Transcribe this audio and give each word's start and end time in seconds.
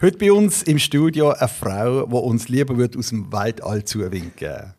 Heute 0.00 0.16
bei 0.16 0.30
uns 0.30 0.62
im 0.62 0.78
Studio 0.78 1.30
eine 1.30 1.48
Frau, 1.48 2.06
die 2.06 2.14
uns 2.14 2.48
lieber 2.48 2.78
wird 2.78 2.96
aus 2.96 3.08
dem 3.08 3.32
Weltall 3.32 3.84
zuwinken. 3.84 4.72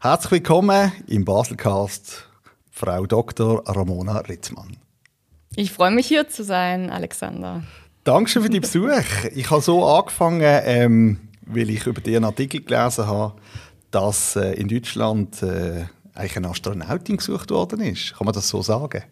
Herzlich 0.00 0.32
willkommen 0.32 0.90
im 1.06 1.24
Baselcast, 1.24 2.28
Frau 2.72 3.06
Dr. 3.06 3.62
Ramona 3.64 4.18
Ritzmann. 4.18 4.76
Ich 5.54 5.70
freue 5.70 5.92
mich 5.92 6.08
hier 6.08 6.28
zu 6.28 6.42
sein, 6.42 6.90
Alexander. 6.90 7.62
Dankeschön 8.02 8.42
für 8.42 8.50
den 8.50 8.60
Besuch. 8.60 8.90
Ich 9.36 9.48
habe 9.52 9.60
so 9.60 9.86
angefangen, 9.86 10.40
ähm, 10.42 11.20
weil 11.42 11.70
ich 11.70 11.86
über 11.86 12.00
den 12.00 12.24
Artikel 12.24 12.60
gelesen 12.60 13.06
habe, 13.06 13.34
dass 13.92 14.34
äh, 14.34 14.54
in 14.54 14.66
Deutschland 14.66 15.44
äh, 15.44 15.84
eigentlich 16.12 16.38
eine 16.38 16.48
Astronautin 16.48 17.18
gesucht 17.18 17.52
worden 17.52 17.82
ist. 17.82 18.16
Kann 18.16 18.24
man 18.24 18.34
das 18.34 18.48
so 18.48 18.62
sagen? 18.62 19.04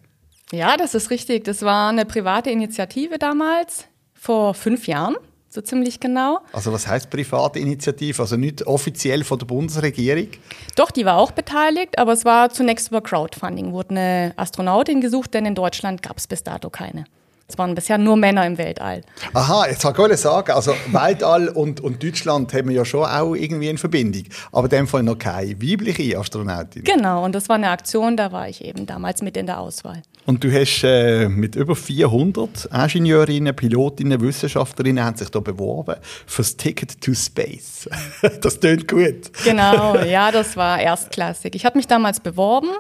Ja, 0.51 0.77
das 0.77 0.97
ist 0.97 1.11
richtig. 1.11 1.45
Das 1.45 1.63
war 1.63 1.91
eine 1.91 2.07
private 2.07 2.51
Initiative 2.51 3.19
damals, 3.19 3.85
vor 4.15 4.55
fünf 4.55 4.89
Jahren 4.89 5.15
so 5.55 5.61
ziemlich 5.61 6.01
genau. 6.01 6.41
Also 6.53 6.73
was 6.73 6.89
heißt 6.89 7.09
private 7.11 7.61
Initiative? 7.61 8.21
Also 8.21 8.37
nicht 8.37 8.67
offiziell 8.67 9.23
von 9.23 9.39
der 9.39 9.47
Bundesregierung? 9.47 10.29
Doch, 10.75 10.91
die 10.91 11.05
war 11.05 11.17
auch 11.17 11.31
beteiligt, 11.31 11.97
aber 11.97 12.13
es 12.13 12.25
war 12.25 12.51
zunächst 12.51 12.89
über 12.89 13.01
Crowdfunding, 13.01 13.73
wurde 13.73 13.91
eine 13.91 14.33
Astronautin 14.37 15.01
gesucht, 15.01 15.33
denn 15.33 15.47
in 15.47 15.55
Deutschland 15.55 16.03
gab 16.03 16.19
es 16.19 16.27
bis 16.27 16.43
dato 16.43 16.71
keine. 16.71 17.05
Es 17.47 17.59
waren 17.59 17.75
bisher 17.75 17.99
nur 17.99 18.17
Männer 18.17 18.47
im 18.47 18.59
Weltall. 18.59 19.03
Aha, 19.35 19.67
jetzt 19.69 19.83
kann 19.83 20.11
ich 20.11 20.17
sagen, 20.17 20.51
also 20.51 20.75
Weltall 20.91 21.49
und, 21.49 21.81
und 21.81 22.03
Deutschland 22.03 22.53
haben 22.55 22.71
wir 22.71 22.77
ja 22.77 22.85
schon 22.85 23.05
auch 23.05 23.35
irgendwie 23.35 23.69
in 23.69 23.79
Verbindung. 23.79 24.25
Aber 24.51 24.65
in 24.65 24.71
dem 24.71 24.87
Fall 24.89 25.03
noch 25.03 25.19
keine 25.19 25.53
weibliche 25.63 26.19
Astronautin. 26.19 26.85
Genau, 26.85 27.23
und 27.25 27.35
das 27.35 27.49
war 27.49 27.57
eine 27.57 27.69
Aktion, 27.69 28.17
da 28.17 28.33
war 28.33 28.49
ich 28.49 28.65
eben 28.65 28.87
damals 28.87 29.21
mit 29.21 29.37
in 29.37 29.47
der 29.47 29.61
Auswahl. 29.61 30.03
Und 30.27 30.43
du 30.43 30.51
hast 30.51 30.83
äh, 30.85 31.29
mit 31.29 31.55
über 31.55 31.77
400 31.77 32.71
Ingenieurinnen, 32.73 33.55
Pilotinnen, 33.55 34.21
Wissenschaftlerinnen 34.21 35.05
haben 35.05 35.17
sich 35.17 35.29
da 35.29 35.41
beworben 35.41 35.97
fürs 36.27 36.57
Ticket 36.57 37.01
to 37.01 37.13
Space. 37.13 37.89
das 38.41 38.59
tönt 38.59 38.89
gut. 38.89 39.31
Genau, 39.45 39.97
ja, 40.05 40.31
das 40.31 40.57
war 40.57 40.81
erstklassig. 40.81 41.55
Ich 41.55 41.65
habe 41.65 41.77
mich 41.77 41.87
damals 41.87 42.21
beworben 42.21 42.71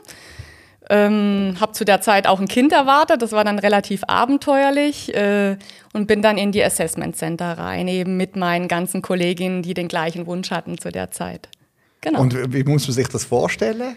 ähm, 0.91 1.57
habe 1.61 1.73
zu 1.73 1.85
der 1.85 2.01
Zeit 2.01 2.27
auch 2.27 2.41
ein 2.41 2.49
Kind 2.49 2.73
erwartet, 2.73 3.23
das 3.23 3.33
war 3.33 3.45
dann 3.45 3.59
relativ 3.59 4.03
abenteuerlich 4.07 5.15
äh, 5.15 5.57
und 5.93 6.07
bin 6.07 6.21
dann 6.21 6.37
in 6.37 6.53
die 6.53 6.63
Assessment 6.63 7.17
Center 7.17 7.57
rein, 7.57 7.89
eben 7.89 8.17
mit 8.17 8.37
meinen 8.37 8.69
ganzen 8.69 9.01
Kolleginnen, 9.01 9.63
die 9.63 9.75
den 9.75 9.89
gleichen 9.89 10.27
Wunsch 10.27 10.51
hatten 10.51 10.79
zu 10.79 10.91
der 10.91 11.11
Zeit. 11.11 11.49
Genau. 12.03 12.21
Und 12.21 12.53
wie 12.53 12.65
muss 12.65 12.87
man 12.87 12.95
sich 12.95 13.09
das 13.09 13.25
vorstellen? 13.25 13.97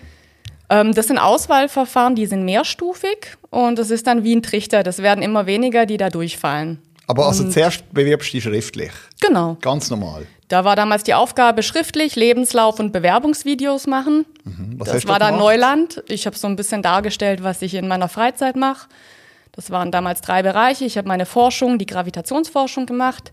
Ähm, 0.70 0.94
das 0.94 1.08
sind 1.08 1.18
Auswahlverfahren, 1.18 2.16
die 2.16 2.26
sind 2.26 2.44
mehrstufig 2.44 3.38
und 3.50 3.80
es 3.80 3.90
ist 3.90 4.08
dann 4.08 4.24
wie 4.24 4.36
ein 4.36 4.44
Trichter. 4.44 4.84
Das 4.84 5.02
werden 5.02 5.24
immer 5.24 5.46
weniger, 5.46 5.86
die 5.86 5.98
da 5.98 6.10
durchfallen. 6.10 6.80
Aber 7.08 7.28
also 7.28 7.46
und 7.46 7.52
zuerst 7.52 7.92
bewirbst 7.94 8.30
du 8.30 8.38
dich 8.38 8.44
schriftlich? 8.44 8.92
Genau. 9.22 9.58
Ganz 9.62 9.90
normal? 9.90 10.28
Da 10.50 10.64
war 10.64 10.76
damals 10.76 11.04
die 11.04 11.14
Aufgabe 11.14 11.64
schriftlich 11.64 12.16
Lebenslauf 12.16 12.80
und 12.80 12.92
Bewerbungsvideos 12.92 13.88
machen. 13.88 14.26
Mhm. 14.44 14.78
das 14.80 15.08
war 15.08 15.20
dann 15.20 15.38
Neuland. 15.38 16.04
Ich 16.08 16.26
habe 16.26 16.38
so 16.38 16.48
ein 16.48 16.56
bisschen 16.56 16.82
dargestellt, 16.82 17.44
was 17.44 17.62
ich 17.62 17.74
in 17.74 17.88
meiner 17.88 18.08
Freizeit 18.08 18.56
mache. 18.56 18.88
Das 19.52 19.72
waren 19.72 19.92
damals 19.92 20.22
drei 20.22 20.44
Bereiche. 20.44 20.86
Ich 20.86 20.98
habe 20.98 21.08
meine 21.08 21.26
Forschung, 21.26 21.80
die 21.80 21.86
Gravitationsforschung 21.86 22.86
gemacht. 22.86 23.32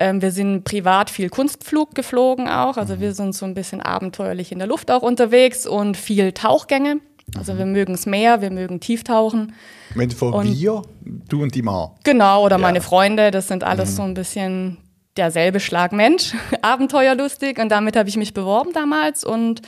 Ähm, 0.00 0.22
wir 0.22 0.32
sind 0.32 0.64
privat 0.64 1.10
viel 1.10 1.28
Kunstflug 1.28 1.94
geflogen 1.94 2.48
auch. 2.48 2.78
Also 2.78 2.96
mhm. 2.96 3.00
wir 3.00 3.14
sind 3.14 3.34
so 3.34 3.44
ein 3.44 3.54
bisschen 3.54 3.82
abenteuerlich 3.82 4.50
in 4.50 4.58
der 4.58 4.66
Luft 4.66 4.90
auch 4.90 5.02
unterwegs 5.02 5.66
und 5.66 5.96
viel 5.96 6.32
Tauchgänge. 6.32 7.00
Also 7.36 7.58
wir 7.58 7.66
mögen 7.66 7.94
es 7.94 8.06
mehr, 8.06 8.40
wir 8.40 8.50
mögen 8.50 8.80
Tieftauchen. 8.80 9.54
Wenn 9.94 10.10
von 10.10 10.32
und, 10.32 10.58
wir, 10.58 10.82
du 11.02 11.42
und 11.42 11.54
die 11.54 11.62
Ma. 11.62 11.94
Genau, 12.02 12.44
oder 12.44 12.56
ja. 12.56 12.62
meine 12.62 12.80
Freunde, 12.80 13.30
das 13.30 13.46
sind 13.46 13.62
alles 13.62 13.92
mhm. 13.92 13.96
so 13.96 14.02
ein 14.02 14.14
bisschen 14.14 14.78
derselbe 15.16 15.60
Schlag 15.60 15.92
Mensch, 15.92 16.34
abenteuerlustig 16.62 17.58
und 17.58 17.68
damit 17.68 17.96
habe 17.96 18.08
ich 18.08 18.16
mich 18.16 18.32
beworben 18.32 18.72
damals 18.72 19.22
und 19.22 19.60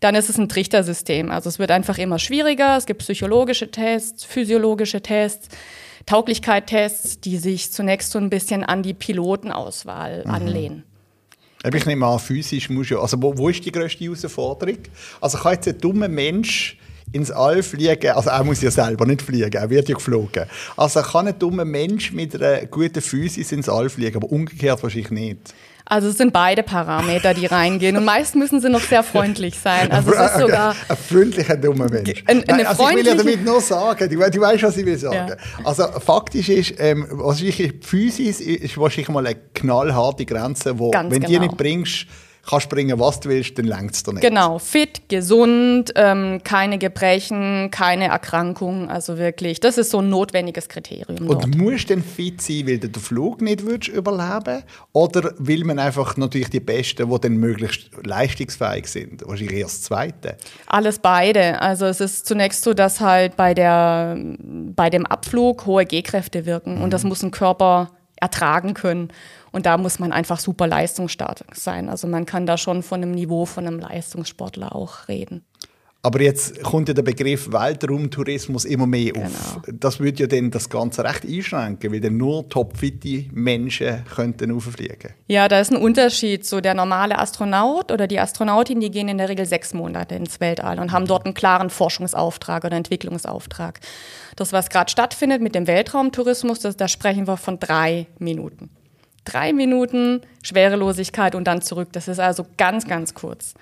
dann 0.00 0.14
ist 0.14 0.28
es 0.28 0.38
ein 0.38 0.48
Trichtersystem. 0.48 1.30
Also 1.30 1.48
es 1.48 1.58
wird 1.58 1.70
einfach 1.70 1.98
immer 1.98 2.18
schwieriger, 2.18 2.76
es 2.76 2.84
gibt 2.84 3.00
psychologische 3.00 3.70
Tests, 3.70 4.24
physiologische 4.24 5.00
Tests, 5.00 5.48
Tauglichkeit-Tests, 6.08 7.20
die 7.20 7.36
sich 7.36 7.70
zunächst 7.70 8.12
so 8.12 8.18
ein 8.18 8.30
bisschen 8.30 8.64
an 8.64 8.82
die 8.82 8.94
Pilotenauswahl 8.94 10.24
mhm. 10.24 10.30
anlehnen. 10.30 10.84
Ich 11.70 11.86
nehme 11.86 12.06
an, 12.06 12.18
physisch 12.18 12.70
muss 12.70 12.88
ja, 12.88 12.98
also 12.98 13.20
wo, 13.20 13.36
wo 13.36 13.48
ist 13.48 13.64
die 13.64 13.72
größte 13.72 14.04
Herausforderung? 14.04 14.78
Also 15.20 15.38
kann 15.38 15.54
jetzt 15.54 15.68
ein 15.68 15.78
dummer 15.78 16.08
Mensch 16.08 16.78
ins 17.12 17.30
All 17.30 17.62
fliegen, 17.62 18.10
also 18.10 18.30
er 18.30 18.44
muss 18.44 18.62
ja 18.62 18.70
selber 18.70 19.06
nicht 19.06 19.22
fliegen, 19.22 19.52
er 19.52 19.70
wird 19.70 19.88
ja 19.88 19.94
geflogen. 19.94 20.44
Also 20.76 21.00
kann 21.02 21.28
ein 21.28 21.38
dummer 21.38 21.64
Mensch 21.64 22.12
mit 22.12 22.34
einer 22.34 22.66
guten 22.66 23.00
Physis 23.00 23.52
ins 23.52 23.68
All 23.68 23.88
fliegen, 23.88 24.16
aber 24.16 24.30
umgekehrt 24.30 24.82
wahrscheinlich 24.82 25.10
nicht. 25.10 25.54
Also 25.90 26.08
es 26.08 26.18
sind 26.18 26.34
beide 26.34 26.62
Parameter, 26.62 27.32
die 27.32 27.46
reingehen. 27.46 27.96
Und 27.96 28.04
meist 28.04 28.36
müssen 28.36 28.60
sie 28.60 28.68
noch 28.68 28.82
sehr 28.82 29.02
freundlich 29.02 29.58
sein. 29.58 29.90
Also 29.90 30.12
es 30.12 30.32
ist 30.32 30.38
sogar 30.38 30.76
ein 30.88 30.96
freundlicher 30.96 31.56
dummer 31.56 31.88
Mensch. 31.88 32.22
Ein, 32.26 32.44
Nein, 32.46 32.66
also 32.66 32.88
ich 32.90 32.96
will 32.96 33.06
ja 33.06 33.14
damit 33.14 33.42
nur 33.42 33.60
sagen, 33.62 34.08
du, 34.10 34.30
du 34.30 34.40
weißt, 34.40 34.62
was 34.64 34.76
ich 34.76 34.84
will 34.84 34.98
sagen. 34.98 35.30
Ja. 35.30 35.36
Also 35.64 35.84
faktisch 35.98 36.50
ist, 36.50 36.74
ähm, 36.78 37.06
wahrscheinlich 37.10 37.72
Physis 37.80 38.40
ist 38.40 38.76
wahrscheinlich 38.76 39.08
mal 39.08 39.26
eine 39.26 39.36
knallharte 39.54 40.26
Grenze, 40.26 40.78
wo, 40.78 40.90
Ganz 40.90 41.10
wenn 41.10 41.22
genau. 41.22 41.32
die 41.32 41.38
nicht 41.46 41.56
bringst, 41.56 42.06
kannst 42.48 42.68
bringen, 42.68 42.98
was 42.98 43.20
du 43.20 43.28
willst, 43.28 43.58
dann 43.58 43.66
längt 43.66 43.94
es 43.94 44.02
dir 44.02 44.12
nicht. 44.12 44.22
Genau, 44.22 44.58
fit, 44.58 45.08
gesund, 45.08 45.92
ähm, 45.96 46.40
keine 46.44 46.78
Gebrechen, 46.78 47.70
keine 47.70 48.08
Erkrankungen, 48.08 48.88
also 48.88 49.18
wirklich, 49.18 49.60
das 49.60 49.78
ist 49.78 49.90
so 49.90 49.98
ein 49.98 50.08
notwendiges 50.08 50.68
Kriterium. 50.68 51.28
Und 51.28 51.44
dort. 51.44 51.56
musst 51.56 51.90
du 51.90 51.94
denn 51.94 52.02
fit 52.02 52.40
sein, 52.40 52.66
weil 52.66 52.78
du 52.78 52.88
den 52.88 53.02
Flug 53.02 53.42
nicht 53.42 53.64
würdest 53.64 53.88
überleben 53.88 54.62
oder 54.92 55.32
will 55.38 55.64
man 55.64 55.78
einfach 55.78 56.16
natürlich 56.16 56.50
die 56.50 56.60
Besten, 56.60 57.10
die 57.10 57.20
dann 57.20 57.36
möglichst 57.36 57.90
leistungsfähig 58.04 58.86
sind? 58.86 59.26
Wahrscheinlich 59.26 59.58
erst 59.58 59.78
das 59.78 59.82
Zweite. 59.82 60.36
Alles 60.66 60.98
beide. 60.98 61.60
Also 61.60 61.86
es 61.86 62.00
ist 62.00 62.26
zunächst 62.26 62.64
so, 62.64 62.72
dass 62.74 63.00
halt 63.00 63.36
bei, 63.36 63.54
der, 63.54 64.16
bei 64.18 64.90
dem 64.90 65.06
Abflug 65.06 65.66
hohe 65.66 65.84
G-Kräfte 65.84 66.46
wirken 66.46 66.76
mhm. 66.76 66.82
und 66.82 66.92
das 66.92 67.04
muss 67.04 67.22
ein 67.22 67.30
Körper 67.30 67.90
ertragen 68.20 68.74
können. 68.74 69.08
Und 69.50 69.66
da 69.66 69.78
muss 69.78 69.98
man 69.98 70.12
einfach 70.12 70.40
super 70.40 70.66
leistungsstark 70.66 71.44
sein. 71.52 71.88
Also 71.88 72.06
man 72.06 72.26
kann 72.26 72.46
da 72.46 72.58
schon 72.58 72.82
von 72.82 73.02
einem 73.02 73.12
Niveau 73.12 73.46
von 73.46 73.66
einem 73.66 73.78
Leistungssportler 73.78 74.74
auch 74.74 75.08
reden. 75.08 75.44
Aber 76.08 76.22
jetzt 76.22 76.62
kommt 76.62 76.88
ja 76.88 76.94
der 76.94 77.02
Begriff 77.02 77.52
Weltraumtourismus 77.52 78.64
immer 78.64 78.86
mehr 78.86 79.14
auf. 79.14 79.60
Genau. 79.62 79.78
Das 79.78 80.00
würde 80.00 80.20
ja 80.20 80.26
dann 80.26 80.50
das 80.50 80.70
Ganze 80.70 81.04
recht 81.04 81.26
einschränken, 81.26 81.92
weil 81.92 82.00
dann 82.00 82.16
nur 82.16 82.48
topfitte 82.48 83.26
Menschen 83.30 84.06
könnten 84.06 84.50
auffliegen. 84.50 85.12
Ja, 85.26 85.48
da 85.48 85.60
ist 85.60 85.70
ein 85.70 85.76
Unterschied. 85.76 86.46
So 86.46 86.62
der 86.62 86.72
normale 86.72 87.18
Astronaut 87.18 87.92
oder 87.92 88.06
die 88.06 88.18
Astronautin, 88.18 88.80
die 88.80 88.90
gehen 88.90 89.08
in 89.08 89.18
der 89.18 89.28
Regel 89.28 89.44
sechs 89.44 89.74
Monate 89.74 90.14
ins 90.14 90.40
Weltall 90.40 90.78
und 90.78 90.92
haben 90.92 91.06
dort 91.06 91.26
einen 91.26 91.34
klaren 91.34 91.68
Forschungsauftrag 91.68 92.64
oder 92.64 92.78
Entwicklungsauftrag. 92.78 93.78
Das, 94.34 94.54
was 94.54 94.70
gerade 94.70 94.90
stattfindet 94.90 95.42
mit 95.42 95.54
dem 95.54 95.66
Weltraumtourismus, 95.66 96.60
das, 96.60 96.78
da 96.78 96.88
sprechen 96.88 97.26
wir 97.26 97.36
von 97.36 97.60
drei 97.60 98.06
Minuten 98.18 98.70
drei 99.32 99.52
Minuten 99.52 100.22
Schwerelosigkeit 100.42 101.34
und 101.34 101.44
dann 101.44 101.62
zurück. 101.62 101.88
Das 101.92 102.08
ist 102.08 102.20
also 102.20 102.46
ganz, 102.56 102.86
ganz 102.86 103.14
kurz. 103.14 103.54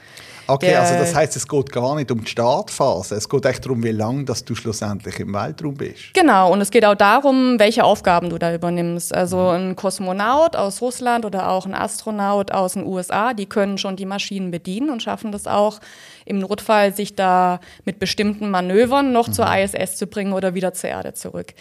Okay, 0.48 0.66
Der, 0.66 0.82
also 0.82 0.94
das 0.94 1.14
heißt, 1.14 1.34
es 1.34 1.48
geht 1.48 1.72
gar 1.72 1.96
nicht 1.96 2.10
um 2.12 2.22
die 2.22 2.30
Startphase. 2.30 3.16
Es 3.16 3.28
geht 3.28 3.44
echt 3.46 3.64
darum, 3.64 3.82
wie 3.82 3.90
lange 3.90 4.24
dass 4.24 4.44
du 4.44 4.54
schlussendlich 4.54 5.18
im 5.18 5.34
Weltraum 5.34 5.74
bist. 5.74 6.14
Genau, 6.14 6.52
und 6.52 6.60
es 6.60 6.70
geht 6.70 6.84
auch 6.84 6.94
darum, 6.94 7.58
welche 7.58 7.82
Aufgaben 7.82 8.30
du 8.30 8.38
da 8.38 8.54
übernimmst. 8.54 9.12
Also 9.12 9.48
ein 9.48 9.74
Kosmonaut 9.74 10.54
aus 10.54 10.80
Russland 10.80 11.24
oder 11.24 11.50
auch 11.50 11.66
ein 11.66 11.74
Astronaut 11.74 12.52
aus 12.52 12.74
den 12.74 12.86
USA, 12.86 13.34
die 13.34 13.46
können 13.46 13.76
schon 13.76 13.96
die 13.96 14.06
Maschinen 14.06 14.52
bedienen 14.52 14.90
und 14.90 15.02
schaffen 15.02 15.32
das 15.32 15.48
auch 15.48 15.80
im 16.26 16.38
Notfall, 16.38 16.94
sich 16.94 17.14
da 17.14 17.60
mit 17.84 17.98
bestimmten 17.98 18.50
Manövern 18.50 19.12
noch 19.12 19.28
mhm. 19.28 19.32
zur 19.32 19.46
ISS 19.56 19.96
zu 19.96 20.06
bringen 20.06 20.32
oder 20.32 20.54
wieder 20.54 20.74
zur 20.74 20.90
Erde 20.90 21.14
zurück. 21.14 21.54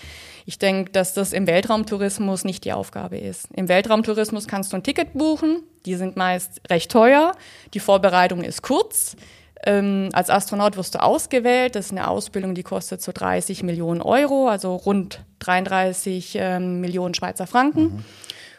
Ich 0.45 0.59
denke, 0.59 0.91
dass 0.91 1.13
das 1.13 1.33
im 1.33 1.47
Weltraumtourismus 1.47 2.43
nicht 2.43 2.65
die 2.65 2.73
Aufgabe 2.73 3.17
ist. 3.17 3.47
Im 3.53 3.67
Weltraumtourismus 3.67 4.47
kannst 4.47 4.73
du 4.73 4.77
ein 4.77 4.83
Ticket 4.83 5.13
buchen, 5.13 5.63
die 5.85 5.95
sind 5.95 6.17
meist 6.17 6.61
recht 6.69 6.91
teuer, 6.91 7.31
die 7.73 7.79
Vorbereitung 7.79 8.43
ist 8.43 8.61
kurz. 8.61 9.15
Ähm, 9.65 10.09
als 10.13 10.29
Astronaut 10.29 10.77
wirst 10.77 10.93
du 10.93 11.01
ausgewählt. 11.01 11.75
Das 11.75 11.87
ist 11.87 11.91
eine 11.91 12.07
Ausbildung, 12.07 12.53
die 12.53 12.63
kostet 12.63 13.01
so 13.01 13.11
30 13.11 13.63
Millionen 13.63 14.01
Euro, 14.01 14.47
also 14.47 14.75
rund 14.75 15.23
33 15.39 16.37
ähm, 16.39 16.81
Millionen 16.81 17.15
Schweizer 17.15 17.47
Franken. 17.47 17.83
Mhm. 17.83 18.05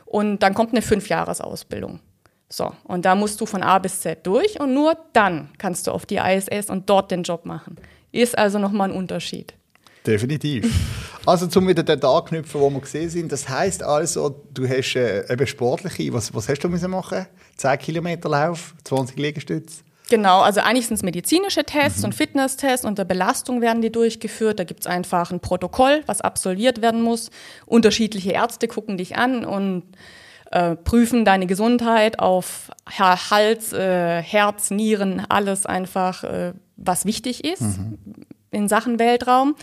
Und 0.05 0.43
dann 0.43 0.55
kommt 0.55 0.73
eine 0.73 0.82
Fünfjahresausbildung. 0.82 2.00
So, 2.48 2.72
und 2.84 3.04
da 3.04 3.14
musst 3.14 3.40
du 3.40 3.46
von 3.46 3.62
A 3.62 3.78
bis 3.78 4.00
Z 4.00 4.26
durch 4.26 4.60
und 4.60 4.72
nur 4.72 4.96
dann 5.12 5.50
kannst 5.58 5.87
du 5.87 5.90
auf 5.90 6.06
die 6.06 6.16
ISS 6.16 6.70
und 6.70 6.88
dort 6.88 7.10
den 7.10 7.22
Job 7.25 7.44
machen. 7.44 7.76
Ist 8.12 8.38
also 8.38 8.58
nochmal 8.58 8.90
ein 8.90 8.96
Unterschied. 8.96 9.54
Definitiv. 10.06 10.72
Also 11.26 11.48
zum 11.48 11.66
wieder 11.66 11.82
den 11.82 12.00
anknüpfen, 12.04 12.60
wo 12.60 12.70
wir 12.70 12.81
gesehen 12.81 13.10
sind. 13.10 13.32
Das 13.32 13.48
heißt 13.48 13.82
also, 13.82 14.44
du 14.54 14.69
hast 14.69 14.94
äh, 14.94 15.25
eben 15.28 15.44
sportliche, 15.44 16.12
was, 16.12 16.32
was 16.32 16.48
hast 16.48 16.60
du 16.60 16.69
müssen 16.69 16.93
machen? 16.93 17.26
10 17.56 17.78
Kilometer 17.78 18.28
Lauf, 18.28 18.76
20 18.84 19.16
Liegestütze? 19.16 19.82
Genau, 20.08 20.42
also 20.42 20.60
eigentlich 20.60 20.87
sind 20.87 20.94
es 20.94 21.02
medizinische 21.02 21.64
Tests 21.64 21.99
mhm. 22.00 22.04
und 22.04 22.14
Fitnesstests. 22.14 22.87
Unter 22.87 23.04
Belastung 23.04 23.60
werden 23.60 23.82
die 23.82 23.90
durchgeführt. 23.90 24.60
Da 24.60 24.64
gibt 24.64 24.81
es 24.81 24.87
einfach 24.87 25.32
ein 25.32 25.40
Protokoll, 25.40 26.04
was 26.06 26.20
absolviert 26.20 26.81
werden 26.81 27.02
muss. 27.02 27.31
Unterschiedliche 27.66 28.31
Ärzte 28.31 28.69
gucken 28.69 28.99
dich 28.99 29.16
an 29.16 29.44
und 29.44 29.82
äh, 30.50 30.76
prüfen 30.76 31.25
deine 31.25 31.46
Gesundheit 31.46 32.19
auf 32.19 32.70
Hals, 32.98 33.72
äh, 33.72 34.22
Herz, 34.22 34.70
Nieren, 34.70 35.22
alles 35.28 35.66
einfach, 35.66 36.25
äh, 36.25 36.52
was 36.76 37.04
wichtig 37.04 37.44
ist 37.44 37.78
mhm. 37.78 37.98
in 38.50 38.69
Sachen 38.69 38.98
Weltraum. 38.98 39.56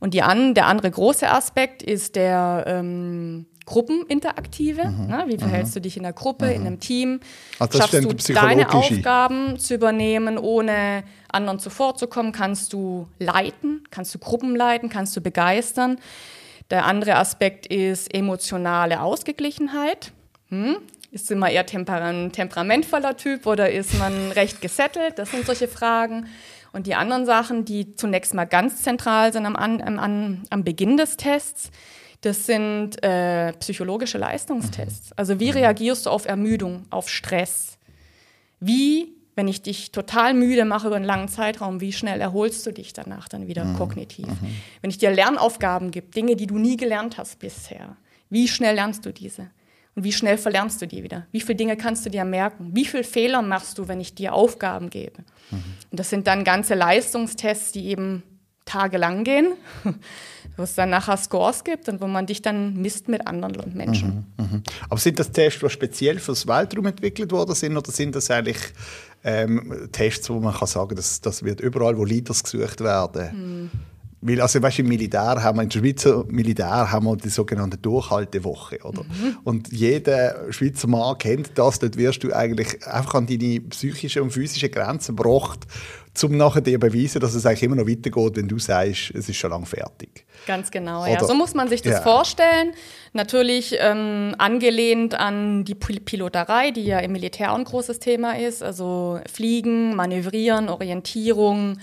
Und 0.00 0.14
die 0.14 0.22
an, 0.22 0.54
der 0.54 0.66
andere 0.66 0.90
große 0.90 1.30
Aspekt 1.30 1.82
ist 1.82 2.16
der 2.16 2.64
ähm, 2.66 3.46
Gruppeninteraktive. 3.64 4.84
Mhm. 4.88 5.06
Ne? 5.06 5.24
Wie 5.28 5.38
verhältst 5.38 5.72
mhm. 5.72 5.74
du 5.74 5.80
dich 5.82 5.96
in 5.96 6.02
der 6.02 6.12
Gruppe, 6.12 6.46
mhm. 6.46 6.52
in 6.52 6.66
einem 6.66 6.80
Team? 6.80 7.20
Also 7.58 7.78
Schaffst 7.78 7.94
du 7.94 8.32
deine 8.34 8.72
Aufgaben 8.72 9.58
zu 9.58 9.74
übernehmen, 9.74 10.38
ohne 10.38 11.04
anderen 11.28 11.58
zuvorzukommen? 11.58 12.32
Kannst 12.32 12.72
du 12.72 13.08
leiten? 13.18 13.84
Kannst 13.90 14.14
du 14.14 14.18
Gruppen 14.18 14.56
leiten? 14.56 14.88
Kannst 14.88 15.16
du 15.16 15.20
begeistern? 15.20 15.98
Der 16.70 16.86
andere 16.86 17.16
Aspekt 17.16 17.66
ist 17.66 18.12
emotionale 18.12 19.00
Ausgeglichenheit. 19.00 20.12
Hm? 20.54 20.76
Ist 21.10 21.30
immer 21.30 21.50
eher 21.50 21.64
ein 21.88 22.32
temperamentvoller 22.32 23.16
Typ 23.16 23.46
oder 23.46 23.70
ist 23.70 23.98
man 23.98 24.32
recht 24.32 24.60
gesettelt? 24.60 25.18
Das 25.18 25.30
sind 25.30 25.46
solche 25.46 25.68
Fragen. 25.68 26.26
Und 26.72 26.86
die 26.88 26.94
anderen 26.94 27.24
Sachen, 27.24 27.64
die 27.64 27.94
zunächst 27.94 28.34
mal 28.34 28.46
ganz 28.46 28.82
zentral 28.82 29.32
sind 29.32 29.46
am, 29.46 29.54
am, 29.54 30.42
am 30.50 30.64
Beginn 30.64 30.96
des 30.96 31.16
Tests, 31.16 31.70
das 32.20 32.46
sind 32.46 33.02
äh, 33.04 33.52
psychologische 33.54 34.18
Leistungstests. 34.18 35.12
Also 35.12 35.38
wie 35.38 35.50
mhm. 35.50 35.58
reagierst 35.58 36.06
du 36.06 36.10
auf 36.10 36.24
Ermüdung, 36.24 36.86
auf 36.90 37.08
Stress? 37.08 37.78
Wie, 38.60 39.12
wenn 39.36 39.46
ich 39.46 39.62
dich 39.62 39.92
total 39.92 40.34
müde 40.34 40.64
mache 40.64 40.86
über 40.86 40.96
einen 40.96 41.04
langen 41.04 41.28
Zeitraum, 41.28 41.80
wie 41.80 41.92
schnell 41.92 42.20
erholst 42.20 42.66
du 42.66 42.72
dich 42.72 42.92
danach 42.92 43.28
dann 43.28 43.46
wieder 43.46 43.64
mhm. 43.64 43.76
kognitiv? 43.76 44.26
Mhm. 44.26 44.56
Wenn 44.80 44.90
ich 44.90 44.98
dir 44.98 45.12
Lernaufgaben 45.12 45.90
gebe, 45.90 46.10
Dinge, 46.10 46.34
die 46.34 46.46
du 46.46 46.58
nie 46.58 46.76
gelernt 46.76 47.18
hast 47.18 47.38
bisher, 47.38 47.96
wie 48.30 48.48
schnell 48.48 48.76
lernst 48.76 49.04
du 49.04 49.12
diese? 49.12 49.50
Und 49.94 50.04
wie 50.04 50.12
schnell 50.12 50.38
verlernst 50.38 50.82
du 50.82 50.86
die 50.86 51.02
wieder? 51.04 51.26
Wie 51.30 51.40
viele 51.40 51.56
Dinge 51.56 51.76
kannst 51.76 52.04
du 52.04 52.10
dir 52.10 52.24
merken? 52.24 52.70
Wie 52.74 52.84
viele 52.84 53.04
Fehler 53.04 53.42
machst 53.42 53.78
du, 53.78 53.86
wenn 53.86 54.00
ich 54.00 54.14
dir 54.14 54.34
Aufgaben 54.34 54.90
gebe? 54.90 55.22
Mhm. 55.50 55.62
Und 55.90 56.00
das 56.00 56.10
sind 56.10 56.26
dann 56.26 56.42
ganze 56.42 56.74
Leistungstests, 56.74 57.72
die 57.72 57.86
eben 57.86 58.22
tagelang 58.64 59.24
gehen, 59.24 59.52
wo 60.56 60.62
es 60.62 60.74
dann 60.74 60.90
nachher 60.90 61.16
Scores 61.16 61.64
gibt 61.64 61.88
und 61.88 62.00
wo 62.00 62.06
man 62.06 62.26
dich 62.26 62.42
dann 62.42 62.74
misst 62.74 63.08
mit 63.08 63.26
anderen 63.26 63.76
Menschen. 63.76 64.26
Mhm, 64.36 64.44
mh. 64.44 64.62
Aber 64.88 64.98
sind 64.98 65.18
das 65.18 65.30
Tests, 65.30 65.60
die 65.60 65.70
speziell 65.70 66.18
fürs 66.18 66.46
Weltraum 66.46 66.86
entwickelt 66.86 67.30
worden 67.30 67.54
sind, 67.54 67.76
oder 67.76 67.90
sind 67.92 68.14
das 68.16 68.30
eigentlich 68.30 68.58
ähm, 69.22 69.88
Tests, 69.92 70.28
wo 70.30 70.40
man 70.40 70.54
kann 70.54 70.68
sagen, 70.68 70.96
dass 70.96 71.20
das 71.20 71.42
wird 71.42 71.60
überall, 71.60 71.96
wo 71.96 72.04
Leaders 72.04 72.42
gesucht 72.42 72.80
werden? 72.80 73.70
Mhm. 73.70 73.70
Weil, 74.26 74.40
also, 74.40 74.62
weißt, 74.62 74.78
im 74.78 74.88
Militär 74.88 75.42
haben 75.42 75.58
wir, 75.58 75.64
im 75.64 75.70
Schweizer 75.70 76.24
Militär 76.28 76.90
haben 76.90 77.04
wir 77.04 77.14
die 77.14 77.28
sogenannte 77.28 77.76
Durchhaltewoche, 77.76 78.78
oder? 78.82 79.02
Mhm. 79.02 79.36
Und 79.44 79.70
jeder 79.70 80.50
Schweizer 80.50 80.88
Mann 80.88 81.18
kennt 81.18 81.50
das, 81.56 81.78
dort 81.78 81.98
wirst 81.98 82.24
du 82.24 82.32
eigentlich 82.32 82.86
einfach 82.86 83.16
an 83.16 83.26
deine 83.26 83.60
psychischen 83.60 84.22
und 84.22 84.30
physischen 84.30 84.70
Grenzen 84.70 85.14
gebracht, 85.14 85.66
um 86.22 86.38
nachher 86.38 86.62
dir 86.62 86.80
beweisen, 86.80 87.20
dass 87.20 87.34
es 87.34 87.44
eigentlich 87.44 87.64
immer 87.64 87.76
noch 87.76 87.86
weitergeht, 87.86 88.36
wenn 88.36 88.48
du 88.48 88.58
sagst, 88.58 89.10
es 89.14 89.28
ist 89.28 89.36
schon 89.36 89.50
lange 89.50 89.66
fertig. 89.66 90.24
Ganz 90.46 90.70
genau, 90.70 91.02
oder, 91.02 91.10
ja. 91.10 91.24
So 91.24 91.34
muss 91.34 91.52
man 91.52 91.68
sich 91.68 91.82
das 91.82 91.94
ja. 91.96 92.00
vorstellen. 92.00 92.72
Natürlich 93.12 93.76
ähm, 93.78 94.34
angelehnt 94.38 95.14
an 95.14 95.66
die 95.66 95.74
Piloterei, 95.74 96.70
die 96.70 96.84
ja 96.84 97.00
im 97.00 97.12
Militär 97.12 97.52
auch 97.52 97.58
ein 97.58 97.64
großes 97.64 97.98
Thema 97.98 98.38
ist. 98.38 98.62
Also 98.62 99.20
Fliegen, 99.30 99.94
Manövrieren, 99.96 100.70
Orientierung, 100.70 101.76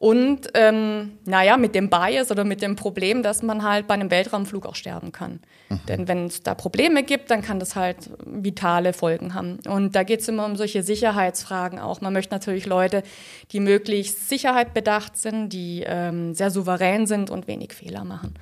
und 0.00 0.50
ähm, 0.54 1.18
naja, 1.24 1.56
mit 1.56 1.74
dem 1.74 1.90
Bias 1.90 2.30
oder 2.30 2.44
mit 2.44 2.62
dem 2.62 2.76
Problem, 2.76 3.24
dass 3.24 3.42
man 3.42 3.64
halt 3.64 3.88
bei 3.88 3.94
einem 3.94 4.12
Weltraumflug 4.12 4.64
auch 4.64 4.76
sterben 4.76 5.10
kann. 5.10 5.40
Mhm. 5.68 5.80
Denn 5.88 6.08
wenn 6.08 6.26
es 6.26 6.44
da 6.44 6.54
Probleme 6.54 7.02
gibt, 7.02 7.32
dann 7.32 7.42
kann 7.42 7.58
das 7.58 7.74
halt 7.74 8.08
vitale 8.24 8.92
Folgen 8.92 9.34
haben. 9.34 9.58
Und 9.66 9.96
da 9.96 10.04
geht 10.04 10.20
es 10.20 10.28
immer 10.28 10.46
um 10.46 10.54
solche 10.54 10.84
Sicherheitsfragen 10.84 11.80
auch. 11.80 12.00
Man 12.00 12.12
möchte 12.12 12.32
natürlich 12.32 12.64
Leute, 12.64 13.02
die 13.50 13.58
möglichst 13.58 14.28
sicherheitbedacht 14.28 15.16
sind, 15.16 15.48
die 15.48 15.82
ähm, 15.84 16.32
sehr 16.32 16.52
souverän 16.52 17.08
sind 17.08 17.28
und 17.28 17.48
wenig 17.48 17.72
Fehler 17.72 18.04
machen. 18.04 18.34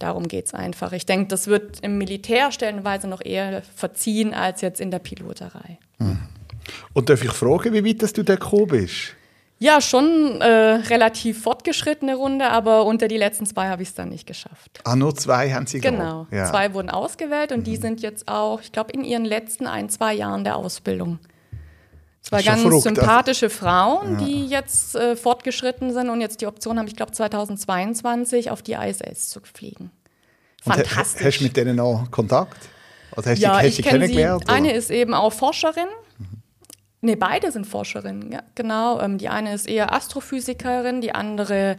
Darum 0.00 0.26
geht 0.26 0.46
es 0.46 0.54
einfach. 0.54 0.90
Ich 0.92 1.06
denke, 1.06 1.28
das 1.28 1.46
wird 1.46 1.78
im 1.82 1.96
Militär 1.98 2.50
stellenweise 2.50 3.06
noch 3.06 3.24
eher 3.24 3.62
verziehen 3.62 4.34
als 4.34 4.62
jetzt 4.62 4.80
in 4.80 4.90
der 4.90 4.98
Piloterei. 4.98 5.78
Mhm. 5.98 6.18
Und 6.92 7.08
darf 7.08 7.22
ich 7.22 7.30
fragen, 7.30 7.72
wie 7.72 7.84
weit 7.84 8.02
dass 8.02 8.12
du 8.12 8.24
da 8.24 8.34
gekommen 8.34 8.66
bist? 8.66 9.14
Ja, 9.60 9.80
schon 9.80 10.40
äh, 10.40 10.46
relativ 10.46 11.42
fortgeschrittene 11.42 12.14
Runde, 12.14 12.48
aber 12.48 12.84
unter 12.84 13.08
die 13.08 13.16
letzten 13.16 13.44
zwei 13.44 13.68
habe 13.68 13.82
ich 13.82 13.88
es 13.88 13.94
dann 13.94 14.08
nicht 14.08 14.26
geschafft. 14.26 14.80
Ah, 14.84 14.94
nur 14.94 15.16
zwei 15.16 15.52
haben 15.52 15.66
Sie 15.66 15.80
Genau, 15.80 16.28
ja. 16.30 16.48
zwei 16.48 16.74
wurden 16.74 16.90
ausgewählt 16.90 17.50
und 17.50 17.60
mhm. 17.60 17.64
die 17.64 17.76
sind 17.76 18.00
jetzt 18.00 18.28
auch, 18.28 18.60
ich 18.60 18.70
glaube, 18.70 18.92
in 18.92 19.02
ihren 19.02 19.24
letzten 19.24 19.66
ein, 19.66 19.88
zwei 19.88 20.14
Jahren 20.14 20.44
der 20.44 20.56
Ausbildung. 20.56 21.18
Zwei 22.22 22.42
ganz 22.42 22.62
verrückt. 22.62 22.82
sympathische 22.82 23.50
Frauen, 23.50 24.20
ja. 24.20 24.26
die 24.26 24.46
jetzt 24.46 24.94
äh, 24.94 25.16
fortgeschritten 25.16 25.92
sind 25.92 26.08
und 26.08 26.20
jetzt 26.20 26.40
die 26.40 26.46
Option 26.46 26.78
haben, 26.78 26.86
ich 26.86 26.96
glaube 26.96 27.12
2022 27.12 28.50
auf 28.50 28.62
die 28.62 28.74
ISS 28.74 29.30
zu 29.30 29.40
fliegen. 29.40 29.90
Fantastisch. 30.62 31.24
hast 31.24 31.40
du 31.40 31.44
mit 31.44 31.56
denen 31.56 31.80
auch 31.80 32.10
Kontakt? 32.10 32.68
Also 33.16 33.30
hast 33.30 33.38
ja, 33.38 33.60
die, 33.60 33.68
ich 33.68 33.82
kenne 33.82 34.06
sie. 34.06 34.24
Eine 34.24 34.72
ist 34.72 34.90
eben 34.90 35.14
auch 35.14 35.32
Forscherin 35.32 35.88
Nee, 37.00 37.16
beide 37.16 37.52
sind 37.52 37.66
Forscherinnen, 37.66 38.32
ja, 38.32 38.42
genau. 38.54 39.00
Ähm, 39.00 39.18
die 39.18 39.28
eine 39.28 39.54
ist 39.54 39.68
eher 39.68 39.92
Astrophysikerin, 39.92 41.00
die 41.00 41.14
andere 41.14 41.76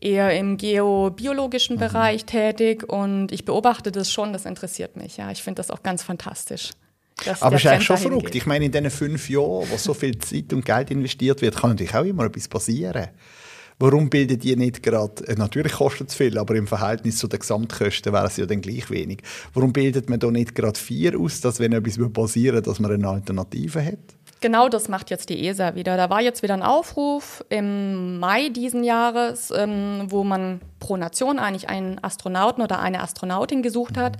eher 0.00 0.36
im 0.36 0.56
geobiologischen 0.56 1.76
mhm. 1.76 1.80
Bereich 1.80 2.24
tätig 2.24 2.88
und 2.88 3.32
ich 3.32 3.44
beobachte 3.44 3.92
das 3.92 4.10
schon, 4.12 4.32
das 4.32 4.44
interessiert 4.44 4.96
mich. 4.96 5.16
Ja, 5.16 5.30
ich 5.30 5.42
finde 5.42 5.60
das 5.60 5.70
auch 5.70 5.82
ganz 5.82 6.02
fantastisch. 6.02 6.70
Aber 7.40 7.56
es 7.56 7.64
ist 7.64 7.70
eigentlich 7.70 7.84
schon 7.84 7.98
verrückt. 7.98 8.26
Geht. 8.26 8.34
Ich 8.36 8.46
meine, 8.46 8.64
in 8.64 8.72
diesen 8.72 8.90
fünf 8.90 9.28
Jahren, 9.28 9.68
wo 9.70 9.76
so 9.76 9.92
viel 9.92 10.16
Zeit 10.18 10.52
und 10.52 10.64
Geld 10.64 10.90
investiert 10.90 11.42
wird, 11.42 11.56
kann 11.56 11.70
natürlich 11.70 11.94
auch 11.94 12.04
immer 12.04 12.24
etwas 12.24 12.48
passieren. 12.48 13.08
Warum 13.78 14.10
bildet 14.10 14.44
ihr 14.44 14.58
nicht 14.58 14.82
gerade, 14.82 15.26
äh, 15.26 15.34
natürlich 15.36 15.72
kostet 15.72 16.10
es 16.10 16.14
viel, 16.14 16.36
aber 16.36 16.54
im 16.54 16.66
Verhältnis 16.66 17.16
zu 17.16 17.28
den 17.28 17.40
Gesamtkosten 17.40 18.12
wäre 18.12 18.26
es 18.26 18.36
ja 18.36 18.44
dann 18.44 18.60
gleich 18.60 18.90
wenig. 18.90 19.22
Warum 19.54 19.72
bildet 19.72 20.10
man 20.10 20.20
da 20.20 20.30
nicht 20.30 20.54
gerade 20.54 20.78
vier 20.78 21.18
aus, 21.18 21.40
dass 21.40 21.60
wenn 21.60 21.72
etwas 21.72 21.98
passieren 22.12 22.62
dass 22.62 22.78
man 22.78 22.92
eine 22.92 23.08
Alternative 23.08 23.82
hat? 23.82 24.19
Genau 24.40 24.70
das 24.70 24.88
macht 24.88 25.10
jetzt 25.10 25.28
die 25.28 25.46
ESA 25.46 25.74
wieder. 25.74 25.98
Da 25.98 26.08
war 26.08 26.22
jetzt 26.22 26.42
wieder 26.42 26.54
ein 26.54 26.62
Aufruf 26.62 27.44
im 27.50 28.18
Mai 28.18 28.48
diesen 28.48 28.84
Jahres, 28.84 29.50
ähm, 29.50 30.06
wo 30.06 30.24
man 30.24 30.62
pro 30.78 30.96
Nation 30.96 31.38
eigentlich 31.38 31.68
einen 31.68 32.02
Astronauten 32.02 32.62
oder 32.62 32.80
eine 32.80 33.02
Astronautin 33.02 33.62
gesucht 33.62 33.98
hat. 33.98 34.16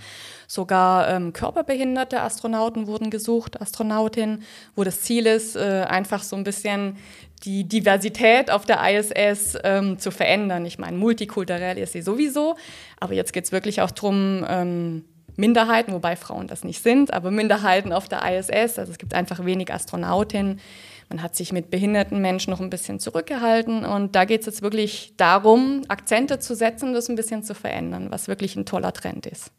Sogar 0.46 1.08
ähm, 1.08 1.32
körperbehinderte 1.32 2.20
Astronauten 2.20 2.86
wurden 2.86 3.08
gesucht, 3.08 3.62
Astronautin, 3.62 4.42
wo 4.76 4.84
das 4.84 5.00
Ziel 5.00 5.26
ist, 5.26 5.56
äh, 5.56 5.86
einfach 5.88 6.22
so 6.22 6.36
ein 6.36 6.44
bisschen 6.44 6.98
die 7.44 7.64
Diversität 7.64 8.50
auf 8.50 8.66
der 8.66 8.80
ISS 8.90 9.56
ähm, 9.64 9.98
zu 9.98 10.10
verändern. 10.10 10.66
Ich 10.66 10.78
meine, 10.78 10.98
multikulturell 10.98 11.78
ist 11.78 11.92
sie 11.94 12.02
sowieso, 12.02 12.56
aber 12.98 13.14
jetzt 13.14 13.32
geht 13.32 13.44
es 13.44 13.52
wirklich 13.52 13.80
auch 13.80 13.90
darum, 13.90 14.44
ähm, 14.46 15.04
Minderheiten, 15.36 15.92
wobei 15.92 16.16
Frauen 16.16 16.46
das 16.46 16.64
nicht 16.64 16.82
sind, 16.82 17.12
aber 17.12 17.30
Minderheiten 17.30 17.92
auf 17.92 18.08
der 18.08 18.22
ISS. 18.24 18.78
Also 18.78 18.92
es 18.92 18.98
gibt 18.98 19.14
einfach 19.14 19.44
wenig 19.44 19.72
Astronautinnen. 19.72 20.60
Man 21.08 21.22
hat 21.22 21.34
sich 21.34 21.52
mit 21.52 21.70
behinderten 21.70 22.20
Menschen 22.20 22.50
noch 22.50 22.60
ein 22.60 22.70
bisschen 22.70 23.00
zurückgehalten. 23.00 23.84
Und 23.84 24.14
da 24.14 24.24
geht 24.24 24.40
es 24.40 24.46
jetzt 24.46 24.62
wirklich 24.62 25.14
darum, 25.16 25.82
Akzente 25.88 26.38
zu 26.38 26.54
setzen, 26.54 26.92
das 26.94 27.08
ein 27.08 27.16
bisschen 27.16 27.42
zu 27.42 27.54
verändern, 27.54 28.06
was 28.10 28.28
wirklich 28.28 28.54
ein 28.54 28.64
toller 28.64 28.92
Trend 28.92 29.26
ist. 29.26 29.50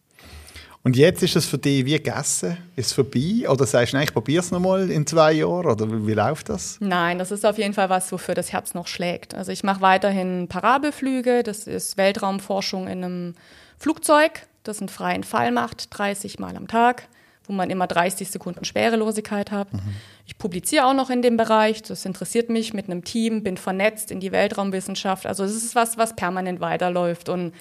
Und 0.83 0.95
jetzt 0.95 1.21
ist 1.21 1.35
es 1.35 1.45
für 1.45 1.59
dich 1.59 1.85
wie 1.85 1.91
gegessen? 1.91 2.57
Ist 2.75 2.87
es 2.87 2.93
vorbei? 2.93 3.47
Oder 3.47 3.67
sagst 3.67 3.93
du, 3.93 3.97
nein, 3.97 4.05
ich 4.05 4.13
probiere 4.13 4.39
es 4.39 4.49
nochmal 4.49 4.89
in 4.89 5.05
zwei 5.05 5.33
Jahren? 5.33 5.67
Oder 5.67 5.91
wie, 5.91 6.07
wie, 6.07 6.13
läuft 6.13 6.49
das? 6.49 6.77
Nein, 6.79 7.19
das 7.19 7.29
ist 7.29 7.45
auf 7.45 7.57
jeden 7.57 7.73
Fall 7.73 7.89
was, 7.89 8.11
wofür 8.11 8.33
das 8.33 8.51
Herz 8.51 8.73
noch 8.73 8.87
schlägt. 8.87 9.35
Also 9.35 9.51
ich 9.51 9.63
mache 9.63 9.81
weiterhin 9.81 10.47
Parabelflüge. 10.47 11.43
Das 11.43 11.67
ist 11.67 11.97
Weltraumforschung 11.97 12.87
in 12.87 13.03
einem 13.03 13.33
Flugzeug 13.77 14.47
das 14.63 14.79
einen 14.79 14.89
freien 14.89 15.23
Fall 15.23 15.51
macht, 15.51 15.87
30 15.97 16.39
Mal 16.39 16.55
am 16.55 16.67
Tag, 16.67 17.07
wo 17.45 17.53
man 17.53 17.69
immer 17.69 17.87
30 17.87 18.29
Sekunden 18.29 18.65
Schwerelosigkeit 18.65 19.51
hat. 19.51 19.73
Mhm. 19.73 19.79
Ich 20.25 20.37
publiziere 20.37 20.85
auch 20.85 20.93
noch 20.93 21.09
in 21.09 21.21
dem 21.21 21.37
Bereich, 21.37 21.81
das 21.81 22.05
interessiert 22.05 22.49
mich 22.49 22.73
mit 22.73 22.85
einem 22.85 23.03
Team, 23.03 23.43
bin 23.43 23.57
vernetzt 23.57 24.11
in 24.11 24.19
die 24.19 24.31
Weltraumwissenschaft. 24.31 25.25
Also 25.25 25.43
es 25.43 25.55
ist 25.55 25.75
was, 25.75 25.97
was 25.97 26.15
permanent 26.15 26.59
weiterläuft 26.59 27.29
und 27.29 27.53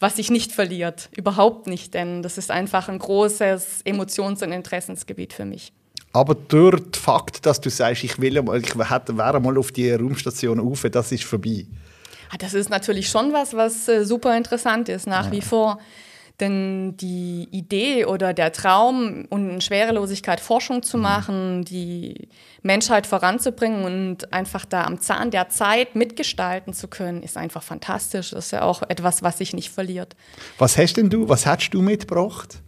was 0.00 0.16
sich 0.16 0.30
nicht 0.30 0.52
verliert. 0.52 1.08
Überhaupt 1.16 1.66
nicht, 1.66 1.94
denn 1.94 2.22
das 2.22 2.38
ist 2.38 2.50
einfach 2.50 2.88
ein 2.88 2.98
großes 2.98 3.82
Emotions- 3.84 4.42
und 4.42 4.52
Interessensgebiet 4.52 5.32
für 5.32 5.44
mich. 5.44 5.72
Aber 6.12 6.34
durch 6.34 6.80
den 6.80 6.94
Fakt, 6.94 7.44
dass 7.44 7.60
du 7.60 7.70
sagst, 7.70 8.04
ich 8.04 8.20
will 8.20 8.40
mal, 8.42 8.60
ich 8.60 8.76
wäre 8.76 9.40
mal 9.40 9.58
auf 9.58 9.72
die 9.72 9.90
Raumstation 9.90 10.58
rauf, 10.58 10.86
das 10.90 11.12
ist 11.12 11.24
vorbei. 11.24 11.66
Ah, 12.30 12.36
das 12.38 12.54
ist 12.54 12.70
natürlich 12.70 13.08
schon 13.08 13.32
was, 13.32 13.54
was 13.54 13.88
äh, 13.88 14.04
super 14.04 14.36
interessant 14.36 14.88
ist, 14.88 15.06
nach 15.06 15.26
ja. 15.26 15.32
wie 15.32 15.40
vor. 15.40 15.78
Denn 16.40 16.96
die 16.96 17.48
Idee 17.50 18.04
oder 18.04 18.32
der 18.32 18.52
Traum, 18.52 19.26
und 19.28 19.50
in 19.50 19.60
Schwerelosigkeit 19.60 20.38
Forschung 20.38 20.82
zu 20.82 20.96
mhm. 20.96 21.02
machen, 21.02 21.64
die 21.64 22.28
Menschheit 22.62 23.06
voranzubringen 23.06 23.84
und 23.84 24.32
einfach 24.32 24.64
da 24.64 24.84
am 24.84 25.00
Zahn 25.00 25.30
der 25.30 25.48
Zeit 25.48 25.96
mitgestalten 25.96 26.74
zu 26.74 26.86
können, 26.88 27.22
ist 27.22 27.36
einfach 27.36 27.62
fantastisch. 27.62 28.30
Das 28.30 28.46
ist 28.46 28.50
ja 28.52 28.62
auch 28.62 28.82
etwas, 28.88 29.22
was 29.22 29.38
sich 29.38 29.52
nicht 29.52 29.70
verliert. 29.70 30.14
Was 30.58 30.78
hast 30.78 30.94
denn 30.94 31.10
du, 31.10 31.28
was 31.28 31.46
hast 31.46 31.70
du 31.70 31.82
mitgebracht? 31.82 32.60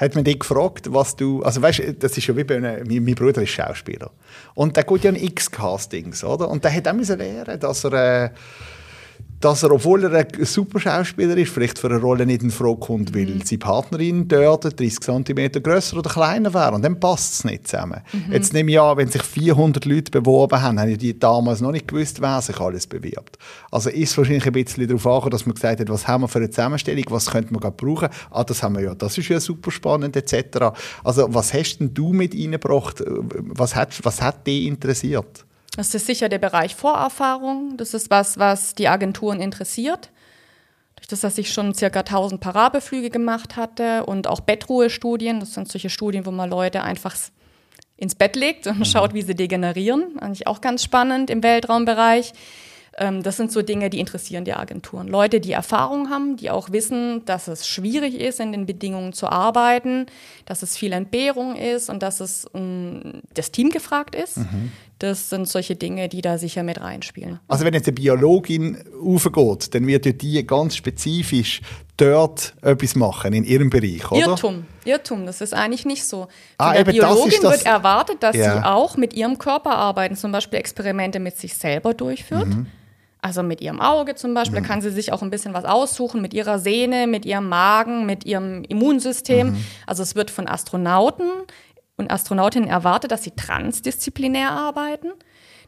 hat 0.00 0.14
man 0.14 0.24
dich 0.24 0.38
gefragt, 0.38 0.92
was 0.92 1.14
du, 1.14 1.42
also 1.42 1.60
weißt, 1.60 1.82
das 1.98 2.16
ist 2.16 2.26
ja 2.26 2.34
wie 2.34 2.44
bei 2.44 2.56
einem, 2.56 3.04
mein, 3.04 3.14
Bruder 3.14 3.42
ist 3.42 3.50
Schauspieler 3.50 4.10
und 4.54 4.74
der 4.74 4.84
geht 4.84 5.04
ja 5.04 5.10
in 5.10 5.16
X-Castings, 5.16 6.24
oder? 6.24 6.48
Und 6.48 6.64
der 6.64 6.74
hat 6.74 6.88
auch 6.88 6.94
müssen 6.94 7.18
lernen, 7.18 7.60
dass 7.60 7.84
er 7.84 8.24
äh, 8.24 8.30
dass 9.40 9.62
er, 9.62 9.72
obwohl 9.72 10.04
er 10.04 10.12
ein 10.12 10.44
super 10.44 10.78
Schauspieler 10.78 11.36
ist, 11.36 11.50
vielleicht 11.50 11.78
für 11.78 11.88
eine 11.88 11.98
Rolle 11.98 12.26
nicht 12.26 12.42
in 12.42 12.50
Frage 12.50 12.76
kommt, 12.78 13.14
weil 13.14 13.26
mhm. 13.26 13.40
seine 13.42 13.58
Partnerin 13.58 14.28
dort 14.28 14.64
30 14.64 15.00
cm 15.00 15.62
grösser 15.62 15.96
oder 15.96 16.10
kleiner 16.10 16.52
wäre. 16.52 16.74
Und 16.74 16.82
dann 16.82 17.00
passt 17.00 17.34
es 17.34 17.44
nicht 17.44 17.66
zusammen. 17.66 18.02
Mhm. 18.12 18.32
Jetzt 18.32 18.52
nehme 18.52 18.70
ich 18.70 18.80
an, 18.80 18.98
wenn 18.98 19.08
sich 19.08 19.22
400 19.22 19.84
Leute 19.86 20.10
beworben 20.10 20.60
haben, 20.60 20.78
haben 20.78 20.96
die 20.96 21.18
damals 21.18 21.62
noch 21.62 21.72
nicht 21.72 21.88
gewusst, 21.88 22.20
wer 22.20 22.42
sich 22.42 22.60
alles 22.60 22.86
bewirbt. 22.86 23.38
Also 23.70 23.88
ist 23.88 24.16
wahrscheinlich 24.18 24.46
ein 24.46 24.52
bisschen 24.52 24.86
darauf 24.86 25.06
angekommen, 25.06 25.30
dass 25.30 25.46
man 25.46 25.54
gesagt 25.54 25.80
hat, 25.80 25.88
was 25.88 26.06
haben 26.06 26.22
wir 26.22 26.28
für 26.28 26.38
eine 26.38 26.50
Zusammenstellung, 26.50 27.04
was 27.08 27.30
könnte 27.30 27.52
man 27.52 27.60
gerade 27.60 27.76
brauchen. 27.76 28.08
Ah, 28.30 28.44
das 28.44 28.62
haben 28.62 28.76
wir 28.76 28.82
ja, 28.82 28.94
das 28.94 29.16
ist 29.16 29.28
ja 29.28 29.40
super 29.40 29.70
spannend, 29.70 30.16
etc. 30.16 30.72
Also 31.02 31.32
was 31.32 31.54
hast 31.54 31.78
denn 31.78 31.94
du 31.94 32.12
mit 32.12 32.34
reingebracht? 32.34 33.02
Was 33.06 33.74
hat, 33.74 33.98
was 34.04 34.20
hat 34.20 34.46
dich 34.46 34.66
interessiert? 34.66 35.46
Das 35.76 35.94
ist 35.94 36.06
sicher 36.06 36.28
der 36.28 36.38
Bereich 36.38 36.74
Vorerfahrung. 36.74 37.76
Das 37.76 37.94
ist 37.94 38.10
was, 38.10 38.38
was 38.38 38.74
die 38.74 38.88
Agenturen 38.88 39.40
interessiert. 39.40 40.10
Durch 40.96 41.06
das, 41.06 41.20
dass 41.20 41.38
ich 41.38 41.52
schon 41.52 41.74
circa 41.74 42.00
1000 42.00 42.40
Parabelflüge 42.40 43.10
gemacht 43.10 43.56
hatte 43.56 44.04
und 44.04 44.26
auch 44.26 44.40
Bettruhestudien. 44.40 45.40
Das 45.40 45.54
sind 45.54 45.70
solche 45.70 45.90
Studien, 45.90 46.26
wo 46.26 46.30
man 46.30 46.50
Leute 46.50 46.82
einfach 46.82 47.16
ins 47.96 48.14
Bett 48.14 48.36
legt 48.36 48.66
und 48.66 48.80
mhm. 48.80 48.84
schaut, 48.84 49.14
wie 49.14 49.22
sie 49.22 49.34
degenerieren. 49.34 50.18
Eigentlich 50.18 50.46
auch 50.46 50.60
ganz 50.60 50.82
spannend 50.82 51.30
im 51.30 51.42
Weltraumbereich. 51.42 52.32
Ähm, 52.98 53.22
das 53.22 53.36
sind 53.36 53.52
so 53.52 53.62
Dinge, 53.62 53.90
die 53.90 54.00
interessieren 54.00 54.44
die 54.44 54.54
Agenturen. 54.54 55.06
Leute, 55.06 55.40
die 55.40 55.52
Erfahrung 55.52 56.10
haben, 56.10 56.36
die 56.36 56.50
auch 56.50 56.72
wissen, 56.72 57.24
dass 57.24 57.48
es 57.48 57.66
schwierig 57.66 58.18
ist, 58.18 58.40
in 58.40 58.52
den 58.52 58.66
Bedingungen 58.66 59.12
zu 59.12 59.28
arbeiten, 59.28 60.06
dass 60.44 60.62
es 60.62 60.76
viel 60.76 60.92
Entbehrung 60.92 61.56
ist 61.56 61.88
und 61.88 62.02
dass 62.02 62.20
es 62.20 62.46
um, 62.46 63.22
das 63.32 63.52
Team 63.52 63.70
gefragt 63.70 64.14
ist. 64.14 64.38
Mhm. 64.38 64.72
Das 65.00 65.30
sind 65.30 65.48
solche 65.48 65.76
Dinge, 65.76 66.10
die 66.10 66.20
da 66.20 66.36
sicher 66.36 66.62
mit 66.62 66.78
reinspielen. 66.78 67.40
Also 67.48 67.64
wenn 67.64 67.72
jetzt 67.72 67.88
eine 67.88 67.94
Biologin 67.94 68.84
aufgeht, 69.02 69.74
dann 69.74 69.86
wird 69.86 70.04
ja 70.04 70.12
die 70.12 70.46
ganz 70.46 70.76
spezifisch 70.76 71.62
dort 71.96 72.54
etwas 72.60 72.94
machen, 72.96 73.32
in 73.32 73.44
ihrem 73.44 73.70
Bereich, 73.70 74.10
oder? 74.10 74.20
Irrtum, 74.20 74.66
Irrtum, 74.84 75.24
das 75.24 75.40
ist 75.40 75.54
eigentlich 75.54 75.86
nicht 75.86 76.04
so. 76.04 76.24
Von 76.24 76.28
ah, 76.58 76.74
der 76.74 76.84
Biologin 76.84 77.42
wird 77.42 77.64
erwartet, 77.64 78.22
dass 78.22 78.36
ja. 78.36 78.56
sie 78.58 78.66
auch 78.66 78.98
mit 78.98 79.14
ihrem 79.14 79.38
Körper 79.38 79.74
arbeiten, 79.74 80.16
zum 80.16 80.32
Beispiel 80.32 80.58
Experimente 80.58 81.18
mit 81.18 81.34
sich 81.38 81.54
selber 81.54 81.94
durchführt. 81.94 82.48
Mhm. 82.48 82.66
Also 83.22 83.42
mit 83.42 83.60
ihrem 83.60 83.80
Auge 83.80 84.14
zum 84.14 84.32
Beispiel, 84.34 84.60
mhm. 84.60 84.64
da 84.64 84.68
kann 84.68 84.80
sie 84.82 84.90
sich 84.90 85.12
auch 85.12 85.22
ein 85.22 85.30
bisschen 85.30 85.52
was 85.54 85.64
aussuchen, 85.64 86.22
mit 86.22 86.34
ihrer 86.34 86.58
Sehne, 86.58 87.06
mit 87.06 87.24
ihrem 87.24 87.48
Magen, 87.48 88.06
mit 88.06 88.24
ihrem 88.24 88.64
Immunsystem. 88.64 89.50
Mhm. 89.50 89.64
Also 89.86 90.02
es 90.02 90.14
wird 90.14 90.30
von 90.30 90.46
Astronauten 90.46 91.30
und 92.00 92.10
Astronautinnen 92.10 92.68
erwartet, 92.68 93.12
dass 93.12 93.22
sie 93.22 93.30
transdisziplinär 93.30 94.50
arbeiten, 94.50 95.12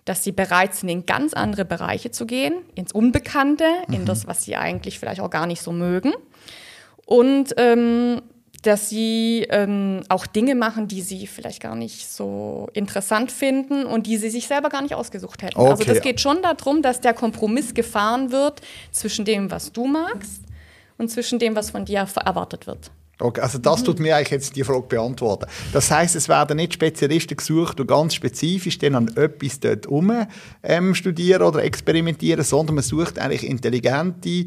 dass 0.04 0.24
sie 0.24 0.32
bereit 0.32 0.74
sind, 0.74 0.88
in 0.88 1.06
ganz 1.06 1.32
andere 1.32 1.64
Bereiche 1.64 2.10
zu 2.10 2.26
gehen, 2.26 2.54
ins 2.74 2.92
Unbekannte, 2.92 3.64
mhm. 3.86 3.94
in 3.94 4.04
das, 4.04 4.26
was 4.26 4.44
sie 4.44 4.56
eigentlich 4.56 4.98
vielleicht 4.98 5.20
auch 5.20 5.30
gar 5.30 5.46
nicht 5.46 5.62
so 5.62 5.70
mögen. 5.70 6.12
Und 7.06 7.54
ähm, 7.56 8.22
dass 8.62 8.88
sie 8.88 9.46
ähm, 9.50 10.02
auch 10.08 10.26
Dinge 10.26 10.54
machen, 10.54 10.86
die 10.86 11.02
sie 11.02 11.26
vielleicht 11.26 11.60
gar 11.60 11.74
nicht 11.74 12.08
so 12.08 12.68
interessant 12.72 13.32
finden 13.32 13.86
und 13.86 14.06
die 14.06 14.16
sie 14.16 14.30
sich 14.30 14.46
selber 14.46 14.68
gar 14.68 14.82
nicht 14.82 14.94
ausgesucht 14.94 15.42
hätten. 15.42 15.58
Also 15.58 15.72
okay. 15.72 15.82
Also 15.82 15.94
das 15.94 16.02
geht 16.02 16.20
schon 16.20 16.42
darum, 16.42 16.80
dass 16.80 17.00
der 17.00 17.12
Kompromiss 17.12 17.74
gefahren 17.74 18.30
wird 18.30 18.60
zwischen 18.92 19.24
dem, 19.24 19.50
was 19.50 19.72
du 19.72 19.86
magst 19.86 20.42
und 20.96 21.10
zwischen 21.10 21.40
dem, 21.40 21.56
was 21.56 21.70
von 21.70 21.84
dir 21.84 22.06
erwartet 22.24 22.66
wird. 22.68 22.92
Okay, 23.22 23.40
also 23.40 23.58
das 23.58 23.80
mhm. 23.80 23.84
tut 23.84 24.00
mir 24.00 24.16
eigentlich 24.16 24.30
jetzt 24.30 24.56
die 24.56 24.64
Frage 24.64 24.82
beantworten. 24.82 25.46
Das 25.72 25.90
heißt, 25.90 26.16
es 26.16 26.28
werden 26.28 26.56
nicht 26.56 26.74
Spezialisten 26.74 27.36
gesucht, 27.36 27.78
die 27.78 27.86
ganz 27.86 28.14
spezifisch 28.14 28.78
dann 28.78 28.94
an 28.94 29.08
etwas 29.16 29.60
dort 29.60 29.86
herum 29.86 30.26
ähm, 30.62 30.94
studieren 30.94 31.42
oder 31.42 31.62
experimentieren, 31.62 32.44
sondern 32.44 32.76
man 32.76 32.84
sucht 32.84 33.18
eigentlich 33.18 33.48
intelligente, 33.48 34.46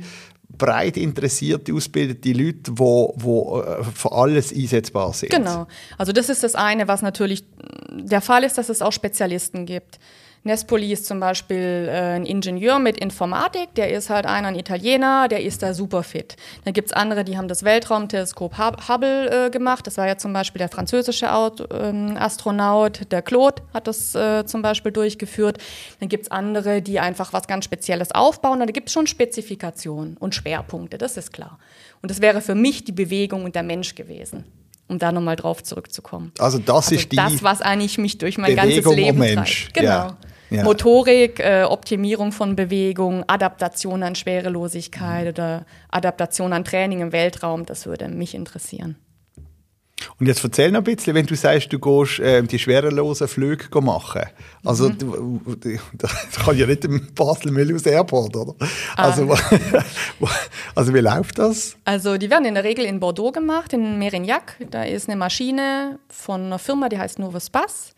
breit 0.57 0.97
interessierte, 0.97 1.73
ausgebildete 1.73 2.31
Leute, 2.31 2.71
die 2.71 2.77
wo, 2.77 3.13
wo 3.17 3.61
äh, 3.61 3.83
für 3.83 4.11
alles 4.11 4.53
einsetzbar 4.53 5.13
sind. 5.13 5.31
Genau. 5.31 5.67
Also 5.97 6.11
das 6.11 6.29
ist 6.29 6.43
das 6.43 6.55
eine, 6.55 6.87
was 6.87 7.01
natürlich 7.01 7.45
der 7.91 8.21
Fall 8.21 8.43
ist, 8.43 8.57
dass 8.57 8.69
es 8.69 8.81
auch 8.81 8.91
Spezialisten 8.91 9.65
gibt. 9.65 9.99
Nespoli 10.45 10.93
ist 10.93 11.07
zum 11.07 11.19
Beispiel 11.19 11.89
äh, 11.89 12.15
ein 12.15 12.25
Ingenieur 12.25 12.77
mit 12.77 12.97
Informatik, 12.97 13.73
der 13.75 13.91
ist 13.91 14.11
halt 14.11 14.27
einer, 14.27 14.49
ein 14.49 14.55
Italiener, 14.55 15.27
der 15.27 15.41
ist 15.41 15.63
da 15.63 15.73
super 15.73 16.03
fit. 16.03 16.35
Dann 16.63 16.73
gibt 16.73 16.89
es 16.89 16.93
andere, 16.93 17.23
die 17.23 17.35
haben 17.35 17.47
das 17.47 17.63
Weltraumteleskop 17.63 18.55
Hubble 18.87 19.47
äh, 19.47 19.49
gemacht. 19.49 19.87
Das 19.87 19.97
war 19.97 20.07
ja 20.07 20.17
zum 20.17 20.33
Beispiel 20.33 20.59
der 20.59 20.69
französische 20.69 21.25
ähm, 21.71 22.15
Astronaut, 22.15 23.11
der 23.11 23.23
Claude 23.23 23.63
hat 23.73 23.87
das 23.87 24.13
äh, 24.13 24.45
zum 24.45 24.61
Beispiel 24.61 24.91
durchgeführt. 24.91 25.57
Dann 25.99 26.09
gibt 26.09 26.25
es 26.25 26.31
andere, 26.31 26.83
die 26.83 26.99
einfach 26.99 27.33
was 27.33 27.47
ganz 27.47 27.65
Spezielles 27.65 28.11
aufbauen. 28.11 28.59
Da 28.59 28.65
gibt 28.67 28.89
es 28.89 28.93
schon 28.93 29.07
Spezifikationen 29.07 30.15
und 30.17 30.35
Schwerpunkte, 30.35 30.99
das 30.99 31.17
ist 31.17 31.33
klar. 31.33 31.57
Und 32.03 32.11
das 32.11 32.21
wäre 32.21 32.41
für 32.41 32.53
mich 32.53 32.83
die 32.83 32.91
Bewegung 32.91 33.45
und 33.45 33.55
der 33.55 33.63
Mensch 33.63 33.95
gewesen 33.95 34.45
um 34.87 34.99
da 34.99 35.11
nochmal 35.11 35.35
drauf 35.35 35.63
zurückzukommen. 35.63 36.31
Also 36.37 36.59
das 36.59 36.75
also 36.75 36.95
ist 36.95 37.11
die 37.11 37.15
das, 37.15 37.41
was 37.41 37.61
eigentlich 37.61 37.97
mich 37.97 38.19
durch 38.19 38.37
mein 38.37 38.55
Bewegung 38.55 38.83
ganzes 38.83 38.95
Leben 38.95 39.17
Mensch. 39.17 39.63
treibt. 39.63 39.73
Genau. 39.73 39.89
Ja. 39.89 40.17
Ja. 40.49 40.63
Motorik, 40.63 41.39
äh, 41.39 41.63
Optimierung 41.63 42.31
von 42.31 42.55
Bewegung, 42.55 43.23
Adaptation 43.27 44.03
an 44.03 44.15
Schwerelosigkeit 44.15 45.23
mhm. 45.23 45.29
oder 45.29 45.65
Adaptation 45.89 46.53
an 46.53 46.63
Training 46.63 47.01
im 47.01 47.11
Weltraum, 47.11 47.65
das 47.65 47.85
würde 47.85 48.07
mich 48.09 48.35
interessieren. 48.35 48.97
Und 50.19 50.27
jetzt 50.27 50.43
erzähl 50.43 50.71
noch 50.71 50.81
ein 50.81 50.83
bisschen, 50.83 51.15
wenn 51.15 51.25
du 51.25 51.35
sagst, 51.35 51.71
du 51.71 51.79
gehst 51.79 52.19
äh, 52.19 52.43
die 52.43 52.59
schwerelosen 52.59 53.27
Flüge 53.27 53.81
machen. 53.81 54.23
Also, 54.63 54.89
mhm. 54.89 54.97
du, 54.97 55.41
das 55.93 56.11
kann 56.45 56.57
ja 56.57 56.65
nicht 56.67 56.85
im 56.85 57.13
Basel-Müllhaus 57.13 57.85
Airport, 57.85 58.35
oder? 58.35 58.55
Ah. 58.95 59.09
Also, 59.09 59.35
also, 60.75 60.93
wie 60.93 60.99
läuft 60.99 61.39
das? 61.39 61.77
Also, 61.85 62.17
die 62.17 62.29
werden 62.29 62.45
in 62.45 62.55
der 62.55 62.63
Regel 62.63 62.85
in 62.85 62.99
Bordeaux 62.99 63.31
gemacht, 63.31 63.73
in 63.73 63.97
Merignac. 63.97 64.57
Da 64.69 64.83
ist 64.83 65.09
eine 65.09 65.17
Maschine 65.17 65.99
von 66.09 66.45
einer 66.45 66.59
Firma, 66.59 66.89
die 66.89 66.99
heißt 66.99 67.19
Novus 67.19 67.49
Bass. 67.49 67.93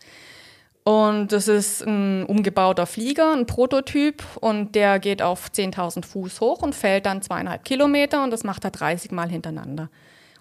Und 0.88 1.32
das 1.32 1.48
ist 1.48 1.82
ein 1.82 2.24
umgebauter 2.24 2.86
Flieger, 2.86 3.34
ein 3.34 3.44
Prototyp, 3.44 4.22
und 4.40 4.74
der 4.74 4.98
geht 4.98 5.20
auf 5.20 5.50
10.000 5.54 6.06
Fuß 6.06 6.40
hoch 6.40 6.62
und 6.62 6.74
fällt 6.74 7.04
dann 7.04 7.20
zweieinhalb 7.20 7.62
Kilometer 7.62 8.24
und 8.24 8.30
das 8.30 8.42
macht 8.42 8.64
er 8.64 8.70
30 8.70 9.10
Mal 9.10 9.28
hintereinander. 9.28 9.90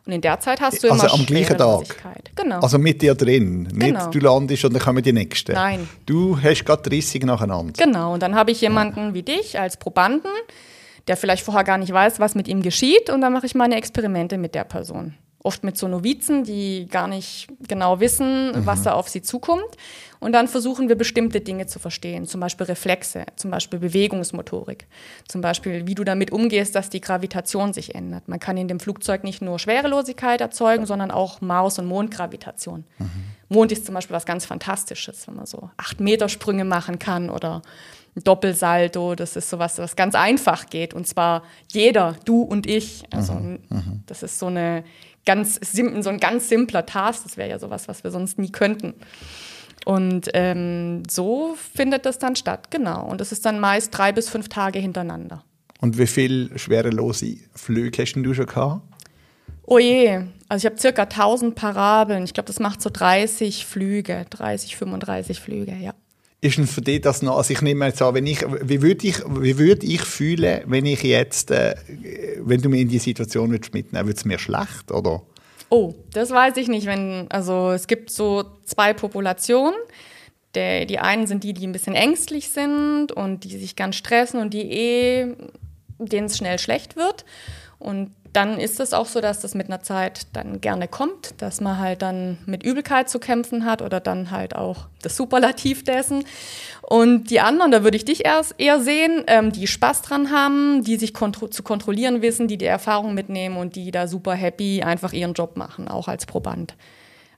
Und 0.06 0.14
in 0.14 0.22
der 0.22 0.40
Zeit 0.40 0.62
hast 0.62 0.82
du 0.82 0.88
immer 0.88 1.04
Also 1.04 1.14
am 1.14 1.26
gleichen 1.26 1.58
Tag? 1.58 1.84
Genau. 2.34 2.62
Also 2.62 2.78
mit 2.78 3.02
dir 3.02 3.14
drin? 3.14 3.68
Genau. 3.74 4.00
Nicht 4.00 4.16
du 4.16 4.20
landest 4.20 4.64
und 4.64 4.74
dann 4.74 4.82
kommen 4.82 5.04
die 5.04 5.12
Nächsten? 5.12 5.52
Nein. 5.52 5.90
Du 6.06 6.42
hast 6.42 6.64
gerade 6.64 6.90
30 6.90 7.26
nacheinander? 7.26 7.74
Genau, 7.78 8.14
und 8.14 8.24
dann 8.24 8.34
habe 8.34 8.52
ich 8.52 8.62
jemanden 8.62 9.14
wie 9.14 9.24
dich 9.24 9.60
als 9.60 9.76
Probanden, 9.76 10.32
der 11.10 11.18
vielleicht 11.18 11.44
vorher 11.44 11.66
gar 11.66 11.78
nicht 11.78 11.92
weiß, 11.92 12.22
was 12.22 12.36
mit 12.36 12.48
ihm 12.48 12.62
geschieht, 12.62 13.10
und 13.10 13.20
dann 13.20 13.34
mache 13.34 13.48
ich 13.48 13.54
meine 13.54 13.76
Experimente 13.76 14.38
mit 14.38 14.56
der 14.56 14.64
Person 14.64 15.14
oft 15.48 15.64
mit 15.64 15.78
so 15.78 15.88
Novizen, 15.88 16.44
die 16.44 16.88
gar 16.92 17.08
nicht 17.08 17.48
genau 17.68 18.02
wissen, 18.02 18.52
mhm. 18.52 18.66
was 18.66 18.84
da 18.84 18.92
auf 18.92 19.08
sie 19.08 19.22
zukommt. 19.22 19.78
Und 20.20 20.34
dann 20.34 20.48
versuchen 20.48 20.90
wir 20.90 20.96
bestimmte 20.96 21.40
Dinge 21.40 21.68
zu 21.68 21.80
verstehen, 21.80 22.26
zum 22.26 22.42
Beispiel 22.42 22.66
Reflexe, 22.66 23.26
zum 23.38 23.50
Beispiel 23.50 23.80
Bewegungsmotorik, 23.80 24.88
zum 25.28 25.40
Beispiel, 25.42 25.88
wie 25.88 25.96
du 25.96 26.04
damit 26.04 26.32
umgehst, 26.32 26.76
dass 26.76 26.90
die 26.90 27.00
Gravitation 27.00 27.72
sich 27.72 27.96
ändert. 27.96 28.28
Man 28.28 28.40
kann 28.40 28.58
in 28.58 28.68
dem 28.68 28.82
Flugzeug 28.82 29.24
nicht 29.24 29.42
nur 29.42 29.58
Schwerelosigkeit 29.58 30.42
erzeugen, 30.42 30.86
sondern 30.86 31.12
auch 31.12 31.40
Maus- 31.40 31.80
und 31.80 31.86
Mondgravitation. 31.86 32.84
Mhm. 32.98 33.10
Mond 33.50 33.72
ist 33.72 33.86
zum 33.86 33.96
Beispiel 33.96 34.16
was 34.16 34.26
ganz 34.26 34.46
Fantastisches, 34.46 35.28
wenn 35.28 35.36
man 35.36 35.46
so 35.46 35.70
acht 35.78 36.02
Meter 36.02 36.28
Sprünge 36.28 36.66
machen 36.66 37.00
kann 37.00 37.30
oder 37.30 37.62
ein 38.18 38.24
Doppelsalto. 38.24 39.16
Das 39.16 39.36
ist 39.36 39.50
sowas, 39.50 39.78
was 39.78 39.96
ganz 39.96 40.16
einfach 40.16 40.66
geht. 40.70 40.94
Und 40.94 41.08
zwar 41.08 41.44
jeder, 41.70 42.16
du 42.26 42.42
und 42.42 42.68
ich. 42.68 43.04
Also 43.12 43.34
mhm. 43.34 43.60
mhm. 43.70 44.04
das 44.08 44.24
ist 44.24 44.40
so 44.40 44.48
eine 44.48 44.84
ganz 45.28 45.60
so 46.02 46.10
ein 46.10 46.20
ganz 46.20 46.50
simpler 46.50 46.88
Task. 46.88 47.24
Das 47.24 47.38
wäre 47.38 47.50
ja 47.50 47.60
sowas, 47.60 47.88
was 47.88 48.04
wir 48.04 48.10
sonst 48.10 48.40
nie 48.40 48.52
könnten. 48.52 48.96
Und 49.86 50.30
ähm, 50.34 51.04
so 51.10 51.56
findet 51.74 52.06
das 52.06 52.18
dann 52.18 52.36
statt, 52.36 52.72
genau. 52.72 53.06
Und 53.06 53.22
es 53.22 53.32
ist 53.32 53.46
dann 53.46 53.60
meist 53.60 53.96
drei 53.96 54.12
bis 54.12 54.30
fünf 54.30 54.50
Tage 54.50 54.80
hintereinander. 54.80 55.44
Und 55.80 55.98
wie 55.98 56.08
viele 56.08 56.58
schwerelose 56.58 57.38
Flüge 57.54 58.02
hast 58.02 58.14
du 58.14 58.34
schon 58.34 58.48
gehabt? 58.48 58.82
Oh 59.64 59.80
je, 59.80 60.24
also 60.50 60.66
ich 60.66 60.72
habe 60.72 60.82
circa 60.82 61.04
1000 61.04 61.54
Parabeln. 61.54 62.24
Ich 62.24 62.34
glaube, 62.34 62.48
das 62.48 62.60
macht 62.60 62.82
so 62.82 62.90
30 62.92 63.66
Flüge, 63.66 64.26
30, 64.30 64.78
35 64.78 65.40
Flüge, 65.40 65.76
ja. 65.76 65.94
Ist 66.40 66.58
denn 66.58 66.68
für 66.68 66.82
dich 66.82 67.02
das 67.02 67.24
noch, 67.24 67.38
also 67.38 67.52
ich 67.52 67.62
nehme 67.62 67.88
jetzt 67.88 68.02
an, 68.02 68.14
wenn 68.14 68.28
ich, 68.28 68.46
wie 68.62 68.82
würde 68.84 69.08
ich, 69.08 69.18
wie 69.40 69.58
würd 69.58 69.84
ich 69.84 70.02
fühlen, 70.02 70.62
wenn 70.68 70.86
ich 70.86 71.02
jetzt, 71.02 71.50
äh, 71.50 71.76
wenn 72.40 72.62
du 72.62 72.70
mich 72.70 72.82
in 72.82 72.90
die 72.90 73.00
Situation 73.00 73.50
mitnehmen 73.50 73.88
würdest, 73.92 74.06
würde 74.06 74.18
es 74.18 74.26
mir 74.26 74.38
schlecht, 74.38 74.92
oder? 74.92 75.24
Oh, 75.70 75.96
das 76.14 76.30
weiß 76.32 76.58
ich 76.58 76.68
nicht. 76.68 76.86
Wenn, 76.86 77.26
also 77.30 77.72
es 77.72 77.88
gibt 77.88 78.10
so 78.10 78.46
zwei 78.66 78.94
Populationen. 78.94 79.76
Der, 80.54 80.86
die 80.86 81.00
einen 81.00 81.28
sind 81.28 81.44
die, 81.44 81.54
die 81.54 81.68
ein 81.68 81.72
bisschen 81.72 81.94
ängstlich 81.94 82.50
sind 82.50 83.12
und 83.12 83.44
die 83.44 83.58
sich 83.58 83.76
ganz 83.76 83.96
stressen 83.96 84.40
und 84.40 84.54
die 84.54 84.72
eh, 84.72 85.36
denen 86.00 86.28
es 86.28 86.38
schnell 86.38 86.58
schlecht 86.58 86.96
wird. 86.96 87.26
Und 87.80 88.12
dann 88.34 88.60
ist 88.60 88.80
es 88.80 88.94
auch 88.94 89.06
so, 89.06 89.22
dass 89.22 89.42
das 89.42 89.56
mit 89.56 89.68
einer 89.68 89.82
Zeit 89.82 90.28
dann 90.34 90.62
gerne 90.62 90.88
kommt, 90.88 91.42
dass 91.42 91.62
man 91.62 91.80
halt 91.80 92.02
dann 92.02 92.38
mit 92.46 92.64
Übelkeit 92.64 93.10
zu 93.10 93.20
kämpfen 93.20 93.66
hat 93.66 93.82
oder 93.82 94.00
dann 94.00 94.32
halt 94.32 94.56
auch 94.56 94.88
das 95.02 95.16
Superlativ 95.16 95.84
dessen. 95.84 96.24
Und 96.82 97.30
die 97.30 97.40
anderen, 97.40 97.72
da 97.72 97.84
würde 97.84 97.98
ich 97.98 98.06
dich 98.06 98.26
erst 98.26 98.56
eher 98.58 98.80
sehen, 98.80 99.24
ähm, 99.28 99.52
die 99.52 99.68
Spaß 99.68 100.02
dran 100.02 100.32
haben, 100.32 100.84
die 100.84 100.98
sich 100.98 101.14
kontro 101.14 101.48
zu 101.48 101.64
kontrollieren 101.64 102.22
wissen, 102.22 102.48
die 102.48 102.58
die 102.58 102.66
Erfahrung 102.66 103.14
mitnehmen 103.14 103.58
und 103.58 103.76
die 103.76 103.92
da 103.92 104.08
super 104.08 104.34
happy 104.34 104.84
einfach 104.84 105.14
ihren 105.14 105.34
Job 105.34 105.58
machen, 105.58 105.88
auch 105.88 106.08
als 106.08 106.26
Proband. 106.26 106.76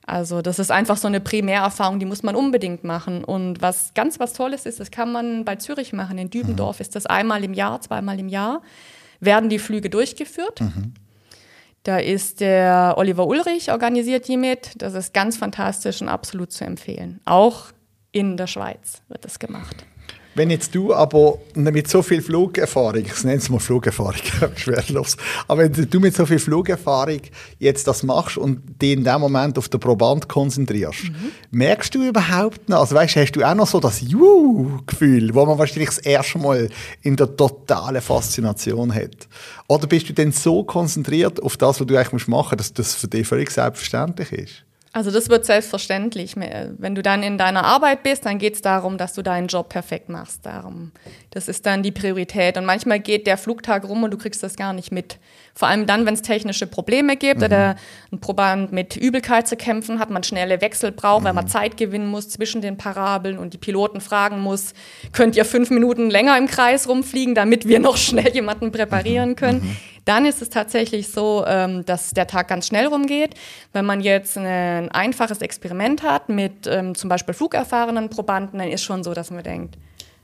Also 0.06 0.42
das 0.42 0.58
ist 0.58 0.72
einfach 0.72 0.96
so 0.96 1.06
eine 1.06 1.20
Primärerfahrung, 1.20 2.00
die 2.00 2.06
muss 2.06 2.22
man 2.22 2.34
unbedingt 2.34 2.82
machen. 2.82 3.22
Und 3.22 3.62
was 3.62 3.94
ganz 3.94 4.18
was 4.18 4.32
Tolles 4.32 4.66
ist, 4.66 4.80
das 4.80 4.90
kann 4.90 5.12
man 5.12 5.44
bei 5.44 5.56
Zürich 5.56 5.92
machen. 5.92 6.18
In 6.18 6.30
Dübendorf 6.30 6.78
mhm. 6.78 6.82
ist 6.82 6.96
das 6.96 7.06
einmal 7.06 7.44
im 7.44 7.54
Jahr, 7.54 7.80
zweimal 7.80 8.18
im 8.18 8.28
Jahr 8.28 8.62
werden 9.20 9.48
die 9.48 9.58
Flüge 9.58 9.90
durchgeführt. 9.90 10.60
Mhm. 10.60 10.94
Da 11.82 11.98
ist 11.98 12.40
der 12.40 12.94
Oliver 12.98 13.26
Ulrich, 13.26 13.72
organisiert 13.72 14.28
die 14.28 14.36
mit. 14.36 14.72
Das 14.76 14.94
ist 14.94 15.14
ganz 15.14 15.38
fantastisch 15.38 16.02
und 16.02 16.08
absolut 16.08 16.52
zu 16.52 16.64
empfehlen. 16.64 17.20
Auch 17.24 17.66
in 18.12 18.36
der 18.36 18.46
Schweiz 18.46 19.02
wird 19.08 19.24
das 19.24 19.38
gemacht. 19.38 19.86
Wenn 20.34 20.50
jetzt 20.50 20.74
du 20.76 20.94
aber 20.94 21.38
mit 21.54 21.88
so 21.88 22.02
viel 22.02 22.22
Flugerfahrung, 22.22 23.04
ich 23.04 23.24
nenne 23.24 23.38
es 23.38 23.48
mal 23.48 23.58
Flugerfahrung, 23.58 24.20
schwerlos, 24.56 25.16
aber 25.48 25.62
wenn 25.62 25.90
du 25.90 26.00
mit 26.00 26.14
so 26.14 26.24
viel 26.24 26.38
Flugerfahrung 26.38 27.20
jetzt 27.58 27.88
das 27.88 28.04
machst 28.04 28.38
und 28.38 28.80
dich 28.80 28.92
in 28.92 29.02
dem 29.02 29.20
Moment 29.20 29.58
auf 29.58 29.68
den 29.68 29.80
Proband 29.80 30.28
konzentrierst, 30.28 31.04
mhm. 31.04 31.32
merkst 31.50 31.94
du 31.94 32.04
überhaupt 32.06 32.68
noch, 32.68 32.80
also 32.80 32.94
weißt, 32.94 33.16
hast 33.16 33.32
du 33.32 33.42
auch 33.42 33.54
noch 33.54 33.66
so 33.66 33.80
das 33.80 34.00
Juhu-Gefühl, 34.02 35.34
wo 35.34 35.44
man 35.44 35.58
wahrscheinlich 35.58 35.88
das 35.88 35.98
erste 35.98 36.38
Mal 36.38 36.68
in 37.02 37.16
der 37.16 37.36
totalen 37.36 38.00
Faszination 38.00 38.94
hat? 38.94 39.28
Oder 39.66 39.88
bist 39.88 40.08
du 40.08 40.12
denn 40.12 40.30
so 40.30 40.62
konzentriert 40.62 41.42
auf 41.42 41.56
das, 41.56 41.80
was 41.80 41.86
du 41.86 41.96
eigentlich 41.96 42.28
machen 42.28 42.56
musst, 42.56 42.78
dass 42.78 42.92
das 42.92 42.94
für 42.94 43.08
dich 43.08 43.26
völlig 43.26 43.50
selbstverständlich 43.50 44.32
ist? 44.32 44.64
Also 44.92 45.12
das 45.12 45.28
wird 45.28 45.46
selbstverständlich. 45.46 46.34
Wenn 46.36 46.96
du 46.96 47.02
dann 47.02 47.22
in 47.22 47.38
deiner 47.38 47.64
Arbeit 47.64 48.02
bist, 48.02 48.26
dann 48.26 48.38
geht 48.38 48.54
es 48.54 48.60
darum, 48.60 48.98
dass 48.98 49.14
du 49.14 49.22
deinen 49.22 49.46
Job 49.46 49.68
perfekt 49.68 50.08
machst. 50.08 50.44
Darum. 50.44 50.90
Das 51.30 51.46
ist 51.46 51.64
dann 51.64 51.84
die 51.84 51.92
Priorität. 51.92 52.56
Und 52.56 52.64
manchmal 52.64 52.98
geht 52.98 53.28
der 53.28 53.38
Flugtag 53.38 53.84
rum 53.84 54.02
und 54.02 54.10
du 54.10 54.18
kriegst 54.18 54.42
das 54.42 54.56
gar 54.56 54.72
nicht 54.72 54.90
mit. 54.90 55.18
Vor 55.54 55.68
allem 55.68 55.86
dann, 55.86 56.06
wenn 56.06 56.14
es 56.14 56.22
technische 56.22 56.66
Probleme 56.66 57.16
gibt 57.16 57.40
mhm. 57.40 57.46
oder 57.46 57.76
ein 58.12 58.20
Proband 58.20 58.72
mit 58.72 58.96
Übelkeit 58.96 59.48
zu 59.48 59.56
kämpfen 59.56 59.98
hat, 59.98 60.10
man 60.10 60.22
schnelle 60.22 60.60
Wechsel 60.60 60.92
braucht, 60.92 61.22
mhm. 61.22 61.24
weil 61.26 61.32
man 61.34 61.44
mhm. 61.44 61.50
Zeit 61.50 61.76
gewinnen 61.76 62.06
muss 62.06 62.28
zwischen 62.28 62.60
den 62.60 62.76
Parabeln 62.76 63.38
und 63.38 63.52
die 63.52 63.58
Piloten 63.58 64.00
fragen 64.00 64.40
muss, 64.40 64.74
könnt 65.12 65.36
ihr 65.36 65.44
fünf 65.44 65.70
Minuten 65.70 66.10
länger 66.10 66.38
im 66.38 66.46
Kreis 66.46 66.88
rumfliegen, 66.88 67.34
damit 67.34 67.66
wir 67.66 67.80
noch 67.80 67.96
schnell 67.98 68.32
jemanden 68.32 68.72
präparieren 68.72 69.36
können. 69.36 69.60
Mhm. 69.60 69.76
Dann 70.04 70.24
ist 70.24 70.40
es 70.40 70.48
tatsächlich 70.48 71.08
so, 71.08 71.44
ähm, 71.46 71.84
dass 71.84 72.10
der 72.10 72.26
Tag 72.26 72.48
ganz 72.48 72.66
schnell 72.66 72.86
rumgeht. 72.86 73.34
Wenn 73.72 73.84
man 73.84 74.00
jetzt 74.00 74.36
ein 74.38 74.90
einfaches 74.90 75.42
Experiment 75.42 76.02
hat 76.02 76.28
mit 76.28 76.66
ähm, 76.66 76.94
zum 76.94 77.08
Beispiel 77.08 77.34
flugerfahrenen 77.34 78.08
Probanden, 78.08 78.58
dann 78.58 78.68
ist 78.68 78.82
schon 78.82 79.04
so, 79.04 79.14
dass 79.14 79.30
man 79.30 79.42
denkt, 79.42 79.76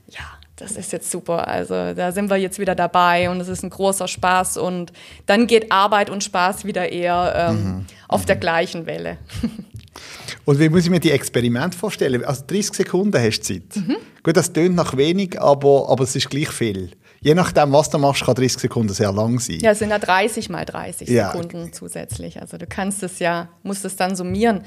ja, 0.07 0.36
das 0.57 0.71
ist 0.71 0.91
jetzt 0.91 1.09
super. 1.09 1.47
Also 1.47 1.93
da 1.93 2.11
sind 2.11 2.29
wir 2.29 2.37
jetzt 2.37 2.59
wieder 2.59 2.75
dabei 2.75 3.29
und 3.29 3.39
es 3.39 3.47
ist 3.47 3.63
ein 3.63 3.69
großer 3.69 4.07
Spaß 4.07 4.57
und 4.57 4.91
dann 5.25 5.47
geht 5.47 5.71
Arbeit 5.71 6.09
und 6.09 6.23
Spaß 6.23 6.65
wieder 6.65 6.91
eher 6.91 7.33
ähm, 7.49 7.63
mhm. 7.63 7.85
auf 8.07 8.25
der 8.25 8.35
gleichen 8.35 8.85
Welle. 8.85 9.17
Und 10.45 10.59
wie 10.59 10.69
muss 10.69 10.83
ich 10.83 10.89
mir 10.89 10.99
die 10.99 11.11
Experiment 11.11 11.73
vorstellen? 11.73 12.23
Also 12.23 12.43
30 12.45 12.75
Sekunden 12.75 13.19
hast 13.19 13.39
du 13.39 13.53
Zeit. 13.53 13.75
Mhm. 13.75 13.97
Gut, 14.23 14.37
das 14.37 14.53
tönt 14.53 14.75
nach 14.75 14.95
wenig, 14.95 15.41
aber, 15.41 15.89
aber 15.89 16.03
es 16.03 16.15
ist 16.15 16.29
gleich 16.29 16.49
viel. 16.49 16.91
Je 17.19 17.33
nachdem, 17.33 17.73
was 17.73 17.89
du 17.89 17.97
machst, 17.97 18.23
kann 18.23 18.35
30 18.35 18.59
Sekunden 18.59 18.93
sehr 18.93 19.11
lang 19.11 19.39
sein. 19.39 19.59
Ja, 19.59 19.71
es 19.71 19.79
sind 19.79 19.89
ja 19.89 19.99
30 19.99 20.49
mal 20.49 20.65
30 20.65 21.09
ja. 21.09 21.31
Sekunden 21.31 21.73
zusätzlich. 21.73 22.39
Also 22.39 22.57
du 22.57 22.67
kannst 22.67 23.03
es 23.03 23.19
ja, 23.19 23.49
musst 23.63 23.85
es 23.85 23.95
dann 23.95 24.15
summieren. 24.15 24.63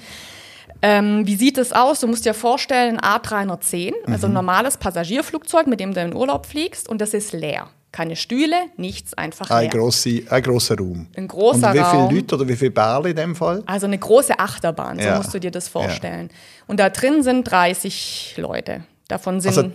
Ähm, 0.83 1.27
wie 1.27 1.37
sieht 1.37 1.59
es 1.59 1.73
aus? 1.73 2.01
Du 2.01 2.07
musst 2.07 2.25
dir 2.25 2.35
vorstellen, 2.35 2.99
A310, 2.99 3.93
mhm. 4.07 4.13
also 4.13 4.27
ein 4.27 4.33
normales 4.33 4.77
Passagierflugzeug, 4.77 5.67
mit 5.67 5.81
dem 5.81 5.95
du 5.95 6.01
in 6.01 6.15
Urlaub 6.15 6.47
fliegst, 6.47 6.89
und 6.89 7.01
das 7.01 7.15
ist 7.15 7.33
leer. 7.33 7.69
Keine 7.93 8.15
Stühle, 8.15 8.57
nichts, 8.77 9.15
einfach 9.15 9.49
leer. 9.49 9.59
Ein, 9.59 9.71
grosse, 9.71 10.23
ein 10.31 10.43
grosser 10.43 10.79
Raum. 10.79 11.09
Ein 11.17 11.27
großer 11.27 11.71
Und 11.71 11.75
wie 11.75 11.85
viele 11.85 12.21
Leute 12.21 12.35
oder 12.37 12.49
wie 12.49 12.57
viele 12.57 12.71
Bärle 12.71 13.11
in 13.11 13.17
dem 13.17 13.35
Fall? 13.35 13.63
Also 13.67 13.87
eine 13.87 13.99
große 13.99 14.39
Achterbahn, 14.39 14.99
so 14.99 15.05
ja. 15.05 15.17
musst 15.17 15.35
du 15.35 15.41
dir 15.41 15.51
das 15.51 15.69
vorstellen. 15.69 16.29
Ja. 16.31 16.37
Und 16.69 16.79
da 16.79 16.89
drin 16.89 17.23
sind 17.23 17.51
30 17.51 18.35
Leute. 18.37 18.85
Davon 19.09 19.41
sind 19.41 19.59
also 19.59 19.71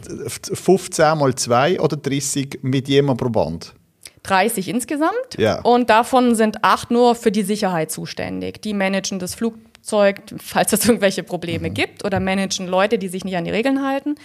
15 0.54 1.18
mal 1.18 1.36
2 1.36 1.82
oder 1.82 1.98
30 1.98 2.60
mit 2.62 2.88
jedem 2.88 3.15
Proband? 3.18 3.74
30 4.24 4.70
insgesamt. 4.70 5.38
Ja. 5.38 5.60
Und 5.62 5.89
davon 5.89 6.36
sind 6.36 6.63
acht 6.63 6.89
nur 6.91 7.15
für 7.15 7.32
die 7.32 7.44
Sicherheit 7.44 7.91
zuständig. 7.91 8.62
Die 8.62 8.74
managen 8.74 9.20
das 9.20 9.36
Flugzeug, 9.36 9.62
falls 9.86 10.74
es 10.74 10.86
irgendwelche 10.86 11.24
Probleme 11.24 11.69
mhm. 11.69 11.74
gibt, 11.74 12.04
oder 12.04 12.19
managen 12.19 12.67
Leute, 12.67 12.98
die 12.98 13.08
sich 13.08 13.24
nicht 13.24 13.38
an 13.38 13.45
die 13.45 13.52
Regeln 13.52 13.86
halten. 13.86 14.15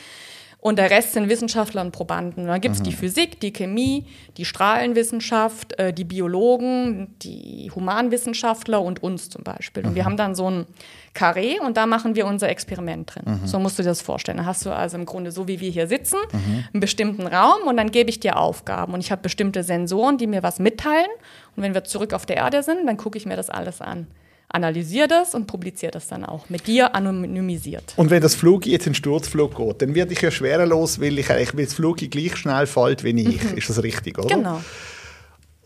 Und 0.63 0.79
der 0.79 0.91
Rest 0.91 1.15
sind 1.15 1.31
Wissenschaftler 1.31 1.81
und 1.81 1.91
Probanden. 1.91 2.47
Da 2.47 2.59
gibt 2.59 2.75
es 2.75 2.81
mhm. 2.81 2.85
die 2.85 2.93
Physik, 2.93 3.41
die 3.41 3.53
Chemie, 3.53 4.05
die 4.37 4.45
Strahlenwissenschaft, 4.45 5.79
äh, 5.79 5.93
die 5.93 6.05
Biologen, 6.05 7.15
die 7.23 7.71
Humanwissenschaftler 7.75 8.83
und 8.83 9.03
uns 9.03 9.31
zum 9.31 9.43
Beispiel. 9.43 9.87
Und 9.87 9.95
wir 9.95 10.03
mhm. 10.03 10.07
haben 10.07 10.17
dann 10.19 10.35
so 10.35 10.51
ein 10.51 10.67
Karree 11.15 11.59
und 11.59 11.79
da 11.79 11.87
machen 11.87 12.15
wir 12.15 12.27
unser 12.27 12.51
Experiment 12.51 13.15
drin. 13.15 13.41
Mhm. 13.41 13.47
So 13.47 13.59
musst 13.59 13.79
du 13.79 13.83
dir 13.83 13.89
das 13.89 14.03
vorstellen. 14.03 14.37
Da 14.37 14.45
hast 14.45 14.67
du 14.67 14.71
also 14.71 14.99
im 14.99 15.07
Grunde 15.07 15.31
so, 15.31 15.49
wie 15.49 15.61
wir 15.61 15.71
hier 15.71 15.87
sitzen, 15.87 16.19
mhm. 16.31 16.65
einen 16.75 16.81
bestimmten 16.81 17.27
Raum 17.27 17.63
und 17.67 17.79
dann 17.79 17.91
gebe 17.91 18.11
ich 18.11 18.21
dir 18.21 18.37
Aufgaben. 18.37 18.93
Und 18.93 19.01
ich 19.01 19.11
habe 19.11 19.23
bestimmte 19.23 19.63
Sensoren, 19.63 20.19
die 20.19 20.27
mir 20.27 20.43
was 20.43 20.59
mitteilen. 20.59 21.11
Und 21.57 21.63
wenn 21.63 21.73
wir 21.73 21.85
zurück 21.85 22.13
auf 22.13 22.27
der 22.27 22.37
Erde 22.37 22.63
sind, 22.63 22.87
dann 22.87 22.99
gucke 22.99 23.17
ich 23.17 23.25
mir 23.25 23.37
das 23.37 23.49
alles 23.49 23.81
an 23.81 24.09
analysiere 24.53 25.09
das 25.09 25.35
und 25.35 25.47
publiziere 25.47 25.93
das 25.93 26.09
dann 26.09 26.25
auch 26.25 26.49
mit 26.49 26.67
dir 26.67 26.95
anonymisiert. 26.95 27.95
Und 27.97 28.11
wenn 28.11 28.23
das 28.23 28.35
Flug 28.35 28.67
jetzt 28.67 28.87
in 28.87 28.95
Sturzflug 28.95 29.57
geht, 29.57 29.83
dann 29.83 29.95
werde 29.95 30.13
ich 30.13 30.21
ja 30.21 30.31
schwerelos, 30.31 31.01
weil 31.01 31.19
ich 31.19 31.31
eigentlich, 31.31 31.57
weil 31.57 31.65
das 31.65 31.75
Flug 31.75 31.99
gleich 31.99 32.37
schnell 32.37 32.67
fällt 32.67 33.05
wie 33.05 33.11
ich. 33.11 33.43
Mhm. 33.43 33.57
Ist 33.57 33.71
das 33.71 33.83
richtig, 33.83 34.19
oder? 34.19 34.35
Genau. 34.35 34.61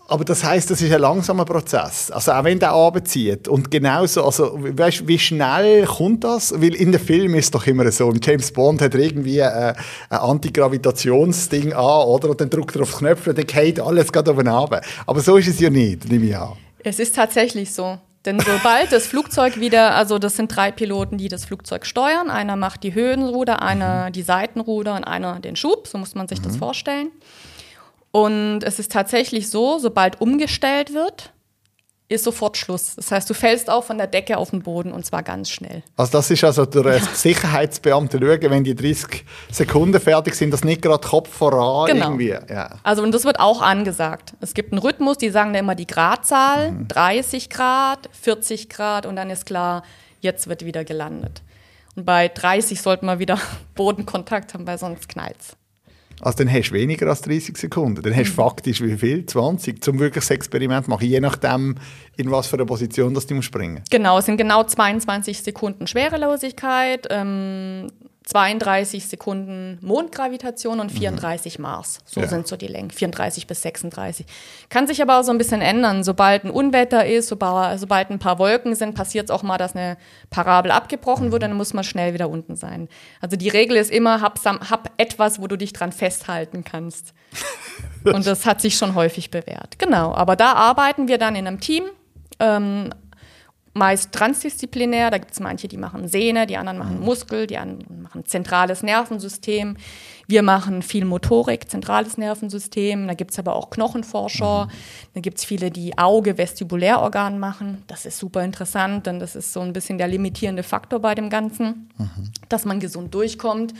Aber 0.06 0.24
das 0.24 0.44
heißt, 0.44 0.70
das 0.70 0.82
ist 0.82 0.92
ein 0.92 1.00
langsamer 1.00 1.46
Prozess. 1.46 2.10
Also 2.10 2.32
auch 2.32 2.44
wenn 2.44 2.58
der 2.58 2.72
abzieht 2.72 3.48
und 3.48 3.70
genauso, 3.70 4.24
also 4.24 4.52
weißt, 4.54 5.08
wie 5.08 5.18
schnell 5.18 5.86
kommt 5.86 6.24
das? 6.24 6.52
Weil 6.52 6.74
in 6.74 6.92
den 6.92 7.00
Filmen 7.00 7.36
ist 7.36 7.46
es 7.46 7.50
doch 7.50 7.66
immer 7.66 7.90
so. 7.90 8.12
James 8.22 8.52
Bond 8.52 8.82
hat 8.82 8.94
irgendwie 8.94 9.38
äh, 9.38 9.72
ein 10.10 10.18
Antigravitationsding 10.18 11.72
an, 11.72 12.06
oder? 12.06 12.30
Und 12.30 12.40
dann 12.40 12.50
drückt 12.50 12.76
er 12.76 12.82
auf 12.82 12.90
den 12.90 12.98
Knöpfe 12.98 13.30
und 13.30 13.38
dann 13.38 13.46
geht 13.46 13.80
alles 13.80 14.12
gerade 14.12 14.30
oben 14.30 14.46
runter. 14.46 14.82
Aber 15.06 15.20
so 15.20 15.38
ist 15.38 15.48
es 15.48 15.58
ja 15.58 15.70
nicht, 15.70 16.06
nehme 16.10 16.26
ich 16.26 16.36
an. 16.36 16.52
Es 16.80 16.98
ist 16.98 17.14
tatsächlich 17.14 17.72
so. 17.72 17.98
Denn 18.24 18.40
sobald 18.40 18.90
das 18.90 19.06
Flugzeug 19.06 19.60
wieder, 19.60 19.94
also 19.94 20.18
das 20.18 20.36
sind 20.36 20.54
drei 20.54 20.70
Piloten, 20.70 21.18
die 21.18 21.28
das 21.28 21.44
Flugzeug 21.44 21.84
steuern. 21.84 22.30
Einer 22.30 22.56
macht 22.56 22.82
die 22.82 22.94
Höhenruder, 22.94 23.60
einer 23.60 24.10
die 24.10 24.22
Seitenruder 24.22 24.94
und 24.96 25.04
einer 25.04 25.40
den 25.40 25.56
Schub. 25.56 25.86
So 25.86 25.98
muss 25.98 26.14
man 26.14 26.26
sich 26.26 26.40
mhm. 26.40 26.44
das 26.44 26.56
vorstellen. 26.56 27.10
Und 28.12 28.60
es 28.62 28.78
ist 28.78 28.92
tatsächlich 28.92 29.50
so, 29.50 29.78
sobald 29.78 30.20
umgestellt 30.20 30.94
wird, 30.94 31.33
ist 32.08 32.24
sofort 32.24 32.56
Schluss. 32.56 32.96
Das 32.96 33.10
heißt, 33.10 33.28
du 33.30 33.34
fällst 33.34 33.70
auch 33.70 33.82
von 33.84 33.96
der 33.96 34.06
Decke 34.06 34.36
auf 34.36 34.50
den 34.50 34.62
Boden 34.62 34.92
und 34.92 35.06
zwar 35.06 35.22
ganz 35.22 35.50
schnell. 35.50 35.82
Also 35.96 36.12
das 36.12 36.30
ist 36.30 36.44
also 36.44 36.66
der 36.66 36.98
ja. 36.98 37.00
Sicherheitsbeamte 37.14 38.18
schauen, 38.18 38.50
wenn 38.50 38.64
die 38.64 38.74
30 38.74 39.24
Sekunden 39.50 39.98
fertig 39.98 40.34
sind, 40.34 40.50
das 40.50 40.64
nicht 40.64 40.82
gerade 40.82 41.06
Kopf 41.06 41.30
voran 41.30 41.86
genau. 41.86 42.06
irgendwie. 42.06 42.28
Ja. 42.28 42.78
Also 42.82 43.02
und 43.02 43.12
das 43.12 43.24
wird 43.24 43.40
auch 43.40 43.62
angesagt. 43.62 44.34
Es 44.40 44.52
gibt 44.52 44.72
einen 44.72 44.80
Rhythmus, 44.80 45.16
die 45.16 45.30
sagen 45.30 45.54
da 45.54 45.60
immer 45.60 45.74
die 45.74 45.86
Gradzahl, 45.86 46.72
mhm. 46.72 46.88
30 46.88 47.48
Grad, 47.48 48.10
40 48.12 48.68
Grad 48.68 49.06
und 49.06 49.16
dann 49.16 49.30
ist 49.30 49.46
klar, 49.46 49.82
jetzt 50.20 50.46
wird 50.46 50.64
wieder 50.64 50.84
gelandet. 50.84 51.42
Und 51.96 52.04
bei 52.04 52.28
30 52.28 52.82
sollte 52.82 53.06
man 53.06 53.18
wieder 53.18 53.38
Bodenkontakt 53.74 54.52
haben, 54.52 54.66
weil 54.66 54.78
sonst 54.78 55.08
knallt's. 55.08 55.56
Also 56.20 56.38
dann 56.38 56.52
hast 56.52 56.70
du 56.70 56.74
weniger 56.74 57.06
als 57.08 57.22
30 57.22 57.56
Sekunden. 57.56 58.02
Dann 58.02 58.14
hast 58.14 58.28
du 58.28 58.32
mhm. 58.32 58.36
faktisch 58.36 58.80
wie 58.80 58.96
viel? 58.96 59.26
20, 59.26 59.82
zum 59.82 59.98
wirklich 59.98 60.24
das 60.24 60.30
Experiment 60.30 60.88
machen, 60.88 61.06
je 61.06 61.20
nachdem, 61.20 61.76
in 62.16 62.30
was 62.30 62.46
für 62.46 62.56
eine 62.56 62.66
Position 62.66 63.14
das 63.14 63.26
du 63.26 63.42
springen. 63.42 63.82
Genau, 63.90 64.18
es 64.18 64.26
sind 64.26 64.36
genau 64.36 64.64
22 64.64 65.42
Sekunden 65.42 65.86
Schwerelosigkeit, 65.86 67.06
ähm, 67.10 67.88
32 68.24 69.06
Sekunden 69.06 69.78
Mondgravitation 69.82 70.80
und 70.80 70.90
34 70.90 71.58
mhm. 71.58 71.62
Mars. 71.62 71.98
So 72.06 72.22
ja. 72.22 72.26
sind 72.26 72.48
so 72.48 72.56
die 72.56 72.66
Längen, 72.66 72.90
34 72.90 73.46
bis 73.46 73.60
36. 73.62 74.24
Kann 74.70 74.86
sich 74.86 75.02
aber 75.02 75.20
auch 75.20 75.24
so 75.24 75.30
ein 75.30 75.36
bisschen 75.36 75.60
ändern. 75.60 76.02
Sobald 76.02 76.44
ein 76.44 76.50
Unwetter 76.50 77.04
ist, 77.04 77.28
sobald, 77.28 77.78
sobald 77.78 78.10
ein 78.10 78.18
paar 78.18 78.38
Wolken 78.38 78.74
sind, 78.74 78.94
passiert 78.94 79.26
es 79.26 79.30
auch 79.30 79.42
mal, 79.42 79.58
dass 79.58 79.76
eine 79.76 79.98
Parabel 80.30 80.70
abgebrochen 80.70 81.32
wird, 81.32 81.42
dann 81.42 81.54
muss 81.54 81.74
man 81.74 81.84
schnell 81.84 82.14
wieder 82.14 82.30
unten 82.30 82.56
sein. 82.56 82.88
Also 83.20 83.36
die 83.36 83.50
Regel 83.50 83.76
ist 83.76 83.90
immer, 83.90 84.22
hab, 84.22 84.42
hab 84.44 84.90
etwas, 84.96 85.40
wo 85.40 85.46
du 85.46 85.58
dich 85.58 85.74
dran 85.74 85.92
festhalten 85.92 86.64
kannst. 86.64 87.12
und 88.04 88.26
das 88.26 88.46
hat 88.46 88.62
sich 88.62 88.76
schon 88.76 88.94
häufig 88.94 89.30
bewährt. 89.30 89.78
Genau, 89.78 90.14
aber 90.14 90.34
da 90.34 90.54
arbeiten 90.54 91.08
wir 91.08 91.18
dann 91.18 91.36
in 91.36 91.46
einem 91.46 91.60
Team. 91.60 91.84
Ähm, 92.40 92.90
meist 93.74 94.12
transdisziplinär. 94.12 95.10
Da 95.10 95.18
gibt 95.18 95.32
es 95.32 95.40
manche, 95.40 95.68
die 95.68 95.76
machen 95.76 96.08
Sehne, 96.08 96.46
die 96.46 96.56
anderen 96.56 96.78
machen 96.78 97.00
Muskel, 97.00 97.46
die 97.46 97.58
anderen 97.58 98.02
machen 98.02 98.24
zentrales 98.24 98.82
Nervensystem. 98.82 99.76
Wir 100.26 100.42
machen 100.42 100.80
viel 100.80 101.04
Motorik, 101.04 101.68
zentrales 101.68 102.16
Nervensystem. 102.16 103.06
Da 103.06 103.14
gibt 103.14 103.32
es 103.32 103.38
aber 103.38 103.56
auch 103.56 103.70
Knochenforscher. 103.70 104.66
Mhm. 104.66 104.70
Da 105.14 105.20
gibt 105.20 105.38
es 105.38 105.44
viele, 105.44 105.70
die 105.70 105.98
Auge, 105.98 106.38
Vestibulärorgan 106.38 107.38
machen. 107.38 107.82
Das 107.88 108.06
ist 108.06 108.18
super 108.18 108.42
interessant, 108.42 109.06
denn 109.06 109.18
das 109.18 109.36
ist 109.36 109.52
so 109.52 109.60
ein 109.60 109.72
bisschen 109.72 109.98
der 109.98 110.08
limitierende 110.08 110.62
Faktor 110.62 111.00
bei 111.00 111.14
dem 111.14 111.28
Ganzen, 111.28 111.90
mhm. 111.98 112.30
dass 112.48 112.64
man 112.64 112.80
gesund 112.80 113.12
durchkommt. 113.12 113.74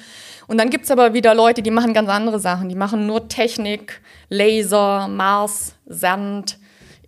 Und 0.49 0.59
dann 0.59 0.71
gibt 0.71 0.85
es 0.85 0.91
aber 0.91 1.15
wieder 1.15 1.35
Leute, 1.35 1.63
die 1.63 1.71
machen 1.71 1.95
ganz 1.95 2.11
andere 2.11 2.41
Sachen. 2.41 2.69
Die 2.69 2.75
machen 2.75 3.07
nur 3.07 3.29
Technik, 3.29 4.03
Laser, 4.29 5.09
Mars, 5.09 5.77
Sand, 5.87 6.59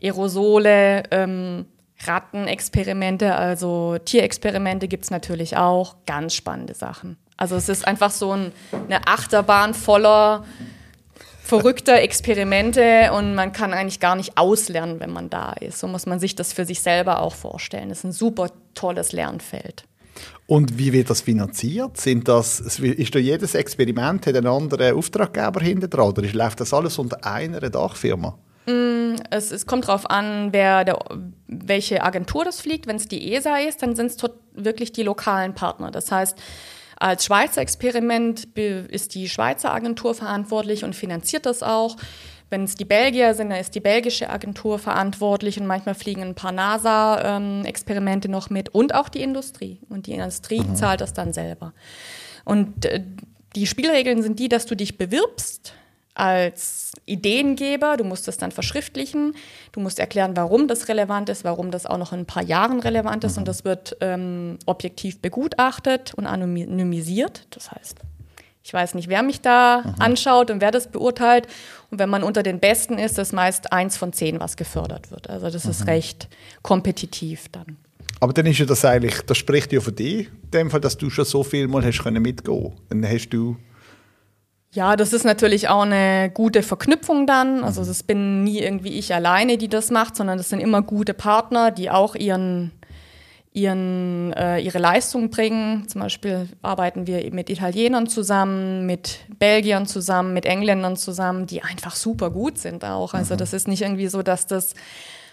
Aerosole, 0.00 1.02
ähm, 1.10 1.66
Rattenexperimente, 2.04 3.34
also 3.34 3.96
Tierexperimente 4.04 4.88
gibt 4.88 5.04
es 5.04 5.10
natürlich 5.10 5.56
auch. 5.56 5.96
Ganz 6.06 6.34
spannende 6.34 6.74
Sachen. 6.74 7.16
Also 7.36 7.56
es 7.56 7.68
ist 7.68 7.86
einfach 7.86 8.10
so 8.10 8.32
ein, 8.32 8.52
eine 8.72 9.06
Achterbahn 9.06 9.74
voller 9.74 10.44
verrückter 11.42 12.02
Experimente 12.02 13.12
und 13.12 13.34
man 13.34 13.52
kann 13.52 13.72
eigentlich 13.72 14.00
gar 14.00 14.16
nicht 14.16 14.36
auslernen, 14.36 14.98
wenn 14.98 15.10
man 15.10 15.30
da 15.30 15.52
ist. 15.52 15.78
So 15.78 15.86
muss 15.86 16.06
man 16.06 16.18
sich 16.18 16.34
das 16.34 16.52
für 16.52 16.64
sich 16.64 16.80
selber 16.80 17.22
auch 17.22 17.34
vorstellen. 17.34 17.88
Das 17.88 17.98
ist 17.98 18.04
ein 18.04 18.12
super 18.12 18.50
tolles 18.74 19.12
Lernfeld. 19.12 19.84
Und 20.46 20.78
wie 20.78 20.92
wird 20.92 21.10
das 21.10 21.20
finanziert? 21.20 21.98
Sind 21.98 22.26
das, 22.28 22.60
ist 22.60 23.14
da 23.14 23.18
jedes 23.18 23.54
Experiment 23.54 24.26
hat 24.26 24.34
einen 24.34 24.46
anderen 24.46 24.96
Auftraggeber 24.96 25.60
hinter 25.60 25.88
dran 25.88 26.08
oder 26.08 26.22
läuft 26.22 26.60
das 26.60 26.72
alles 26.72 26.98
unter 26.98 27.24
einer 27.24 27.60
Dachfirma? 27.60 28.38
Mm, 28.66 28.95
es, 29.30 29.50
es, 29.50 29.66
kommt 29.66 29.88
darauf 29.88 30.10
an, 30.10 30.52
wer 30.52 30.84
der, 30.84 30.98
welche 31.46 32.02
Agentur 32.02 32.44
das 32.44 32.60
fliegt. 32.60 32.86
Wenn 32.86 32.96
es 32.96 33.08
die 33.08 33.32
ESA 33.32 33.58
ist, 33.58 33.82
dann 33.82 33.96
sind 33.96 34.10
es 34.10 34.16
wirklich 34.52 34.92
die 34.92 35.02
lokalen 35.02 35.54
Partner. 35.54 35.90
Das 35.90 36.10
heißt, 36.10 36.38
als 36.98 37.24
Schweizer 37.24 37.60
Experiment 37.60 38.46
ist 38.56 39.14
die 39.14 39.28
Schweizer 39.28 39.72
Agentur 39.72 40.14
verantwortlich 40.14 40.84
und 40.84 40.94
finanziert 40.94 41.46
das 41.46 41.62
auch. 41.62 41.96
Wenn 42.48 42.64
es 42.64 42.76
die 42.76 42.84
Belgier 42.84 43.34
sind, 43.34 43.50
dann 43.50 43.60
ist 43.60 43.74
die 43.74 43.80
belgische 43.80 44.30
Agentur 44.30 44.78
verantwortlich 44.78 45.60
und 45.60 45.66
manchmal 45.66 45.96
fliegen 45.96 46.22
ein 46.22 46.34
paar 46.34 46.52
NASA-Experimente 46.52 48.28
noch 48.28 48.50
mit 48.50 48.68
und 48.68 48.94
auch 48.94 49.08
die 49.08 49.22
Industrie. 49.22 49.80
Und 49.88 50.06
die 50.06 50.12
Industrie 50.12 50.60
mhm. 50.60 50.76
zahlt 50.76 51.00
das 51.00 51.12
dann 51.12 51.32
selber. 51.32 51.74
Und 52.44 52.84
äh, 52.86 53.02
die 53.56 53.66
Spielregeln 53.66 54.22
sind 54.22 54.38
die, 54.38 54.48
dass 54.48 54.64
du 54.66 54.76
dich 54.76 54.96
bewirbst 54.96 55.74
als 56.16 56.92
Ideengeber, 57.04 57.96
du 57.96 58.04
musst 58.04 58.26
das 58.26 58.38
dann 58.38 58.50
verschriftlichen, 58.50 59.34
du 59.72 59.80
musst 59.80 59.98
erklären, 59.98 60.36
warum 60.36 60.66
das 60.66 60.88
relevant 60.88 61.28
ist, 61.28 61.44
warum 61.44 61.70
das 61.70 61.86
auch 61.86 61.98
noch 61.98 62.12
in 62.12 62.20
ein 62.20 62.26
paar 62.26 62.42
Jahren 62.42 62.80
relevant 62.80 63.22
ist 63.24 63.34
mhm. 63.34 63.40
und 63.40 63.48
das 63.48 63.64
wird 63.64 63.96
ähm, 64.00 64.58
objektiv 64.66 65.20
begutachtet 65.20 66.14
und 66.14 66.26
anonymisiert. 66.26 67.46
Das 67.50 67.70
heißt, 67.70 67.98
ich 68.66 68.72
weiß 68.72 68.94
nicht, 68.94 69.08
wer 69.08 69.22
mich 69.22 69.42
da 69.42 69.82
mhm. 69.84 69.94
anschaut 70.00 70.50
und 70.50 70.60
wer 70.60 70.72
das 70.72 70.90
beurteilt. 70.90 71.46
Und 71.90 72.00
wenn 72.00 72.08
man 72.08 72.24
unter 72.24 72.42
den 72.42 72.58
Besten 72.58 72.98
ist, 72.98 73.16
ist 73.18 73.32
meist 73.32 73.72
eins 73.72 73.96
von 73.96 74.12
zehn, 74.12 74.40
was 74.40 74.56
gefördert 74.56 75.12
wird. 75.12 75.30
Also 75.30 75.50
das 75.50 75.64
mhm. 75.64 75.70
ist 75.70 75.86
recht 75.86 76.28
kompetitiv 76.62 77.48
dann. 77.52 77.76
Aber 78.18 78.32
dann 78.32 78.46
ist 78.46 78.58
ja 78.58 78.66
das 78.66 78.84
eigentlich, 78.84 79.20
das 79.22 79.36
spricht 79.36 79.72
ja 79.72 79.80
für 79.80 79.92
dich, 79.92 80.28
in 80.28 80.50
dem 80.52 80.70
Fall, 80.70 80.80
dass 80.80 80.96
du 80.96 81.10
schon 81.10 81.24
so 81.24 81.44
viel 81.44 81.68
mal 81.68 81.84
hast 81.84 82.02
können 82.02 82.22
mitgehen. 82.22 82.72
Dann 82.88 83.06
hast 83.06 83.28
du 83.28 83.56
ja, 84.72 84.96
das 84.96 85.12
ist 85.12 85.24
natürlich 85.24 85.68
auch 85.68 85.82
eine 85.82 86.30
gute 86.32 86.62
Verknüpfung 86.62 87.26
dann. 87.26 87.64
Also 87.64 87.82
es 87.82 88.02
bin 88.02 88.44
nie 88.44 88.58
irgendwie 88.58 88.98
ich 88.98 89.14
alleine, 89.14 89.56
die 89.56 89.68
das 89.68 89.90
macht, 89.90 90.16
sondern 90.16 90.38
das 90.38 90.48
sind 90.48 90.60
immer 90.60 90.82
gute 90.82 91.14
Partner, 91.14 91.70
die 91.70 91.88
auch 91.88 92.14
ihren, 92.14 92.72
ihren, 93.52 94.34
äh, 94.34 94.58
ihre 94.58 94.78
Leistung 94.78 95.30
bringen. 95.30 95.88
Zum 95.88 96.02
Beispiel 96.02 96.48
arbeiten 96.60 97.06
wir 97.06 97.32
mit 97.32 97.48
Italienern 97.48 98.06
zusammen, 98.06 98.84
mit 98.84 99.20
Belgiern 99.38 99.86
zusammen, 99.86 100.34
mit 100.34 100.44
Engländern 100.44 100.96
zusammen, 100.96 101.46
die 101.46 101.62
einfach 101.62 101.96
super 101.96 102.30
gut 102.30 102.58
sind 102.58 102.84
auch. 102.84 103.14
Also 103.14 103.34
mhm. 103.34 103.38
das 103.38 103.54
ist 103.54 103.68
nicht 103.68 103.82
irgendwie 103.82 104.08
so, 104.08 104.22
dass 104.22 104.46
das 104.46 104.74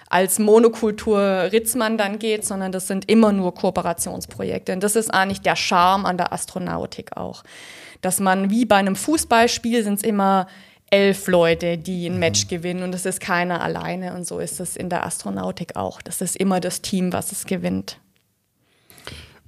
als 0.09 0.37
Monokultur 0.39 1.19
Ritzmann 1.51 1.97
dann 1.97 2.19
geht, 2.19 2.45
sondern 2.45 2.71
das 2.71 2.87
sind 2.87 3.09
immer 3.09 3.33
nur 3.33 3.53
Kooperationsprojekte. 3.55 4.71
Und 4.71 4.83
das 4.83 4.95
ist 4.95 5.13
eigentlich 5.13 5.41
der 5.41 5.55
Charme 5.55 6.05
an 6.05 6.17
der 6.17 6.31
Astronautik 6.31 7.17
auch 7.17 7.43
dass 8.03 8.19
man 8.19 8.51
wie 8.51 8.65
bei 8.65 8.75
einem 8.75 8.95
Fußballspiel 8.95 9.83
sind 9.83 9.95
es 9.95 10.03
immer 10.03 10.47
elf 10.91 11.27
Leute, 11.27 11.79
die 11.79 12.05
ein 12.05 12.19
Match 12.19 12.45
mhm. 12.45 12.49
gewinnen 12.49 12.83
und 12.83 12.93
es 12.93 13.07
ist 13.07 13.19
keiner 13.19 13.61
alleine 13.61 14.13
und 14.13 14.27
so 14.27 14.37
ist 14.37 14.59
es 14.59 14.77
in 14.77 14.89
der 14.89 15.05
Astronautik 15.05 15.75
auch. 15.75 16.01
Das 16.03 16.21
ist 16.21 16.35
immer 16.35 16.59
das 16.59 16.81
Team, 16.81 17.11
was 17.11 17.31
es 17.31 17.45
gewinnt. 17.45 17.99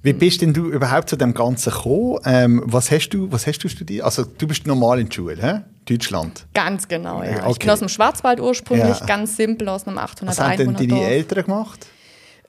Wie 0.02 0.12
bist 0.12 0.40
denn 0.40 0.52
du 0.52 0.70
überhaupt 0.70 1.08
zu 1.08 1.16
dem 1.16 1.34
Ganzen 1.34 1.70
gekommen? 1.70 2.20
Ähm, 2.24 2.62
was, 2.64 2.90
hast 2.90 3.10
du, 3.10 3.30
was 3.30 3.46
hast 3.46 3.58
du 3.60 3.68
studiert? 3.68 4.04
Also 4.04 4.24
du 4.24 4.46
bist 4.46 4.66
normal 4.66 5.00
in 5.00 5.08
der 5.08 5.14
Schule, 5.14 5.36
hä? 5.40 5.60
Deutschland? 5.84 6.46
Ganz 6.54 6.88
genau, 6.88 7.22
ja. 7.22 7.38
Okay. 7.42 7.50
Ich 7.52 7.58
bin 7.60 7.70
aus 7.70 7.78
dem 7.78 7.88
Schwarzwald 7.88 8.40
ursprünglich, 8.40 9.00
ja. 9.00 9.06
ganz 9.06 9.36
simpel 9.36 9.68
aus 9.68 9.86
einem 9.86 9.98
800 9.98 10.36
Was 10.36 10.44
haben 10.44 10.56
denn 10.56 10.88
deine 10.88 11.06
Eltern 11.06 11.44
gemacht? 11.44 11.86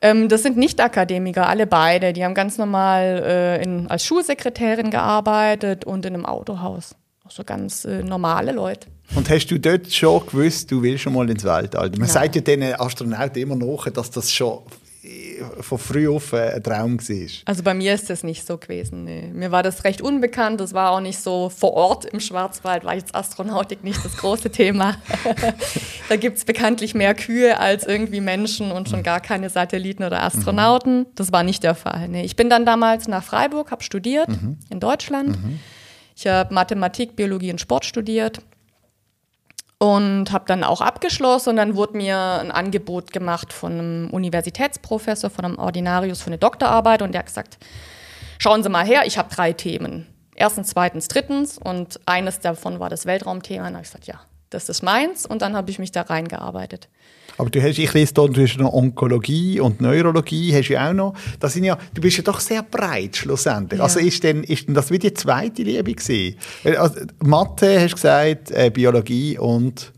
Ähm, 0.01 0.29
das 0.29 0.43
sind 0.43 0.57
nicht 0.57 0.79
Akademiker, 0.79 1.47
alle 1.47 1.67
beide. 1.67 2.13
Die 2.13 2.23
haben 2.23 2.33
ganz 2.33 2.57
normal 2.57 3.23
äh, 3.25 3.63
in, 3.63 3.87
als 3.87 4.05
Schulsekretärin 4.05 4.91
gearbeitet 4.91 5.85
und 5.85 6.05
in 6.05 6.13
einem 6.13 6.25
Autohaus. 6.25 6.95
So 7.29 7.43
ganz 7.43 7.83
äh, 7.83 8.03
normale 8.03 8.51
Leute. 8.53 8.87
Und 9.15 9.29
hast 9.29 9.47
du 9.47 9.59
dort 9.59 9.91
schon 9.91 10.25
gewusst, 10.25 10.71
du 10.71 10.81
willst 10.81 11.03
schon 11.03 11.13
mal 11.13 11.29
ins 11.29 11.43
Weltall? 11.43 11.89
Man 11.91 11.99
Nein. 11.99 12.09
sagt 12.09 12.35
ja 12.35 12.41
den 12.41 12.63
Astronauten 12.63 13.41
immer 13.41 13.55
nach, 13.55 13.89
dass 13.89 14.11
das 14.11 14.31
schon 14.31 14.61
von 15.61 15.77
früh 15.77 16.07
auf 16.07 16.33
ein 16.33 16.61
Traum 16.63 16.99
war? 16.99 17.27
Also 17.45 17.63
bei 17.63 17.73
mir 17.73 17.93
ist 17.93 18.09
das 18.09 18.23
nicht 18.23 18.45
so 18.45 18.57
gewesen. 18.57 19.03
Nee. 19.03 19.29
Mir 19.33 19.51
war 19.51 19.63
das 19.63 19.83
recht 19.83 20.01
unbekannt. 20.01 20.59
Das 20.59 20.73
war 20.73 20.91
auch 20.91 20.99
nicht 20.99 21.19
so 21.19 21.49
vor 21.49 21.73
Ort 21.73 22.05
im 22.05 22.19
Schwarzwald, 22.19 22.83
war 22.83 22.95
jetzt 22.95 23.15
Astronautik 23.15 23.83
nicht 23.83 24.03
das 24.03 24.17
große 24.17 24.49
Thema. 24.49 24.97
da 26.09 26.15
gibt 26.15 26.37
es 26.37 26.45
bekanntlich 26.45 26.93
mehr 26.93 27.13
Kühe 27.15 27.59
als 27.59 27.85
irgendwie 27.85 28.21
Menschen 28.21 28.71
und 28.71 28.89
schon 28.89 29.03
gar 29.03 29.19
keine 29.19 29.49
Satelliten 29.49 30.03
oder 30.03 30.23
Astronauten. 30.23 30.99
Mhm. 30.99 31.05
Das 31.15 31.31
war 31.31 31.43
nicht 31.43 31.63
der 31.63 31.75
Fall. 31.75 32.07
Nee. 32.07 32.23
Ich 32.23 32.35
bin 32.35 32.49
dann 32.49 32.65
damals 32.65 33.07
nach 33.07 33.23
Freiburg, 33.23 33.71
habe 33.71 33.83
studiert 33.83 34.29
mhm. 34.29 34.57
in 34.69 34.79
Deutschland. 34.79 35.29
Mhm. 35.29 35.59
Ich 36.15 36.25
habe 36.25 36.53
Mathematik, 36.53 37.15
Biologie 37.15 37.51
und 37.51 37.61
Sport 37.61 37.85
studiert 37.85 38.39
und 39.79 40.31
habe 40.31 40.45
dann 40.47 40.63
auch 40.63 40.81
abgeschlossen 40.81 41.51
und 41.51 41.55
dann 41.57 41.75
wurde 41.75 41.97
mir 41.97 42.17
ein 42.17 42.51
Angebot 42.51 43.11
gemacht 43.11 43.53
von 43.53 43.73
einem 43.73 44.09
Universitätsprofessor, 44.09 45.29
von 45.29 45.45
einem 45.45 45.59
Ordinarius 45.59 46.21
für 46.21 46.27
eine 46.27 46.39
Doktorarbeit 46.39 47.01
und 47.01 47.11
der 47.11 47.19
hat 47.19 47.27
gesagt, 47.27 47.57
schauen 48.39 48.63
Sie 48.63 48.69
mal 48.69 48.85
her, 48.85 49.03
ich 49.05 49.17
habe 49.17 49.33
drei 49.33 49.53
Themen. 49.53 50.07
Erstens, 50.35 50.69
zweitens, 50.69 51.07
drittens 51.07 51.57
und 51.57 51.99
eines 52.05 52.39
davon 52.39 52.79
war 52.79 52.89
das 52.89 53.05
Weltraumthema. 53.07 53.61
Und 53.61 53.65
dann 53.65 53.75
habe 53.75 53.85
ich 53.85 53.91
gesagt, 53.91 54.07
ja, 54.07 54.19
das 54.49 54.69
ist 54.69 54.83
meins 54.83 55.25
und 55.25 55.41
dann 55.41 55.55
habe 55.55 55.69
ich 55.71 55.79
mich 55.79 55.91
da 55.91 56.01
reingearbeitet. 56.01 56.89
Aber 57.37 57.49
du 57.49 57.61
hast, 57.61 57.77
ich 57.77 57.93
lese 57.93 58.13
da, 58.13 58.25
du 58.25 58.41
hast 58.41 58.57
noch 58.57 58.73
Onkologie 58.73 59.59
und 59.59 59.79
Neurologie, 59.79 60.53
hast 60.55 60.69
ja 60.69 60.89
auch 60.89 60.93
noch. 60.93 61.13
Das 61.39 61.53
sind 61.53 61.65
ja, 61.65 61.77
du 61.93 62.01
bist 62.01 62.17
ja 62.17 62.23
doch 62.23 62.39
sehr 62.39 62.63
breit 62.63 63.15
schlussendlich. 63.15 63.77
Ja. 63.77 63.83
Also 63.83 63.99
ist 63.99 64.23
denn, 64.23 64.43
ist 64.43 64.67
denn 64.67 64.73
das 64.73 64.89
wie 64.89 64.97
die 64.97 65.13
zweite 65.13 65.61
Liebe 65.61 65.93
gewesen? 65.93 66.37
Also, 66.63 67.01
Mathe 67.23 67.79
hast 67.79 67.91
du 67.91 67.95
gesagt, 67.95 68.51
äh, 68.51 68.71
Biologie 68.73 69.37
und 69.37 69.93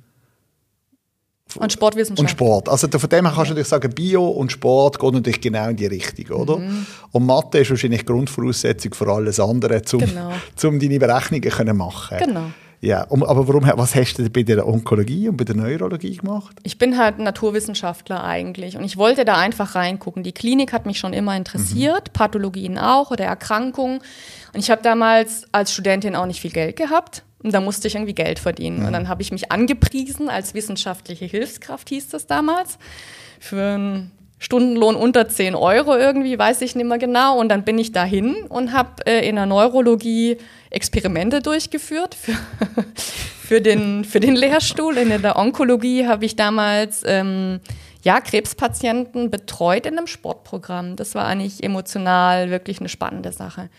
und 1.55 1.73
Sportwissenschaft. 1.73 2.19
Und 2.19 2.29
Sport. 2.29 2.69
Also 2.69 2.88
von 2.88 3.09
dem 3.09 3.25
her 3.25 3.33
kannst 3.33 3.49
du 3.49 3.53
natürlich 3.53 3.67
sagen, 3.67 3.91
Bio 3.95 4.27
und 4.27 4.51
Sport 4.51 4.99
gehen 4.99 5.13
natürlich 5.13 5.41
genau 5.41 5.69
in 5.69 5.77
die 5.77 5.88
Richtung, 5.88 6.38
oder? 6.38 6.57
Mhm. 6.57 6.85
Und 7.12 7.25
Mathe 7.25 7.59
ist 7.59 7.71
wahrscheinlich 7.71 8.05
Grundvoraussetzung 8.05 8.93
für 8.93 9.12
alles 9.12 9.39
andere, 9.39 9.81
um 9.93 9.99
genau. 9.99 10.31
Deine 10.62 10.99
Berechnungen 10.99 11.51
zu 11.51 11.73
machen. 11.73 12.17
Genau. 12.19 12.51
Ja, 12.81 13.05
aber 13.09 13.47
warum, 13.47 13.69
was 13.75 13.93
hast 13.95 14.19
du 14.19 14.29
bei 14.29 14.43
der 14.43 14.65
Onkologie 14.65 15.27
und 15.27 15.35
bei 15.35 15.43
der 15.43 15.55
Neurologie 15.55 16.15
gemacht? 16.15 16.55
Ich 16.63 16.77
bin 16.77 16.97
halt 16.97 17.19
Naturwissenschaftler 17.19 18.23
eigentlich 18.23 18.77
und 18.77 18.85
ich 18.85 18.95
wollte 18.95 19.25
da 19.25 19.35
einfach 19.35 19.75
reingucken. 19.75 20.23
Die 20.23 20.31
Klinik 20.31 20.71
hat 20.71 20.85
mich 20.85 20.97
schon 20.97 21.11
immer 21.11 21.35
interessiert, 21.35 22.07
mhm. 22.07 22.13
Pathologien 22.13 22.77
auch 22.77 23.11
oder 23.11 23.25
Erkrankungen. 23.25 23.99
Und 24.53 24.59
ich 24.59 24.71
habe 24.71 24.81
damals 24.81 25.45
als 25.51 25.73
Studentin 25.73 26.15
auch 26.15 26.25
nicht 26.25 26.39
viel 26.39 26.51
Geld 26.51 26.77
gehabt 26.77 27.23
und 27.43 27.53
da 27.53 27.59
musste 27.59 27.89
ich 27.89 27.95
irgendwie 27.95 28.15
Geld 28.15 28.39
verdienen. 28.39 28.79
Mhm. 28.79 28.85
Und 28.85 28.93
dann 28.93 29.07
habe 29.09 29.21
ich 29.21 29.31
mich 29.33 29.51
angepriesen 29.51 30.29
als 30.29 30.53
wissenschaftliche 30.53 31.25
Hilfskraft, 31.25 31.89
hieß 31.89 32.09
das 32.09 32.27
damals, 32.27 32.77
für 33.41 33.75
einen 33.75 34.11
Stundenlohn 34.39 34.95
unter 34.95 35.28
10 35.28 35.54
Euro 35.54 35.95
irgendwie, 35.95 36.39
weiß 36.39 36.62
ich 36.62 36.75
nicht 36.75 36.88
mehr 36.88 36.97
genau. 36.97 37.38
Und 37.38 37.49
dann 37.49 37.63
bin 37.63 37.78
ich 37.78 37.91
dahin 37.91 38.36
und 38.47 38.71
habe 38.71 39.06
äh, 39.06 39.28
in 39.28 39.36
der 39.36 39.45
Neurologie 39.45 40.38
Experimente 40.69 41.41
durchgeführt 41.41 42.15
für, 42.15 42.34
für, 43.47 43.62
den, 43.62 44.06
für 44.06 44.19
den 44.19 44.36
Lehrstuhl. 44.36 44.97
In 44.97 45.10
der 45.21 45.38
Onkologie 45.38 46.08
habe 46.08 46.25
ich 46.25 46.36
damals 46.36 47.04
ähm, 47.06 47.60
ja, 48.04 48.21
Krebspatienten 48.21 49.30
betreut 49.30 49.86
in 49.86 49.97
einem 49.97 50.08
Sportprogramm. 50.08 50.95
Das 50.95 51.15
war 51.15 51.25
eigentlich 51.25 51.63
emotional 51.63 52.49
wirklich 52.49 52.80
eine 52.80 52.89
spannende 52.89 53.34
Sache. 53.34 53.69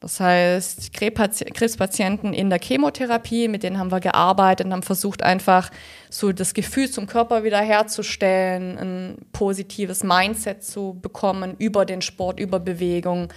Das 0.00 0.18
heißt, 0.18 0.94
Krebspatienten 0.94 2.32
in 2.32 2.48
der 2.48 2.58
Chemotherapie, 2.58 3.48
mit 3.48 3.62
denen 3.62 3.78
haben 3.78 3.92
wir 3.92 4.00
gearbeitet 4.00 4.66
und 4.66 4.72
haben 4.72 4.82
versucht, 4.82 5.22
einfach 5.22 5.70
so 6.08 6.32
das 6.32 6.54
Gefühl 6.54 6.90
zum 6.90 7.06
Körper 7.06 7.44
wiederherzustellen, 7.44 8.78
ein 8.78 9.18
positives 9.32 10.02
Mindset 10.02 10.64
zu 10.64 10.98
bekommen 11.02 11.54
über 11.58 11.84
den 11.84 12.00
Sport, 12.00 12.40
über 12.40 12.58
Bewegung. 12.60 13.28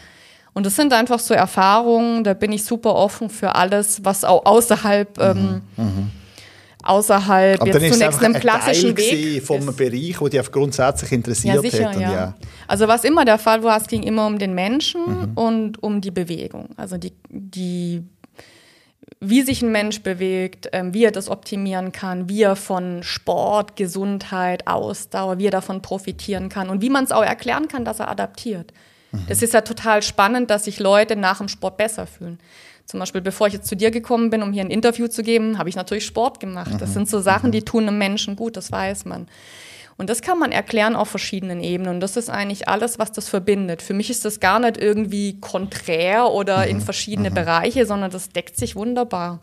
Und 0.54 0.66
das 0.66 0.78
sind 0.78 0.94
einfach 0.94 1.20
so 1.20 1.34
Erfahrungen, 1.34 2.24
da 2.24 2.34
bin 2.34 2.54
ich 2.54 2.64
super 2.64 2.96
offen 2.96 3.30
für 3.30 3.56
alles, 3.56 4.06
was 4.06 4.24
auch 4.24 4.46
außerhalb 4.46 5.18
mhm. 5.18 5.24
ähm, 5.24 5.62
mhm 5.76 6.12
außerhalb 6.84 7.62
Aber 7.62 7.72
jetzt 7.72 7.94
zunächst 7.94 8.24
einem 8.24 8.40
klassischen 8.40 8.96
Teil 8.96 9.08
Weg. 9.08 9.44
vom 9.44 9.70
ist. 9.70 9.78
Bereich, 9.78 10.20
wo 10.20 10.28
dich 10.28 10.52
grundsätzlich 10.52 11.12
interessiert 11.12 11.56
ja, 11.56 11.62
sicher, 11.62 11.90
hat. 11.90 12.00
Ja. 12.00 12.12
ja. 12.14 12.36
Also 12.68 12.88
was 12.88 13.04
immer 13.04 13.26
der 13.26 13.38
Fall 13.38 13.64
war, 13.64 13.78
es 13.78 13.88
ging 13.88 14.04
immer 14.04 14.28
um 14.28 14.38
den 14.38 14.54
Menschen 14.54 15.02
mhm. 15.02 15.32
und 15.36 15.84
um 15.84 16.02
die 16.02 16.12
Bewegung. 16.12 16.70
Also 16.78 16.98
die, 16.98 17.14
die 17.30 18.04
wie 19.20 19.42
sich 19.42 19.62
ein 19.62 19.72
Mensch 19.72 20.02
bewegt, 20.02 20.70
ähm, 20.74 20.94
wie 20.94 21.06
er 21.06 21.12
das 21.12 21.30
optimieren 21.30 21.92
kann, 21.92 22.28
wie 22.30 22.42
er 22.44 22.56
von 22.56 23.04
Sport, 23.04 23.76
Gesundheit, 23.76 24.68
Ausdauer, 24.68 25.38
wie 25.38 25.48
er 25.48 25.52
davon 25.52 25.82
profitieren 25.82 26.50
kann 26.50 26.70
und 26.70 26.82
wie 26.82 26.90
man 26.90 27.06
es 27.06 27.12
auch 27.12 27.24
erklären 27.24 27.68
kann, 27.68 27.86
dass 27.86 28.00
er 28.00 28.10
adaptiert. 28.10 28.74
Mhm. 29.12 29.26
Das 29.30 29.42
ist 29.42 29.54
ja 29.54 29.62
total 29.62 30.02
spannend, 30.04 30.50
dass 30.50 30.66
sich 30.66 30.80
Leute 30.80 31.16
nach 31.16 31.38
dem 31.38 31.48
Sport 31.48 31.78
besser 31.78 32.06
fühlen. 32.06 32.40
Zum 32.86 33.00
Beispiel, 33.00 33.22
bevor 33.22 33.48
ich 33.48 33.54
jetzt 33.54 33.68
zu 33.68 33.76
dir 33.76 33.92
gekommen 33.92 34.30
bin, 34.30 34.44
um 34.44 34.52
hier 34.52 34.64
ein 34.64 34.70
Interview 34.70 35.08
zu 35.08 35.24
geben, 35.24 35.58
habe 35.58 35.70
ich 35.70 35.76
natürlich 35.76 36.06
Sport 36.06 36.40
gemacht. 36.40 36.74
Das 36.80 36.90
mhm. 36.90 36.94
sind 36.94 37.10
so 37.10 37.22
Sachen, 37.22 37.52
die 37.52 37.64
tun 37.64 37.88
einem 37.88 37.98
Menschen 37.98 38.36
gut, 38.36 38.58
das 38.58 38.72
weiß 38.72 39.06
man. 39.06 39.28
Und 39.96 40.10
das 40.10 40.22
kann 40.22 40.40
man 40.40 40.52
erklären 40.52 40.96
auf 40.96 41.08
verschiedenen 41.08 41.62
Ebenen. 41.62 41.96
Und 41.96 42.00
das 42.00 42.18
ist 42.18 42.30
eigentlich 42.30 42.68
alles, 42.68 43.00
was 43.00 43.12
das 43.12 43.30
verbindet. 43.30 43.82
Für 43.82 43.94
mich 43.94 44.10
ist 44.10 44.26
das 44.26 44.40
gar 44.40 44.60
nicht 44.60 44.78
irgendwie 44.78 45.40
konträr 45.40 46.32
oder 46.32 46.68
in 46.68 46.78
mhm. 46.78 46.82
verschiedene 46.82 47.30
mhm. 47.30 47.36
Bereiche, 47.36 47.86
sondern 47.86 48.12
das 48.12 48.30
deckt 48.30 48.58
sich 48.58 48.76
wunderbar. 48.76 49.40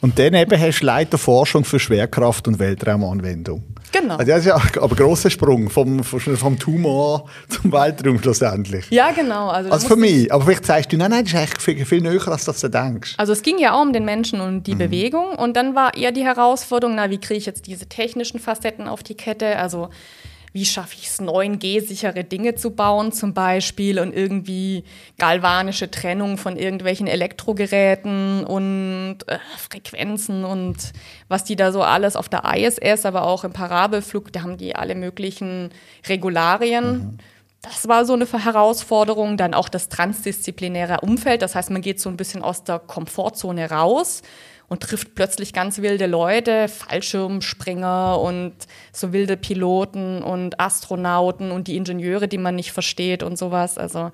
Und 0.00 0.18
dann 0.18 0.34
eben 0.34 0.60
hast 0.60 0.82
du 0.82 0.86
Leiter 0.86 1.18
Forschung 1.18 1.64
für 1.64 1.78
Schwerkraft 1.78 2.48
und 2.48 2.58
Weltraumanwendung. 2.58 3.64
Genau. 3.92 4.16
Also 4.16 4.30
das 4.30 4.40
ist 4.40 4.46
ja 4.46 4.56
aber 4.56 4.90
ein 4.90 4.96
grosser 4.96 5.30
Sprung 5.30 5.70
vom, 5.70 6.02
vom 6.02 6.58
Tumor 6.58 7.28
zum 7.48 7.72
Weltraum 7.72 8.20
schlussendlich. 8.20 8.90
Ja, 8.90 9.10
genau. 9.10 9.48
Also, 9.48 9.70
also 9.70 9.88
für 9.88 9.96
mich. 9.96 10.32
Aber 10.32 10.44
vielleicht 10.44 10.66
sagst 10.66 10.92
du, 10.92 10.96
nein, 10.96 11.10
nein, 11.10 11.24
das 11.24 11.32
ist 11.32 11.38
eigentlich 11.38 11.62
viel, 11.62 11.86
viel 11.86 12.00
näher, 12.00 12.28
als 12.28 12.44
du 12.44 12.68
denkst. 12.68 13.14
Also 13.16 13.32
es 13.32 13.42
ging 13.42 13.58
ja 13.58 13.74
auch 13.74 13.82
um 13.82 13.92
den 13.92 14.04
Menschen 14.04 14.40
und 14.40 14.66
die 14.66 14.74
mhm. 14.74 14.78
Bewegung. 14.78 15.34
Und 15.36 15.56
dann 15.56 15.74
war 15.74 15.94
eher 15.94 16.12
die 16.12 16.24
Herausforderung, 16.24 16.96
na, 16.96 17.10
wie 17.10 17.18
kriege 17.18 17.38
ich 17.38 17.46
jetzt 17.46 17.66
diese 17.66 17.86
technischen 17.86 18.40
Facetten 18.40 18.88
auf 18.88 19.02
die 19.02 19.14
Kette? 19.14 19.56
Also 19.58 19.90
wie 20.56 20.64
schaffe 20.64 20.94
ich 20.98 21.08
es, 21.08 21.20
9G-sichere 21.20 22.24
Dinge 22.24 22.54
zu 22.54 22.70
bauen 22.70 23.12
zum 23.12 23.34
Beispiel 23.34 24.00
und 24.00 24.14
irgendwie 24.14 24.84
galvanische 25.18 25.90
Trennung 25.90 26.38
von 26.38 26.56
irgendwelchen 26.56 27.06
Elektrogeräten 27.06 28.42
und 28.42 29.18
äh, 29.26 29.38
Frequenzen 29.58 30.46
und 30.46 30.76
was 31.28 31.44
die 31.44 31.56
da 31.56 31.72
so 31.72 31.82
alles 31.82 32.16
auf 32.16 32.30
der 32.30 32.44
ISS, 32.56 33.04
aber 33.04 33.26
auch 33.26 33.44
im 33.44 33.52
Parabelflug, 33.52 34.32
da 34.32 34.40
haben 34.40 34.56
die 34.56 34.74
alle 34.74 34.94
möglichen 34.94 35.68
Regularien. 36.08 36.84
Mhm. 36.84 37.18
Das 37.60 37.86
war 37.86 38.06
so 38.06 38.14
eine 38.14 38.24
Herausforderung. 38.26 39.36
Dann 39.36 39.52
auch 39.52 39.68
das 39.68 39.90
transdisziplinäre 39.90 41.00
Umfeld. 41.02 41.42
Das 41.42 41.54
heißt, 41.54 41.70
man 41.70 41.82
geht 41.82 42.00
so 42.00 42.08
ein 42.08 42.16
bisschen 42.16 42.42
aus 42.42 42.64
der 42.64 42.78
Komfortzone 42.78 43.70
raus 43.70 44.22
und 44.68 44.82
trifft 44.82 45.14
plötzlich 45.14 45.52
ganz 45.52 45.78
wilde 45.78 46.06
Leute, 46.06 46.68
Fallschirmspringer 46.68 48.20
und 48.20 48.52
so 48.92 49.12
wilde 49.12 49.36
Piloten 49.36 50.22
und 50.22 50.58
Astronauten 50.58 51.50
und 51.50 51.68
die 51.68 51.76
Ingenieure, 51.76 52.28
die 52.28 52.38
man 52.38 52.56
nicht 52.56 52.72
versteht 52.72 53.22
und 53.22 53.38
sowas. 53.38 53.78
Also 53.78 54.10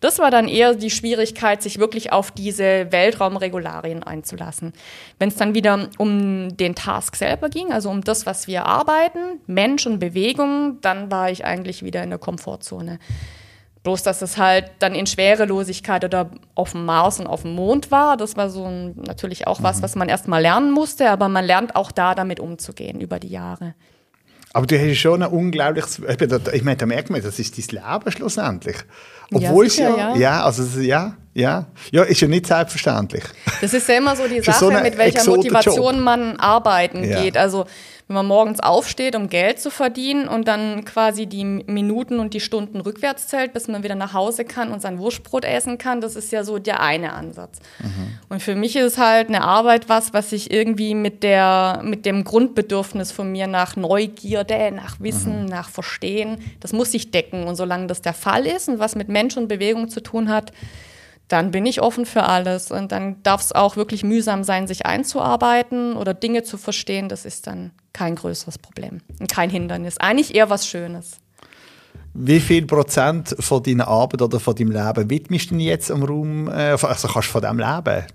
das 0.00 0.18
war 0.18 0.30
dann 0.30 0.46
eher 0.46 0.74
die 0.74 0.90
Schwierigkeit, 0.90 1.62
sich 1.62 1.78
wirklich 1.78 2.12
auf 2.12 2.30
diese 2.30 2.92
Weltraumregularien 2.92 4.02
einzulassen. 4.02 4.72
Wenn 5.18 5.30
es 5.30 5.36
dann 5.36 5.54
wieder 5.54 5.88
um 5.98 6.56
den 6.56 6.74
Task 6.74 7.16
selber 7.16 7.48
ging, 7.48 7.72
also 7.72 7.90
um 7.90 8.02
das, 8.02 8.26
was 8.26 8.46
wir 8.46 8.66
arbeiten, 8.66 9.40
Mensch 9.46 9.86
und 9.86 9.98
Bewegung, 9.98 10.78
dann 10.82 11.10
war 11.10 11.30
ich 11.30 11.44
eigentlich 11.44 11.82
wieder 11.82 12.02
in 12.02 12.10
der 12.10 12.18
Komfortzone. 12.18 12.98
Bloß, 13.86 14.02
dass 14.02 14.20
es 14.20 14.36
halt 14.36 14.72
dann 14.80 14.96
in 14.96 15.06
Schwerelosigkeit 15.06 16.04
oder 16.04 16.28
auf 16.56 16.72
dem 16.72 16.86
Mars 16.86 17.20
und 17.20 17.28
auf 17.28 17.42
dem 17.42 17.54
Mond 17.54 17.92
war. 17.92 18.16
Das 18.16 18.36
war 18.36 18.50
so 18.50 18.64
ein, 18.64 18.96
natürlich 19.06 19.46
auch 19.46 19.62
was, 19.62 19.78
mhm. 19.78 19.82
was 19.82 19.94
man 19.94 20.08
erstmal 20.08 20.42
lernen 20.42 20.72
musste, 20.72 21.08
aber 21.08 21.28
man 21.28 21.44
lernt 21.44 21.76
auch 21.76 21.92
da 21.92 22.16
damit 22.16 22.40
umzugehen 22.40 23.00
über 23.00 23.20
die 23.20 23.28
Jahre. 23.28 23.76
Aber 24.52 24.66
du 24.66 24.76
hast 24.76 24.96
schon 24.96 25.22
ein 25.22 25.30
unglaubliches, 25.30 26.00
ich 26.52 26.64
meine, 26.64 26.76
da 26.78 26.86
merkt 26.86 27.10
man, 27.10 27.22
das 27.22 27.38
ist 27.38 27.56
dein 27.56 27.80
Leben 27.80 28.10
schlussendlich. 28.10 28.76
Obwohl 29.32 29.66
ja, 29.66 29.70
sicher, 29.70 29.90
es 29.90 29.96
ja, 29.96 30.14
ja, 30.14 30.16
ja, 30.16 30.44
also 30.44 30.80
ja, 30.80 31.16
ja, 31.34 31.66
ja, 31.92 32.02
ist 32.02 32.20
ja 32.22 32.26
nicht 32.26 32.48
selbstverständlich. 32.48 33.22
Das 33.60 33.72
ist 33.72 33.88
ja 33.88 33.98
immer 33.98 34.16
so 34.16 34.26
die 34.26 34.40
Sache, 34.40 34.58
so 34.58 34.70
mit 34.72 34.98
welcher 34.98 35.24
Motivation 35.30 36.00
man 36.00 36.40
arbeiten 36.40 37.04
ja. 37.04 37.22
geht. 37.22 37.36
Also 37.36 37.66
wenn 38.08 38.14
man 38.14 38.26
morgens 38.26 38.60
aufsteht, 38.60 39.16
um 39.16 39.28
Geld 39.28 39.58
zu 39.58 39.68
verdienen 39.68 40.28
und 40.28 40.46
dann 40.46 40.84
quasi 40.84 41.26
die 41.26 41.44
Minuten 41.44 42.20
und 42.20 42.34
die 42.34 42.40
Stunden 42.40 42.80
rückwärts 42.80 43.26
zählt, 43.26 43.52
bis 43.52 43.66
man 43.66 43.82
wieder 43.82 43.96
nach 43.96 44.12
Hause 44.12 44.44
kann 44.44 44.70
und 44.70 44.80
sein 44.80 44.98
Wurstbrot 44.98 45.44
essen 45.44 45.76
kann, 45.76 46.00
das 46.00 46.14
ist 46.14 46.30
ja 46.30 46.44
so 46.44 46.60
der 46.60 46.80
eine 46.80 47.14
Ansatz. 47.14 47.58
Mhm. 47.80 48.18
Und 48.28 48.42
für 48.42 48.54
mich 48.54 48.76
ist 48.76 48.98
halt 48.98 49.26
eine 49.28 49.42
Arbeit 49.42 49.88
was, 49.88 50.14
was 50.14 50.30
ich 50.30 50.52
irgendwie 50.52 50.94
mit 50.94 51.24
der, 51.24 51.80
mit 51.82 52.06
dem 52.06 52.22
Grundbedürfnis 52.22 53.10
von 53.10 53.32
mir 53.32 53.48
nach 53.48 53.74
Neugierde, 53.74 54.70
nach 54.70 55.00
Wissen, 55.00 55.42
mhm. 55.42 55.48
nach 55.48 55.68
Verstehen, 55.68 56.38
das 56.60 56.72
muss 56.72 56.92
sich 56.92 57.10
decken. 57.10 57.44
Und 57.44 57.56
solange 57.56 57.88
das 57.88 58.02
der 58.02 58.14
Fall 58.14 58.46
ist 58.46 58.68
und 58.68 58.78
was 58.78 58.94
mit 58.94 59.08
Mensch 59.08 59.36
und 59.36 59.48
Bewegung 59.48 59.88
zu 59.88 60.00
tun 60.00 60.28
hat, 60.28 60.52
dann 61.28 61.50
bin 61.50 61.66
ich 61.66 61.82
offen 61.82 62.06
für 62.06 62.24
alles. 62.24 62.70
Und 62.70 62.92
dann 62.92 63.22
darf 63.22 63.40
es 63.40 63.52
auch 63.52 63.76
wirklich 63.76 64.04
mühsam 64.04 64.44
sein, 64.44 64.66
sich 64.66 64.86
einzuarbeiten 64.86 65.96
oder 65.96 66.14
Dinge 66.14 66.42
zu 66.42 66.56
verstehen. 66.56 67.08
Das 67.08 67.24
ist 67.24 67.46
dann 67.46 67.72
kein 67.92 68.14
größeres 68.14 68.58
Problem 68.58 69.00
und 69.18 69.30
kein 69.30 69.50
Hindernis. 69.50 69.98
Eigentlich 69.98 70.34
eher 70.34 70.50
was 70.50 70.66
Schönes. 70.66 71.18
Wie 72.14 72.40
viel 72.40 72.64
Prozent 72.64 73.34
von 73.40 73.62
deiner 73.62 73.88
Arbeit 73.88 74.22
oder 74.22 74.40
von 74.40 74.54
deinem 74.54 74.70
Leben 74.70 75.10
widmest 75.10 75.50
du 75.50 75.56
jetzt 75.56 75.90
am 75.90 76.02
Raum? 76.02 76.48
Äh, 76.48 76.76
also 76.80 77.08
kannst 77.08 77.28
du 77.28 77.32
von 77.32 77.42
dem 77.42 77.58
leben? 77.58 78.06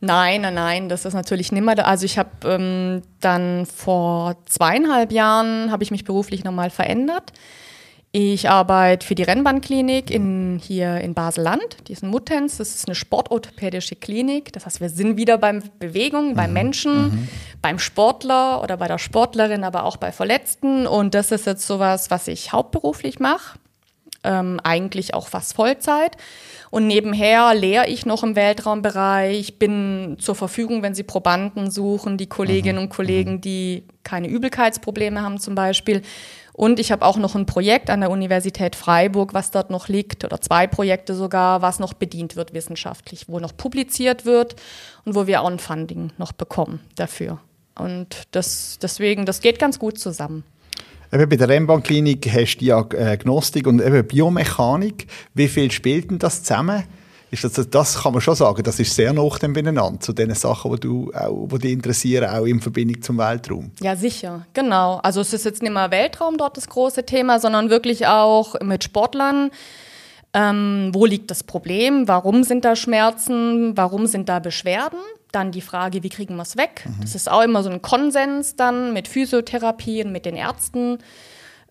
Nein, 0.00 0.42
nein, 0.42 0.54
nein, 0.54 0.88
das 0.88 1.04
ist 1.04 1.14
natürlich 1.14 1.50
nimmer. 1.50 1.84
Also 1.84 2.04
ich 2.04 2.18
habe 2.18 2.30
ähm, 2.44 3.02
dann 3.20 3.66
vor 3.66 4.36
zweieinhalb 4.46 5.10
Jahren 5.10 5.72
habe 5.72 5.82
ich 5.82 5.90
mich 5.90 6.04
beruflich 6.04 6.44
nochmal 6.44 6.70
verändert. 6.70 7.32
Ich 8.10 8.48
arbeite 8.48 9.06
für 9.06 9.14
die 9.14 9.22
Rennbahnklinik 9.22 10.10
in, 10.10 10.58
hier 10.62 10.98
in 10.98 11.12
Basel-Land, 11.12 11.88
die 11.88 11.92
ist 11.92 12.02
in 12.02 12.08
Muttenz. 12.08 12.56
Das 12.56 12.74
ist 12.74 12.88
eine 12.88 12.94
sportorthopädische 12.94 13.96
Klinik. 13.96 14.50
Das 14.54 14.64
heißt, 14.64 14.80
wir 14.80 14.88
sind 14.88 15.18
wieder 15.18 15.36
beim 15.36 15.62
Bewegung, 15.78 16.30
mhm. 16.30 16.34
beim 16.34 16.52
Menschen, 16.54 17.02
mhm. 17.02 17.28
beim 17.60 17.78
Sportler 17.78 18.62
oder 18.62 18.78
bei 18.78 18.88
der 18.88 18.98
Sportlerin, 18.98 19.62
aber 19.62 19.84
auch 19.84 19.98
bei 19.98 20.10
Verletzten. 20.10 20.86
Und 20.86 21.14
das 21.14 21.32
ist 21.32 21.44
jetzt 21.44 21.66
sowas, 21.66 22.10
was 22.10 22.28
ich 22.28 22.50
hauptberuflich 22.52 23.18
mache. 23.18 23.58
Ähm, 24.24 24.58
eigentlich 24.64 25.12
auch 25.12 25.28
fast 25.28 25.54
Vollzeit. 25.54 26.16
Und 26.70 26.86
nebenher 26.86 27.54
lehre 27.54 27.88
ich 27.88 28.06
noch 28.06 28.22
im 28.22 28.36
Weltraumbereich, 28.36 29.58
bin 29.58 30.16
zur 30.18 30.34
Verfügung, 30.34 30.82
wenn 30.82 30.94
Sie 30.94 31.04
Probanden 31.04 31.70
suchen, 31.70 32.16
die 32.16 32.26
Kolleginnen 32.26 32.78
mhm. 32.78 32.84
und 32.84 32.88
Kollegen, 32.88 33.32
mhm. 33.34 33.40
die 33.42 33.84
keine 34.02 34.28
Übelkeitsprobleme 34.28 35.20
haben 35.22 35.38
zum 35.38 35.54
Beispiel. 35.54 36.02
Und 36.58 36.80
ich 36.80 36.90
habe 36.90 37.06
auch 37.06 37.18
noch 37.18 37.36
ein 37.36 37.46
Projekt 37.46 37.88
an 37.88 38.00
der 38.00 38.10
Universität 38.10 38.74
Freiburg, 38.74 39.32
was 39.32 39.52
dort 39.52 39.70
noch 39.70 39.86
liegt, 39.86 40.24
oder 40.24 40.40
zwei 40.40 40.66
Projekte 40.66 41.14
sogar, 41.14 41.62
was 41.62 41.78
noch 41.78 41.94
bedient 41.94 42.34
wird 42.34 42.52
wissenschaftlich, 42.52 43.26
wo 43.28 43.38
noch 43.38 43.56
publiziert 43.56 44.26
wird 44.26 44.56
und 45.04 45.14
wo 45.14 45.28
wir 45.28 45.40
auch 45.40 45.48
ein 45.48 45.60
Funding 45.60 46.10
noch 46.18 46.32
bekommen 46.32 46.80
dafür. 46.96 47.38
Und 47.76 48.24
das, 48.32 48.80
deswegen, 48.82 49.24
das 49.24 49.40
geht 49.40 49.60
ganz 49.60 49.78
gut 49.78 50.00
zusammen. 50.00 50.42
Eben 51.12 51.28
bei 51.28 51.36
der 51.36 51.48
Rennbahnklinik 51.48 52.28
hast 52.28 52.56
du 52.56 52.64
Diagnostik 52.64 53.68
und 53.68 53.80
eben 53.80 54.04
Biomechanik. 54.04 55.06
Wie 55.34 55.46
viel 55.46 55.70
spielt 55.70 56.10
denn 56.10 56.18
das 56.18 56.42
zusammen? 56.42 56.82
Ist 57.30 57.44
das, 57.44 57.68
das 57.68 58.02
kann 58.02 58.12
man 58.12 58.20
schon 58.20 58.34
sagen, 58.34 58.62
das 58.62 58.80
ist 58.80 58.94
sehr 58.94 59.12
nah 59.12 59.28
beieinander 59.28 60.00
zu 60.00 60.12
den 60.12 60.34
Sachen, 60.34 60.72
die, 60.72 60.80
du, 60.80 61.12
auch, 61.12 61.48
die 61.48 61.58
dich 61.58 61.72
interessieren, 61.72 62.30
auch 62.30 62.44
in 62.44 62.60
Verbindung 62.60 63.02
zum 63.02 63.18
Weltraum. 63.18 63.70
Ja, 63.80 63.96
sicher, 63.96 64.46
genau. 64.54 65.00
Also 65.02 65.20
es 65.20 65.32
ist 65.32 65.44
jetzt 65.44 65.62
nicht 65.62 65.72
mehr 65.72 65.90
Weltraum 65.90 66.38
dort 66.38 66.56
das 66.56 66.68
große 66.68 67.04
Thema, 67.04 67.38
sondern 67.38 67.70
wirklich 67.70 68.06
auch 68.06 68.58
mit 68.60 68.84
Sportlern. 68.84 69.50
Ähm, 70.34 70.90
wo 70.92 71.06
liegt 71.06 71.30
das 71.30 71.42
Problem? 71.42 72.06
Warum 72.08 72.44
sind 72.44 72.64
da 72.64 72.76
Schmerzen? 72.76 73.76
Warum 73.76 74.06
sind 74.06 74.28
da 74.28 74.38
Beschwerden? 74.38 74.98
Dann 75.32 75.52
die 75.52 75.60
Frage, 75.60 76.02
wie 76.02 76.08
kriegen 76.08 76.36
wir 76.36 76.42
es 76.42 76.56
weg? 76.56 76.84
Mhm. 76.86 77.02
Das 77.02 77.14
ist 77.14 77.30
auch 77.30 77.42
immer 77.42 77.62
so 77.62 77.70
ein 77.70 77.82
Konsens 77.82 78.56
dann 78.56 78.92
mit 78.92 79.08
Physiotherapie 79.08 80.04
und 80.04 80.12
mit 80.12 80.26
den 80.26 80.36
Ärzten 80.36 80.98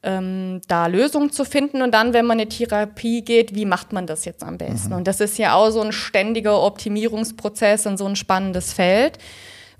ähm, 0.03 0.61
da 0.67 0.87
Lösungen 0.87 1.31
zu 1.31 1.45
finden. 1.45 1.81
Und 1.81 1.91
dann, 1.91 2.13
wenn 2.13 2.25
man 2.25 2.39
eine 2.39 2.49
Therapie 2.49 3.21
geht, 3.21 3.55
wie 3.55 3.65
macht 3.65 3.93
man 3.93 4.07
das 4.07 4.25
jetzt 4.25 4.43
am 4.43 4.57
besten? 4.57 4.89
Mhm. 4.89 4.97
Und 4.97 5.07
das 5.07 5.19
ist 5.19 5.37
ja 5.37 5.55
auch 5.55 5.69
so 5.69 5.81
ein 5.81 5.91
ständiger 5.91 6.61
Optimierungsprozess 6.61 7.85
und 7.85 7.97
so 7.97 8.05
ein 8.05 8.15
spannendes 8.15 8.73
Feld 8.73 9.17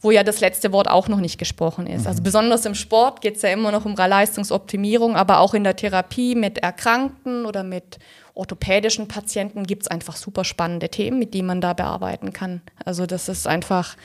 wo 0.01 0.12
ja 0.12 0.23
das 0.23 0.41
letzte 0.41 0.71
Wort 0.71 0.88
auch 0.88 1.08
noch 1.08 1.19
nicht 1.19 1.38
gesprochen 1.38 1.88
ist. 1.88 1.91
Also 1.91 2.01
mhm. 2.01 2.08
Also 2.08 2.23
besonders 2.23 2.65
im 2.65 2.75
Sport 2.75 3.21
geht 3.21 3.38
es 3.38 3.41
ja 3.41 3.49
immer 3.49 3.71
noch 3.71 3.86
um 3.86 3.95
Leistungsoptimierung, 3.95 5.15
aber 5.15 5.39
auch 5.39 5.53
in 5.53 5.63
der 5.63 5.75
Therapie 5.75 6.36
mit 6.36 6.60
Erkrankten 6.60 7.45
oder 7.45 7.63
mit 7.63 7.99
orthopädischen 8.38 9.08
Patienten 9.08 9.65
gibt 9.65 9.84
es 9.84 9.88
einfach 9.88 10.15
super 10.15 10.43
spannende 10.43 10.89
Themen, 10.89 11.19
mit 11.19 11.34
denen 11.34 11.47
man 11.47 11.62
da 11.62 11.73
bearbeiten 11.73 12.34
kann. 12.34 12.62
Also 12.86 13.06
das 13.06 13.30
ist 13.30 13.47
einfach 13.47 13.95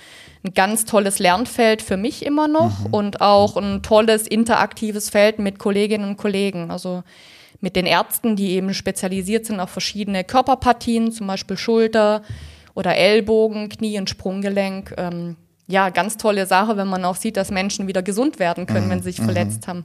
ein 0.45 0.55
ganz 0.55 0.85
tolles 0.85 1.19
Lernfeld 1.19 1.83
für 1.83 1.97
mich 1.97 2.25
immer 2.27 2.49
noch 2.49 2.81
mhm. 2.81 2.87
und 2.95 3.21
auch 3.21 3.57
ein 3.57 3.83
tolles 3.83 4.27
interaktives 4.27 5.11
Feld 5.11 5.39
mit 5.39 5.59
Kolleginnen 5.59 6.09
und 6.09 6.17
Kollegen. 6.17 6.71
Also 6.71 7.05
mit 7.61 7.77
den 7.77 7.87
Ärzten, 7.87 8.35
die 8.35 8.53
eben 8.53 8.75
spezialisiert 8.75 9.47
sind 9.47 9.61
auf 9.61 9.71
verschiedene 9.71 10.25
Körperpartien, 10.25 11.13
zum 11.13 11.29
Beispiel 11.29 11.57
Schulter 11.57 12.23
oder 12.75 12.97
Ellbogen, 12.97 13.69
Knie 13.69 13.99
und 13.99 14.11
Sprunggelenk. 14.11 14.95
Ähm, 14.97 15.37
ja, 15.69 15.91
ganz 15.91 16.17
tolle 16.17 16.47
Sache, 16.47 16.77
wenn 16.77 16.89
man 16.89 17.05
auch 17.05 17.17
sieht, 17.17 17.37
dass 17.37 17.51
Menschen 17.51 17.87
wieder 17.87 18.03
gesund 18.03 18.41
werden 18.41 18.67
können, 18.67 18.87
mhm. 18.87 18.91
wenn 18.91 18.99
sie 19.03 19.13
sich 19.13 19.21
mhm. 19.21 19.27
verletzt 19.27 19.69
haben. 19.69 19.85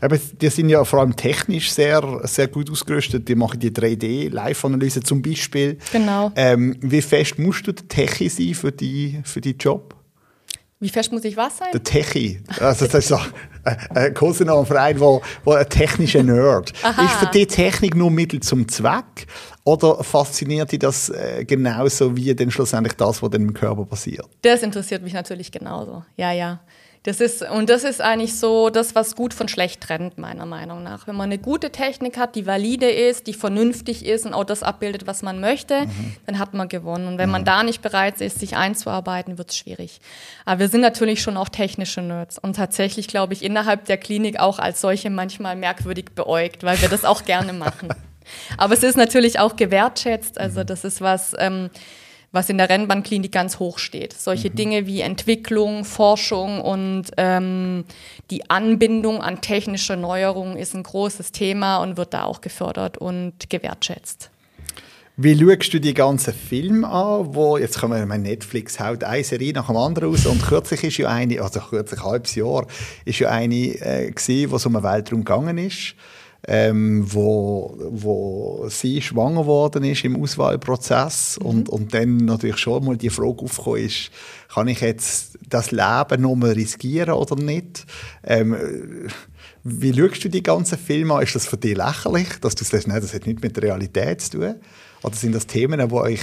Aber 0.00 0.18
die 0.18 0.48
sind 0.48 0.68
ja 0.68 0.84
vor 0.84 1.00
allem 1.00 1.16
technisch 1.16 1.72
sehr, 1.72 2.20
sehr 2.24 2.48
gut 2.48 2.70
ausgerüstet. 2.70 3.28
Die 3.28 3.34
machen 3.34 3.58
die 3.60 3.70
3D-Live-Analyse 3.70 5.02
zum 5.02 5.22
Beispiel. 5.22 5.78
Genau. 5.92 6.32
Ähm, 6.36 6.76
wie 6.80 7.02
fest 7.02 7.38
musst 7.38 7.66
du 7.66 7.72
der 7.72 7.88
Techie 7.88 8.28
sein 8.28 8.54
für 8.54 8.72
die, 8.72 9.20
für 9.24 9.40
die 9.40 9.52
Job? 9.52 9.94
Wie 10.82 10.88
fest 10.88 11.12
muss 11.12 11.24
ich 11.24 11.36
was 11.36 11.58
sein? 11.58 11.68
Der 11.74 11.82
Techie. 11.82 12.42
Also 12.58 12.86
das 12.86 12.94
ist 12.94 13.08
so 13.08 13.18
ein 13.94 14.14
Kosenamen-Verein, 14.14 14.98
wo, 14.98 15.20
wo 15.44 15.52
ein 15.52 15.68
technischer 15.68 16.22
Nerd. 16.22 16.72
Aha. 16.82 17.04
Ist 17.04 17.16
für 17.16 17.26
die 17.26 17.46
Technik 17.46 17.94
nur 17.94 18.10
Mittel 18.10 18.40
zum 18.40 18.66
Zweck? 18.66 19.26
Oder 19.64 20.02
fasziniert 20.02 20.72
dich 20.72 20.78
das 20.78 21.10
äh, 21.10 21.44
genauso 21.44 22.16
wie 22.16 22.34
denn 22.34 22.50
schlussendlich 22.50 22.94
das, 22.94 23.22
was 23.22 23.30
im 23.34 23.52
Körper 23.52 23.84
passiert? 23.84 24.26
Das 24.40 24.62
interessiert 24.62 25.02
mich 25.02 25.12
natürlich 25.12 25.52
genauso. 25.52 26.02
Ja, 26.16 26.32
ja. 26.32 26.60
Das 27.02 27.22
ist, 27.22 27.42
und 27.42 27.70
das 27.70 27.84
ist 27.84 28.02
eigentlich 28.02 28.38
so 28.38 28.68
das, 28.68 28.94
was 28.94 29.16
gut 29.16 29.32
von 29.32 29.48
schlecht 29.48 29.80
trennt, 29.80 30.18
meiner 30.18 30.44
Meinung 30.44 30.82
nach. 30.82 31.06
Wenn 31.06 31.16
man 31.16 31.30
eine 31.30 31.38
gute 31.38 31.70
Technik 31.70 32.18
hat, 32.18 32.34
die 32.34 32.46
valide 32.46 32.90
ist, 32.90 33.26
die 33.26 33.32
vernünftig 33.32 34.04
ist 34.04 34.26
und 34.26 34.34
auch 34.34 34.44
das 34.44 34.62
abbildet, 34.62 35.06
was 35.06 35.22
man 35.22 35.40
möchte, 35.40 35.86
mhm. 35.86 36.16
dann 36.26 36.38
hat 36.38 36.52
man 36.52 36.68
gewonnen. 36.68 37.08
Und 37.08 37.16
wenn 37.16 37.30
mhm. 37.30 37.32
man 37.32 37.44
da 37.46 37.62
nicht 37.62 37.80
bereit 37.80 38.20
ist, 38.20 38.38
sich 38.38 38.54
einzuarbeiten, 38.54 39.38
wird 39.38 39.48
es 39.48 39.56
schwierig. 39.56 40.02
Aber 40.44 40.60
wir 40.60 40.68
sind 40.68 40.82
natürlich 40.82 41.22
schon 41.22 41.38
auch 41.38 41.48
technische 41.48 42.02
Nerds 42.02 42.38
und 42.38 42.56
tatsächlich, 42.56 43.08
glaube 43.08 43.32
ich, 43.32 43.42
innerhalb 43.42 43.86
der 43.86 43.96
Klinik 43.96 44.38
auch 44.38 44.58
als 44.58 44.82
solche 44.82 45.08
manchmal 45.08 45.56
merkwürdig 45.56 46.10
beäugt, 46.14 46.64
weil 46.64 46.82
wir 46.82 46.90
das 46.90 47.06
auch 47.06 47.24
gerne 47.24 47.54
machen. 47.54 47.88
Aber 48.58 48.74
es 48.74 48.82
ist 48.82 48.98
natürlich 48.98 49.38
auch 49.38 49.56
gewertschätzt. 49.56 50.38
Also 50.38 50.64
das 50.64 50.84
ist 50.84 51.00
was, 51.00 51.34
ähm, 51.38 51.70
was 52.32 52.48
in 52.48 52.58
der 52.58 52.68
Rennbahnklinik 52.68 53.32
ganz 53.32 53.58
hoch 53.58 53.78
steht. 53.78 54.12
Solche 54.12 54.50
mhm. 54.50 54.54
Dinge 54.54 54.86
wie 54.86 55.00
Entwicklung, 55.00 55.84
Forschung 55.84 56.60
und 56.60 57.06
ähm, 57.16 57.84
die 58.30 58.48
Anbindung 58.48 59.20
an 59.20 59.40
technische 59.40 59.96
Neuerungen 59.96 60.56
ist 60.56 60.74
ein 60.74 60.82
großes 60.82 61.32
Thema 61.32 61.78
und 61.78 61.96
wird 61.96 62.14
da 62.14 62.24
auch 62.24 62.40
gefördert 62.40 62.98
und 62.98 63.50
gewertschätzt. 63.50 64.30
Wie 65.22 65.38
schaust 65.38 65.74
du 65.74 65.80
die 65.80 65.92
ganzen 65.92 66.32
Filme 66.32 66.88
an, 66.88 67.34
wo, 67.34 67.58
jetzt 67.58 67.78
kommen 67.78 68.08
wir, 68.08 68.18
Netflix 68.18 68.80
haut 68.80 69.04
eine 69.04 69.22
Serie 69.22 69.52
nach 69.52 69.66
dem 69.66 69.76
anderen 69.76 70.10
raus 70.10 70.24
und 70.24 70.42
kürzlich 70.42 70.82
ist 70.84 70.96
ja 70.96 71.08
eine, 71.08 71.42
also 71.42 71.60
kürzlich 71.60 72.00
ein 72.00 72.06
halbes 72.06 72.34
Jahr, 72.36 72.66
ist 73.04 73.18
ja 73.18 73.28
eine 73.28 73.54
äh, 73.54 74.10
gewesen, 74.10 74.50
wo 74.50 74.56
es 74.56 74.64
um 74.64 74.72
den 74.72 74.82
Weltraum 74.82 75.24
gegangen 75.24 75.58
ist 75.58 75.94
ähm, 76.46 77.04
wo, 77.06 77.76
wo 77.90 78.66
sie 78.68 79.02
schwanger 79.02 79.46
worden 79.46 79.84
ist 79.84 80.04
im 80.04 80.20
Auswahlprozess 80.20 81.38
mhm. 81.40 81.46
und, 81.46 81.68
und 81.68 81.94
dann 81.94 82.16
natürlich 82.16 82.58
schon 82.58 82.84
mal 82.84 82.96
die 82.96 83.10
Frage 83.10 83.42
aufgekommen 83.42 83.84
ist, 83.84 84.10
kann 84.52 84.68
ich 84.68 84.80
jetzt 84.80 85.38
das 85.48 85.70
Leben 85.70 86.22
noch 86.22 86.34
mal 86.34 86.52
riskieren 86.52 87.14
oder 87.14 87.36
nicht? 87.36 87.86
Ähm, 88.24 88.56
wie 89.62 89.94
schaust 89.94 90.24
du 90.24 90.28
die 90.28 90.42
ganzen 90.42 90.78
Filme 90.78 91.14
an? 91.14 91.22
Ist 91.22 91.34
das 91.34 91.46
für 91.46 91.58
dich 91.58 91.76
lächerlich, 91.76 92.28
dass 92.40 92.54
du 92.54 92.64
sagst, 92.64 92.88
nein, 92.88 93.00
das 93.00 93.12
hat 93.12 93.26
nichts 93.26 93.42
mit 93.42 93.56
der 93.56 93.64
Realität 93.64 94.22
zu 94.22 94.38
tun? 94.38 94.54
Oder 95.02 95.14
sind 95.14 95.34
das 95.34 95.46
Themen, 95.46 95.86
die 95.86 95.94
euch 95.94 96.20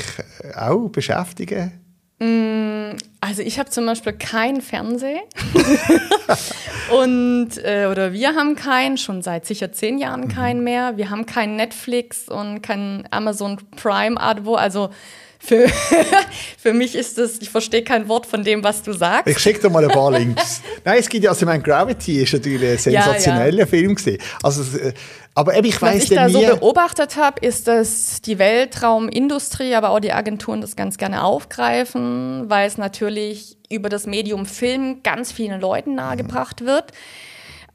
auch 0.56 0.89
beschäftigen? 0.89 1.71
Mm, 2.19 2.97
also 3.28 3.42
ich 3.42 3.60
habe 3.60 3.70
zum 3.70 3.86
Beispiel 3.86 4.13
keinen 4.13 4.62
Fernseher 4.62 5.20
und 7.02 7.50
äh, 7.58 7.88
oder 7.92 8.13
wir 8.13 8.36
haben 8.36 8.56
keinen 8.56 8.98
schon 8.98 9.22
seit 9.22 9.46
sicher 9.46 9.74
zehn 9.74 9.98
Jahren 9.98 10.22
mhm. 10.22 10.28
keinen 10.30 10.63
mehr. 10.63 10.96
Wir 10.96 11.10
haben 11.10 11.26
keinen 11.26 11.58
Netflix 11.58 12.30
und 12.30 12.62
kein 12.62 13.06
Amazon 13.12 13.58
Prime 13.76 14.18
Abo. 14.18 14.56
Also 14.56 14.92
für, 15.39 15.67
für 16.58 16.73
mich 16.73 16.95
ist 16.95 17.17
das, 17.17 17.39
ich 17.39 17.50
verstehe 17.50 17.84
kein 17.84 18.08
Wort 18.08 18.26
von 18.26 18.43
dem, 18.43 18.63
was 18.63 18.84
du 18.84 18.93
sagst. 18.93 19.28
Ich 19.28 19.39
schicke 19.39 19.62
dir 19.62 19.69
mal 19.69 19.84
ein 19.84 19.89
paar 19.89 20.12
Links. 20.12 20.62
Nein, 20.86 20.97
es 21.00 21.10
gibt 21.10 21.23
ja, 21.23 21.32
also 21.32 21.41
ich 21.41 21.47
meine, 21.47 21.63
Gravity 21.63 22.21
ist 22.23 22.34
natürlich 22.34 22.62
ein 22.62 22.78
sensationeller 22.78 23.52
ja, 23.52 23.60
ja. 23.60 23.65
Film 23.65 23.95
gewesen. 23.95 24.17
Also, 24.43 24.78
äh, 24.78 24.93
aber 25.36 25.56
eben, 25.56 25.67
ich 25.67 25.80
weiß 25.80 25.95
Was 25.95 26.04
ich 26.04 26.10
da 26.10 26.30
so 26.30 26.41
beobachtet 26.41 27.15
habe, 27.15 27.45
ist, 27.45 27.67
dass 27.67 28.21
die 28.23 28.39
Weltraumindustrie, 28.39 29.76
aber 29.76 29.91
auch 29.91 30.00
die 30.00 30.12
Agenturen 30.12 30.62
das 30.62 30.76
ganz 30.76 30.97
gerne 30.97 31.23
aufgreifen, 31.23 32.50
weil 32.50 32.67
es 32.67 32.78
natürlich 32.78 33.58
über 33.69 33.89
das 33.89 34.08
Medium 34.08 34.45
Film 34.45 35.04
ganz 35.04 35.32
vielen 35.32 35.62
Leuten 35.62 35.95
nahegebracht 35.95 36.65
wird. 36.65 36.91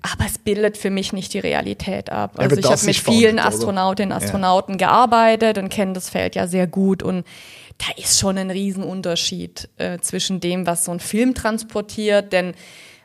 Aber 0.02 0.26
es 0.26 0.38
bildet 0.38 0.76
für 0.76 0.90
mich 0.90 1.12
nicht 1.12 1.32
die 1.32 1.38
Realität 1.38 2.10
ab. 2.10 2.32
Also 2.36 2.56
ich 2.56 2.66
habe 2.66 2.84
mit 2.84 2.96
vielen 2.96 3.38
Astronautinnen 3.38 4.16
und 4.16 4.22
Astronauten 4.22 4.72
ja. 4.78 4.88
gearbeitet 4.88 5.58
und 5.58 5.68
kenne 5.68 5.92
das 5.92 6.10
Feld 6.10 6.34
ja 6.34 6.48
sehr 6.48 6.66
gut. 6.66 7.04
Und 7.04 7.24
da 7.78 7.86
ist 8.02 8.18
schon 8.18 8.36
ein 8.36 8.50
Riesenunterschied 8.50 9.68
äh, 9.78 9.98
zwischen 10.00 10.40
dem, 10.40 10.66
was 10.66 10.84
so 10.84 10.92
ein 10.92 10.98
Film 10.98 11.34
transportiert. 11.34 12.32
Denn 12.32 12.54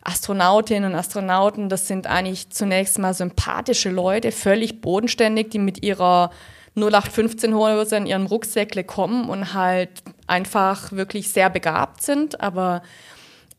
Astronautinnen 0.02 0.92
und 0.92 0.98
Astronauten, 0.98 1.70
das 1.70 1.88
sind 1.88 2.08
eigentlich 2.08 2.50
zunächst 2.50 2.98
mal 2.98 3.14
sympathische 3.14 3.90
Leute, 3.90 4.32
völlig 4.32 4.82
bodenständig, 4.82 5.50
die 5.50 5.60
mit 5.60 5.84
ihrer 5.84 6.32
0815 6.76 7.54
Hose 7.56 7.98
in 7.98 8.06
ihrem 8.06 8.26
Rucksäckle 8.26 8.84
kommen 8.84 9.30
und 9.30 9.54
halt 9.54 9.90
einfach 10.28 10.92
wirklich 10.92 11.32
sehr 11.32 11.50
begabt 11.50 12.02
sind. 12.04 12.40
Aber 12.40 12.82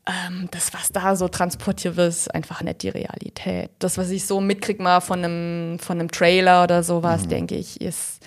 ähm, 0.09 0.47
das, 0.51 0.73
was 0.73 0.91
da 0.91 1.15
so 1.15 1.27
transportiert 1.27 1.95
wird, 1.95 2.09
ist 2.09 2.33
einfach 2.33 2.61
nicht 2.61 2.81
die 2.83 2.89
Realität. 2.89 3.69
Das, 3.79 3.97
was 3.97 4.09
ich 4.09 4.25
so 4.25 4.41
mitkriege 4.41 4.81
mal 4.81 5.01
von 5.01 5.23
einem, 5.23 5.79
von 5.79 5.99
einem 5.99 6.09
Trailer 6.09 6.63
oder 6.63 6.83
sowas, 6.83 7.23
mhm. 7.23 7.29
denke 7.29 7.55
ich, 7.55 7.79
ist 7.79 8.19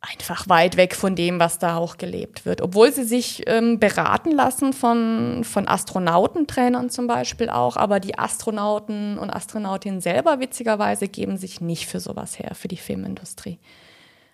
einfach 0.00 0.48
weit 0.48 0.76
weg 0.76 0.94
von 0.94 1.16
dem, 1.16 1.40
was 1.40 1.58
da 1.58 1.76
auch 1.76 1.96
gelebt 1.96 2.46
wird. 2.46 2.60
Obwohl 2.60 2.92
sie 2.92 3.02
sich 3.02 3.42
ähm, 3.46 3.80
beraten 3.80 4.30
lassen 4.30 4.72
von, 4.72 5.42
von 5.42 5.66
Astronautentrainern 5.66 6.90
zum 6.90 7.08
Beispiel 7.08 7.50
auch, 7.50 7.76
aber 7.76 7.98
die 7.98 8.16
Astronauten 8.16 9.18
und 9.18 9.30
Astronautinnen 9.30 10.00
selber 10.00 10.38
witzigerweise 10.38 11.08
geben 11.08 11.36
sich 11.36 11.60
nicht 11.60 11.86
für 11.86 11.98
sowas 11.98 12.38
her, 12.38 12.54
für 12.54 12.68
die 12.68 12.76
Filmindustrie. 12.76 13.58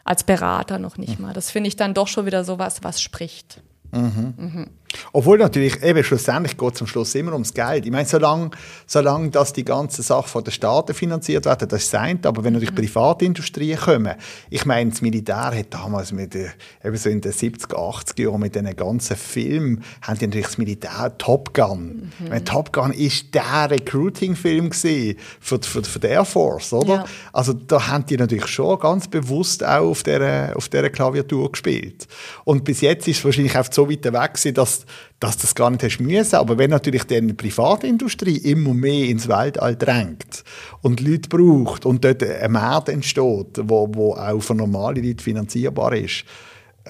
Als 0.04 0.24
Berater 0.24 0.78
noch 0.78 0.98
nicht 0.98 1.18
mhm. 1.18 1.26
mal. 1.26 1.32
Das 1.32 1.50
finde 1.50 1.68
ich 1.68 1.76
dann 1.76 1.94
doch 1.94 2.08
schon 2.08 2.26
wieder 2.26 2.44
sowas, 2.44 2.82
was 2.82 3.00
spricht. 3.00 3.62
Mhm. 3.90 4.34
Mhm. 4.36 4.70
Obwohl 5.12 5.38
natürlich, 5.38 5.82
eben 5.82 6.02
schlussendlich 6.04 6.56
geht 6.56 6.74
es 6.74 6.80
am 6.80 6.86
Schluss 6.86 7.14
immer 7.14 7.32
ums 7.32 7.52
Geld. 7.54 7.86
Ich 7.86 7.92
meine, 7.92 8.06
solange, 8.06 8.50
solange 8.86 9.30
dass 9.30 9.52
die 9.52 9.64
ganze 9.64 10.02
Sache 10.02 10.28
von 10.28 10.44
den 10.44 10.52
Staaten 10.52 10.94
finanziert 10.94 11.44
wird, 11.44 11.72
das 11.72 11.82
ist 11.82 11.90
sein, 11.90 12.18
aber 12.24 12.44
wenn 12.44 12.52
natürlich 12.52 12.72
mhm. 12.72 12.76
Privatindustrien 12.76 13.78
kommen, 13.78 14.14
ich 14.50 14.64
meine, 14.66 14.90
das 14.90 15.02
Militär 15.02 15.52
hat 15.56 15.72
damals 15.72 16.12
mit, 16.12 16.34
eben 16.34 16.96
so 16.96 17.08
in 17.08 17.20
den 17.20 17.32
70er, 17.32 17.74
80er 17.74 18.22
Jahren 18.22 18.40
mit 18.40 18.54
diesen 18.54 18.76
ganzen 18.76 19.16
Filmen, 19.16 19.84
haben 20.02 20.18
die 20.18 20.26
natürlich 20.26 20.46
das 20.46 20.58
Militär 20.58 21.12
Top 21.18 21.54
Gun. 21.54 22.12
Mhm. 22.18 22.28
Meine, 22.28 22.44
Top 22.44 22.72
Gun 22.72 22.92
ist 22.92 23.34
der 23.34 23.70
Recruiting-Film 23.70 24.72
für, 24.72 25.14
für, 25.40 25.60
für 25.60 25.98
die 25.98 26.06
Air 26.06 26.24
Force, 26.24 26.72
oder? 26.72 26.94
Ja. 26.94 27.04
Also 27.32 27.52
da 27.52 27.88
haben 27.88 28.06
die 28.06 28.16
natürlich 28.16 28.46
schon 28.46 28.78
ganz 28.78 29.08
bewusst 29.08 29.64
auch 29.64 29.90
auf 29.90 30.02
dieser, 30.02 30.56
auf 30.56 30.68
dieser 30.68 30.90
Klaviatur 30.90 31.50
gespielt. 31.52 32.06
Und 32.44 32.64
bis 32.64 32.80
jetzt 32.80 33.08
ist 33.08 33.18
es 33.18 33.24
wahrscheinlich 33.24 33.56
auch 33.56 33.66
so 33.70 33.90
weit 33.90 34.04
weg 34.04 34.34
gewesen, 34.34 34.54
dass 34.54 34.83
dass, 35.20 35.36
das 35.36 35.54
gar 35.54 35.70
nicht 35.70 35.82
hast 35.82 36.00
müssen. 36.00 36.36
Aber 36.36 36.58
wenn 36.58 36.70
natürlich 36.70 37.04
dann 37.04 37.28
die 37.28 37.34
Privatindustrie 37.34 38.36
immer 38.38 38.74
mehr 38.74 39.08
ins 39.08 39.28
Weltall 39.28 39.76
drängt 39.76 40.44
und 40.82 41.00
Leute 41.00 41.28
braucht 41.28 41.86
und 41.86 42.04
dort 42.04 42.22
ein 42.22 42.52
Markt 42.52 42.88
entsteht, 42.88 43.58
wo, 43.62 43.88
wo 43.92 44.14
auch 44.14 44.40
für 44.40 44.54
normale 44.54 45.00
Leute 45.00 45.22
finanzierbar 45.22 45.94
ist, 45.94 46.24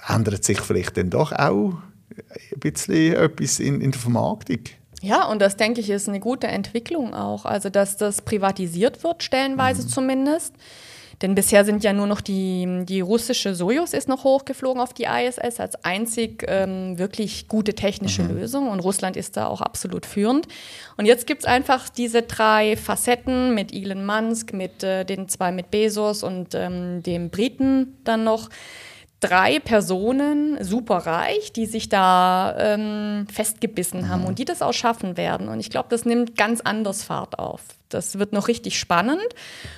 ändert 0.09 0.45
sich 0.45 0.61
vielleicht 0.61 0.97
dann 0.97 1.11
doch 1.11 1.33
auch 1.33 1.75
ein 2.53 2.61
bisschen 2.61 3.15
etwas 3.15 3.61
in, 3.61 3.81
in 3.81 3.91
der 3.91 4.01
Vermarktung. 4.01 4.61
Ja, 5.05 5.27
und 5.27 5.43
das 5.43 5.57
denke 5.57 5.81
ich 5.81 5.91
ist 5.91 6.09
eine 6.09 6.21
gute 6.21 6.47
Entwicklung 6.47 7.13
auch. 7.13 7.45
Also, 7.45 7.69
dass 7.69 7.99
das 7.99 8.23
privatisiert 8.23 9.05
wird, 9.05 9.23
stellenweise 9.23 9.83
mhm. 9.83 9.89
zumindest. 9.89 10.55
Denn 11.23 11.35
bisher 11.35 11.65
sind 11.65 11.85
ja 11.85 11.93
nur 11.93 12.07
noch 12.07 12.21
die, 12.21 12.85
die 12.85 13.01
russische 13.01 13.55
Sojus 13.55 13.93
ist 13.93 14.09
noch 14.09 14.25
hochgeflogen 14.25 14.81
auf 14.81 14.93
die 14.93 15.05
ISS 15.05 15.59
als 15.59 15.85
einzig 15.85 16.45
ähm, 16.49 16.99
wirklich 16.99 17.49
gute 17.49 17.75
technische 17.75 18.23
mhm. 18.23 18.37
Lösung 18.37 18.69
und 18.69 18.81
Russland 18.81 19.17
ist 19.17 19.37
da 19.37 19.47
auch 19.47 19.61
absolut 19.61 20.07
führend. 20.07 20.49
Und 20.97 21.07
jetzt 21.07 21.27
gibt 21.27 21.43
es 21.43 21.47
einfach 21.47 21.89
diese 21.89 22.23
drei 22.23 22.77
Facetten 22.77 23.55
mit 23.55 23.73
Elon 23.73 24.05
Musk, 24.05 24.53
mit 24.53 24.83
äh, 24.83 25.05
den 25.05 25.29
zwei 25.29 25.53
mit 25.53 25.71
Bezos 25.71 26.23
und 26.23 26.55
ähm, 26.55 27.03
dem 27.03 27.31
Briten 27.31 27.97
dann 28.05 28.25
noch 28.25 28.49
drei 29.29 29.59
Personen 29.59 30.63
super 30.63 30.99
reich, 30.99 31.53
die 31.53 31.67
sich 31.67 31.89
da 31.89 32.55
ähm, 32.59 33.27
festgebissen 33.33 34.03
mhm. 34.03 34.09
haben 34.09 34.25
und 34.25 34.39
die 34.39 34.45
das 34.45 34.63
auch 34.63 34.73
schaffen 34.73 35.17
werden. 35.17 35.49
Und 35.49 35.61
ich 35.61 35.71
glaube, 35.71 35.89
das 35.91 36.05
nimmt 36.05 36.37
ganz 36.37 36.61
anders 36.61 37.05
Fahrt 37.05 37.39
auf. 37.39 37.63
Das 37.89 38.19
wird 38.19 38.33
noch 38.33 38.49
richtig 38.49 38.79
spannend. 38.79 39.23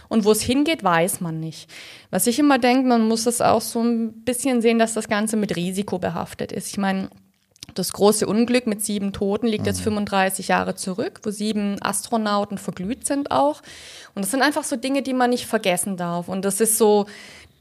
Und 0.09 0.25
wo 0.25 0.33
es 0.33 0.41
hingeht, 0.41 0.83
weiß 0.83 1.21
man 1.21 1.39
nicht. 1.39 1.71
Was 2.11 2.27
ich 2.27 2.39
immer 2.39 2.59
denke, 2.59 2.89
man 2.89 3.07
muss 3.07 3.27
es 3.27 3.41
auch 3.41 3.61
so 3.61 3.83
ein 3.83 4.25
bisschen 4.25 4.63
sehen, 4.63 4.79
dass 4.79 4.95
das 4.95 5.09
Ganze 5.09 5.37
mit 5.37 5.55
Risiko 5.55 5.99
behaftet 5.99 6.53
ist. 6.53 6.69
Ich 6.69 6.79
meine, 6.79 7.11
das 7.75 7.93
große 7.93 8.27
Unglück 8.27 8.67
mit 8.67 8.85
sieben 8.85 9.13
Toten 9.13 9.47
liegt 9.47 9.67
jetzt 9.67 9.81
35 9.81 10.49
mhm. 10.49 10.51
Jahre 10.51 10.75
zurück, 10.75 11.21
wo 11.25 11.31
sieben 11.31 11.81
Astronauten 11.83 12.59
verglüht 12.59 13.07
sind 13.07 13.31
auch. 13.31 13.63
Und 14.15 14.25
das 14.25 14.31
sind 14.31 14.43
einfach 14.43 14.65
so 14.65 14.77
Dinge, 14.77 15.03
die 15.03 15.13
man 15.13 15.31
nicht 15.31 15.47
vergessen 15.47 15.97
darf. 15.97 16.29
Und 16.29 16.45
das 16.45 16.61
ist 16.61 16.79
so, 16.79 17.07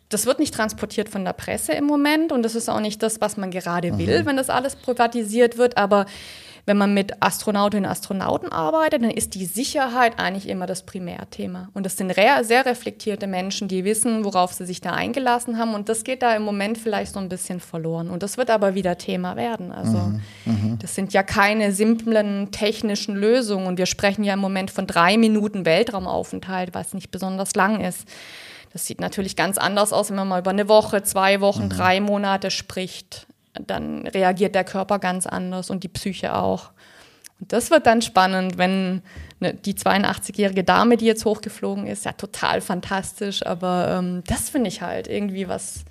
das 0.10 0.26
wird 0.26 0.40
nicht 0.40 0.54
transportiert 0.54 1.10
von 1.10 1.26
der 1.26 1.34
Presse 1.34 1.74
im 1.74 1.86
Moment 1.86 2.32
und 2.32 2.44
das 2.44 2.56
ist 2.56 2.70
auch 2.70 2.80
nicht 2.80 3.02
das, 3.02 3.22
was 3.22 3.38
man 3.38 3.52
gerade 3.52 3.98
will, 3.98 4.22
mhm. 4.22 4.26
wenn 4.28 4.38
das 4.38 4.50
alles 4.50 4.76
privatisiert 4.76 5.58
wird. 5.58 5.78
Aber 5.78 6.06
wenn 6.68 6.78
man 6.78 6.94
mit 6.96 7.22
Astronautinnen 7.22 7.86
und 7.86 7.92
Astronauten 7.92 8.52
arbeitet, 8.52 9.04
dann 9.04 9.12
ist 9.12 9.36
die 9.36 9.46
Sicherheit 9.46 10.18
eigentlich 10.18 10.50
immer 10.50 10.66
das 10.66 10.84
Primärthema. 10.84 11.70
Und 11.74 11.86
das 11.86 11.96
sind 11.96 12.12
sehr 12.14 12.66
reflektierte 12.66 13.28
Menschen, 13.28 13.68
die 13.68 13.86
wissen, 13.86 14.26
worauf 14.26 14.54
sie 14.54 14.66
sich 14.66 14.82
da 14.82 14.92
eingelassen 14.92 15.60
haben. 15.60 15.76
Und 15.76 15.90
das 15.90 16.04
geht 16.04 16.24
da 16.24 16.36
im 16.36 16.42
Moment 16.42 16.80
vielleicht 16.80 17.14
so 17.14 17.20
ein 17.20 17.30
bisschen 17.30 17.60
verloren. 17.60 18.10
Und 18.10 18.24
das 18.24 18.38
wird 18.38 18.50
aber 18.50 18.74
wieder 18.74 18.98
Thema 18.98 19.36
werden. 19.36 19.72
Also 19.72 19.98
mhm. 19.98 20.22
mhm. 20.46 20.80
das 20.82 20.96
sind 20.96 21.14
ja 21.14 21.22
keine 21.22 21.72
simplen 21.72 22.50
technischen 22.50 23.16
Lösungen. 23.16 23.68
Und 23.68 23.78
wir 23.78 23.86
sprechen 23.86 24.24
ja 24.24 24.34
im 24.34 24.40
Moment 24.40 24.72
von 24.72 24.88
drei 24.88 25.18
Minuten 25.18 25.66
Weltraumaufenthalt, 25.66 26.74
was 26.74 26.96
nicht 26.96 27.12
besonders 27.12 27.54
lang 27.54 27.80
ist. 27.80 28.08
Das 28.76 28.86
sieht 28.86 29.00
natürlich 29.00 29.38
ganz 29.38 29.58
anders 29.58 29.94
aus, 29.94 30.10
wenn 30.10 30.18
man 30.18 30.28
mal 30.28 30.42
über 30.42 30.50
eine 30.50 30.68
Woche, 30.68 31.02
zwei 31.04 31.40
Wochen, 31.40 31.66
mhm. 31.66 31.70
drei 31.70 32.02
Monate 32.02 32.52
spricht 32.52 33.26
dann 33.60 34.08
reagiert 34.08 34.56
der 34.56 34.64
Körper 34.64 35.00
ganz 35.00 35.26
anders 35.26 35.70
und 35.70 35.84
die 35.84 35.88
Psyche 35.88 36.36
auch. 36.36 36.72
Und 37.40 37.52
das 37.52 37.70
wird 37.70 37.86
dann 37.86 38.02
spannend, 38.02 38.58
wenn 38.58 39.02
die 39.40 39.74
82-jährige 39.74 40.64
Dame, 40.64 40.98
die 40.98 41.06
jetzt 41.06 41.26
hochgeflogen 41.26 41.86
ist, 41.86 42.06
ja 42.06 42.14
total 42.14 42.62
fantastisch, 42.62 43.46
aber 43.46 43.98
ähm, 44.00 44.24
das 44.26 44.50
finde 44.50 44.70
ich 44.70 44.82
halt 44.82 45.08
irgendwie 45.08 45.48
was, 45.48 45.84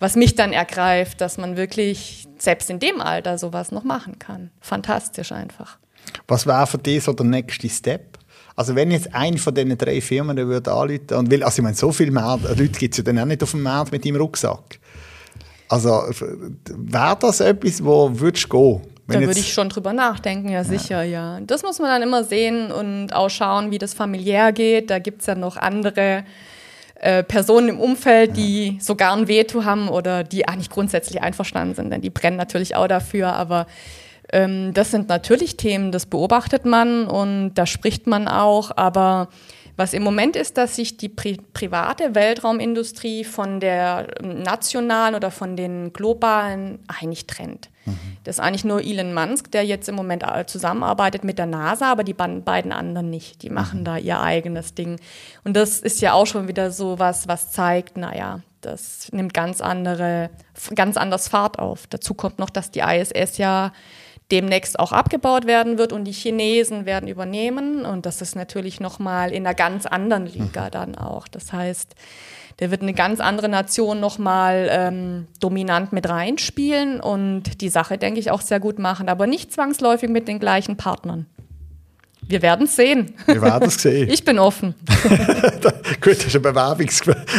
was 0.00 0.16
mich 0.16 0.34
dann 0.34 0.52
ergreift, 0.52 1.20
dass 1.20 1.38
man 1.38 1.56
wirklich 1.56 2.26
selbst 2.38 2.68
in 2.68 2.80
dem 2.80 3.00
Alter 3.00 3.38
sowas 3.38 3.70
noch 3.70 3.84
machen 3.84 4.18
kann. 4.18 4.50
Fantastisch 4.60 5.30
einfach. 5.30 5.78
Was 6.26 6.46
wäre 6.46 6.66
für 6.66 6.78
dich 6.78 7.04
so 7.04 7.12
der 7.12 7.26
nächste 7.26 7.68
Step? 7.68 8.11
Also 8.54 8.74
wenn 8.74 8.90
jetzt 8.90 9.14
eine 9.14 9.38
von 9.38 9.54
diesen 9.54 9.76
drei 9.78 10.00
Firmen 10.00 10.36
würde 10.36 10.72
anrufen 10.72 11.14
und 11.14 11.30
will, 11.30 11.42
also 11.42 11.60
ich 11.60 11.62
meine, 11.62 11.76
so 11.76 11.92
viele 11.92 12.10
Leute 12.10 12.68
gibt 12.68 12.94
es 12.94 12.98
ja 12.98 13.04
dann 13.04 13.18
auch 13.18 13.24
nicht 13.24 13.42
auf 13.42 13.52
dem 13.52 13.62
Markt 13.62 13.92
mit 13.92 14.04
deinem 14.04 14.16
Rucksack. 14.16 14.78
Also 15.68 15.88
wäre 15.88 17.16
das 17.18 17.40
etwas, 17.40 17.82
wo 17.82 18.10
würdest 18.12 18.52
du 18.52 18.78
gehen? 18.78 18.92
da 19.06 19.20
würde 19.20 19.40
ich 19.40 19.52
schon 19.52 19.68
drüber 19.68 19.92
nachdenken, 19.92 20.48
ja 20.48 20.64
sicher, 20.64 21.02
ja. 21.02 21.38
ja. 21.38 21.40
Das 21.40 21.62
muss 21.62 21.78
man 21.78 21.88
dann 21.88 22.02
immer 22.02 22.24
sehen 22.24 22.70
und 22.70 23.12
auch 23.12 23.28
schauen, 23.28 23.70
wie 23.70 23.78
das 23.78 23.94
familiär 23.94 24.52
geht. 24.52 24.90
Da 24.90 24.98
gibt 24.98 25.20
es 25.22 25.26
ja 25.26 25.34
noch 25.34 25.56
andere 25.56 26.24
äh, 27.02 27.22
Personen 27.22 27.68
im 27.68 27.80
Umfeld, 27.80 28.36
die 28.36 28.74
ja. 28.74 28.80
sogar 28.80 29.16
ein 29.16 29.28
Veto 29.28 29.64
haben 29.64 29.88
oder 29.88 30.24
die 30.24 30.46
eigentlich 30.46 30.70
grundsätzlich 30.70 31.20
einverstanden 31.20 31.74
sind, 31.74 31.90
denn 31.90 32.00
die 32.00 32.10
brennen 32.10 32.36
natürlich 32.36 32.76
auch 32.76 32.86
dafür, 32.86 33.32
aber 33.32 33.66
ähm, 34.32 34.72
das 34.74 34.90
sind 34.90 35.08
natürlich 35.08 35.56
Themen, 35.56 35.92
das 35.92 36.06
beobachtet 36.06 36.64
man 36.64 37.06
und 37.06 37.54
da 37.54 37.66
spricht 37.66 38.06
man 38.06 38.28
auch, 38.28 38.70
aber 38.76 39.28
was 39.76 39.94
im 39.94 40.02
Moment 40.02 40.36
ist, 40.36 40.58
dass 40.58 40.76
sich 40.76 40.96
die 40.96 41.08
pri 41.08 41.38
private 41.54 42.14
Weltraumindustrie 42.14 43.24
von 43.24 43.58
der 43.58 44.06
nationalen 44.22 45.14
oder 45.14 45.30
von 45.30 45.56
den 45.56 45.92
globalen 45.92 46.78
eigentlich 46.88 47.26
trennt. 47.26 47.70
Mhm. 47.86 47.98
Das 48.24 48.36
ist 48.36 48.40
eigentlich 48.40 48.64
nur 48.64 48.82
Elon 48.82 49.14
Musk, 49.14 49.50
der 49.50 49.64
jetzt 49.64 49.88
im 49.88 49.94
Moment 49.94 50.24
zusammenarbeitet 50.46 51.24
mit 51.24 51.38
der 51.38 51.46
NASA, 51.46 51.90
aber 51.90 52.04
die 52.04 52.14
beiden 52.14 52.72
anderen 52.72 53.08
nicht. 53.08 53.42
Die 53.42 53.50
machen 53.50 53.80
mhm. 53.80 53.84
da 53.84 53.96
ihr 53.96 54.20
eigenes 54.20 54.74
Ding. 54.74 55.00
Und 55.44 55.56
das 55.56 55.80
ist 55.80 56.00
ja 56.02 56.12
auch 56.12 56.26
schon 56.26 56.48
wieder 56.48 56.70
so 56.70 56.98
was, 56.98 57.26
was 57.26 57.50
zeigt, 57.50 57.96
naja, 57.96 58.40
das 58.60 59.10
nimmt 59.10 59.34
ganz 59.34 59.60
andere, 59.60 60.30
ganz 60.74 60.96
anders 60.96 61.28
Fahrt 61.28 61.58
auf. 61.58 61.86
Dazu 61.88 62.14
kommt 62.14 62.38
noch, 62.38 62.50
dass 62.50 62.70
die 62.70 62.80
ISS 62.80 63.38
ja 63.38 63.72
demnächst 64.32 64.78
auch 64.78 64.92
abgebaut 64.92 65.46
werden 65.46 65.78
wird 65.78 65.92
und 65.92 66.04
die 66.04 66.12
Chinesen 66.12 66.86
werden 66.86 67.08
übernehmen. 67.08 67.84
Und 67.84 68.06
das 68.06 68.22
ist 68.22 68.34
natürlich 68.34 68.80
nochmal 68.80 69.30
in 69.30 69.46
einer 69.46 69.54
ganz 69.54 69.86
anderen 69.86 70.26
Liga 70.26 70.64
mhm. 70.64 70.70
dann 70.70 70.94
auch. 70.96 71.28
Das 71.28 71.52
heißt, 71.52 71.94
der 72.58 72.70
wird 72.70 72.82
eine 72.82 72.94
ganz 72.94 73.20
andere 73.20 73.48
Nation 73.48 74.00
nochmal 74.00 74.68
ähm, 74.70 75.26
dominant 75.40 75.92
mit 75.92 76.08
reinspielen 76.08 77.00
und 77.00 77.60
die 77.60 77.68
Sache, 77.68 77.98
denke 77.98 78.20
ich, 78.20 78.30
auch 78.30 78.40
sehr 78.40 78.60
gut 78.60 78.78
machen, 78.78 79.08
aber 79.08 79.26
nicht 79.26 79.52
zwangsläufig 79.52 80.08
mit 80.08 80.28
den 80.28 80.38
gleichen 80.38 80.76
Partnern. 80.76 81.26
Wir 82.28 82.40
werden 82.40 82.66
es 82.66 82.76
sehen. 82.76 83.14
Wir 83.26 83.42
werden 83.42 83.68
es 83.68 83.82
sehen. 83.82 84.08
Ich 84.10 84.24
bin 84.24 84.38
offen. 84.38 84.74
gut, 86.00 86.16
das 86.16 86.26
ist 86.26 86.34
eine 86.34 86.40
Bewerbung. 86.40 86.88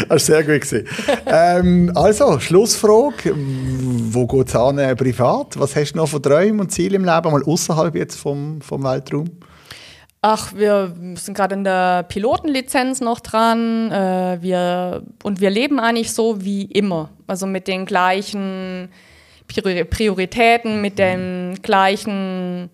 Hast 0.09 0.25
sehr 0.25 0.43
gut 0.43 0.61
gesehen. 0.61 0.87
Ähm, 1.25 1.91
also, 1.95 2.39
Schlussfrage. 2.39 3.33
Wo 3.35 4.27
geht 4.27 4.49
es 4.49 4.55
an 4.55 4.77
äh, 4.77 4.95
privat? 4.95 5.59
Was 5.59 5.75
hast 5.75 5.93
du 5.93 5.97
noch 5.97 6.09
für 6.09 6.21
Träume 6.21 6.61
und 6.61 6.71
Ziele 6.71 6.95
im 6.95 7.05
Leben, 7.05 7.31
mal 7.31 7.43
außerhalb 7.43 7.95
jetzt 7.95 8.17
vom, 8.17 8.61
vom 8.61 8.83
Weltraum? 8.83 9.29
Ach, 10.21 10.53
wir 10.55 10.95
sind 11.15 11.35
gerade 11.35 11.55
in 11.55 11.63
der 11.63 12.03
Pilotenlizenz 12.03 13.01
noch 13.01 13.19
dran. 13.19 13.91
Äh, 13.91 14.37
wir, 14.41 15.03
und 15.23 15.41
wir 15.41 15.49
leben 15.49 15.79
eigentlich 15.79 16.13
so 16.13 16.43
wie 16.43 16.63
immer. 16.63 17.09
Also 17.27 17.45
mit 17.45 17.67
den 17.67 17.85
gleichen 17.85 18.89
Prioritäten, 19.47 20.81
mit 20.81 20.97
den 20.97 21.59
gleichen 21.61 22.69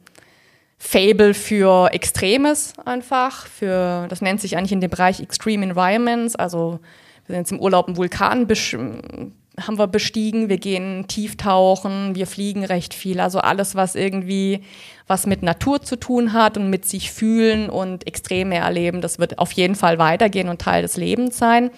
Fable 0.80 1.34
für 1.34 1.92
Extremes 1.92 2.74
einfach, 2.86 3.46
für, 3.46 4.08
das 4.08 4.22
nennt 4.22 4.40
sich 4.40 4.58
eigentlich 4.58 4.72
in 4.72 4.82
dem 4.82 4.90
Bereich 4.90 5.20
Extreme 5.20 5.66
Environments, 5.66 6.36
also 6.36 6.80
wir 7.28 7.36
sind 7.36 7.42
jetzt 7.44 7.52
im 7.52 7.60
Urlaub 7.60 7.88
einen 7.88 7.98
Vulkan 7.98 8.48
haben 9.68 9.78
wir 9.78 9.88
bestiegen, 9.88 10.48
wir 10.48 10.58
gehen 10.58 11.06
tief 11.08 11.36
tauchen, 11.36 12.16
wir 12.16 12.28
fliegen 12.28 12.64
recht 12.64 12.94
viel, 12.94 13.20
also 13.20 13.40
alles, 13.40 13.76
was 13.76 13.96
irgendwie 13.96 14.62
was 15.06 15.26
mit 15.26 15.44
Natur 15.44 15.82
zu 15.82 15.98
tun 15.98 16.34
hat 16.34 16.58
und 16.58 16.70
mit 16.70 16.86
sich 16.86 17.12
fühlen 17.12 17.70
und 17.70 18.08
Extreme 18.08 18.56
erleben, 18.56 19.02
das 19.02 19.20
wird 19.20 19.38
auf 19.38 19.52
jeden 19.52 19.76
Fall 19.76 20.00
weitergehen 20.00 20.48
und 20.48 20.62
Teil 20.62 20.82
des 20.82 20.96
Lebens 20.96 21.38
sein. 21.38 21.72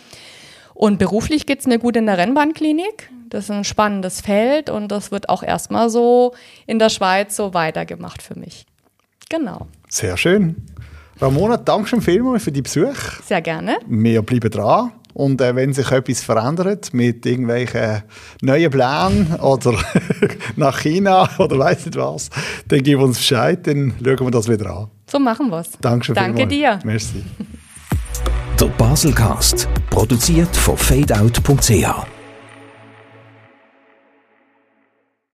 Und 0.74 1.00
beruflich 1.00 1.46
geht's 1.46 1.68
mir 1.68 1.80
gut 1.80 1.96
in 1.96 2.06
der 2.06 2.18
Rennbahnklinik. 2.18 3.10
Das 3.30 3.46
ist 3.46 3.52
ein 3.52 3.64
spannendes 3.64 4.22
Feld 4.22 4.70
und 4.70 4.90
das 4.90 5.12
wird 5.12 5.30
auch 5.30 5.44
erstmal 5.44 5.90
so 5.90 6.34
in 6.66 6.80
der 6.80 6.90
Schweiz 6.90 7.36
so 7.36 7.54
weitergemacht 7.54 8.22
für 8.22 8.38
mich. 8.38 8.66
Genau. 9.32 9.68
Sehr 9.88 10.18
schön. 10.18 10.58
Ramona, 11.22 11.56
danke 11.56 11.88
schon 11.88 12.02
vielmals 12.02 12.44
für 12.44 12.52
die 12.52 12.62
Besuch. 12.62 12.96
Sehr 13.26 13.42
gerne. 13.42 13.78
Wir 13.88 14.22
bleiben 14.24 14.52
dran. 14.52 14.92
Und 15.14 15.40
äh, 15.40 15.56
wenn 15.56 15.74
sich 15.74 15.90
etwas 15.92 16.22
verändert 16.22 16.94
mit 16.94 17.26
irgendwelchen 17.26 18.04
neuen 18.42 18.70
Plänen 18.70 19.36
oder 19.40 19.74
nach 20.58 20.80
China 20.80 21.30
oder 21.38 21.58
weiß 21.60 21.86
nicht 21.86 21.98
was, 21.98 22.30
dann 22.68 22.84
gib 22.84 23.00
uns 23.00 23.18
Bescheid, 23.18 23.66
dann 23.68 23.94
schauen 24.04 24.28
wir 24.28 24.32
das 24.32 24.50
wieder 24.50 24.70
an. 24.70 24.88
So 25.10 25.20
machen 25.20 25.50
wir 25.50 25.60
es. 25.60 25.72
Danke, 25.82 26.14
Danke 26.14 26.48
dir. 26.48 26.80
Merci. 26.84 27.24
Der 28.60 28.66
Baselcast, 28.66 29.68
produziert 29.90 30.56
von 30.56 30.78
fadeout.ch. 30.78 32.21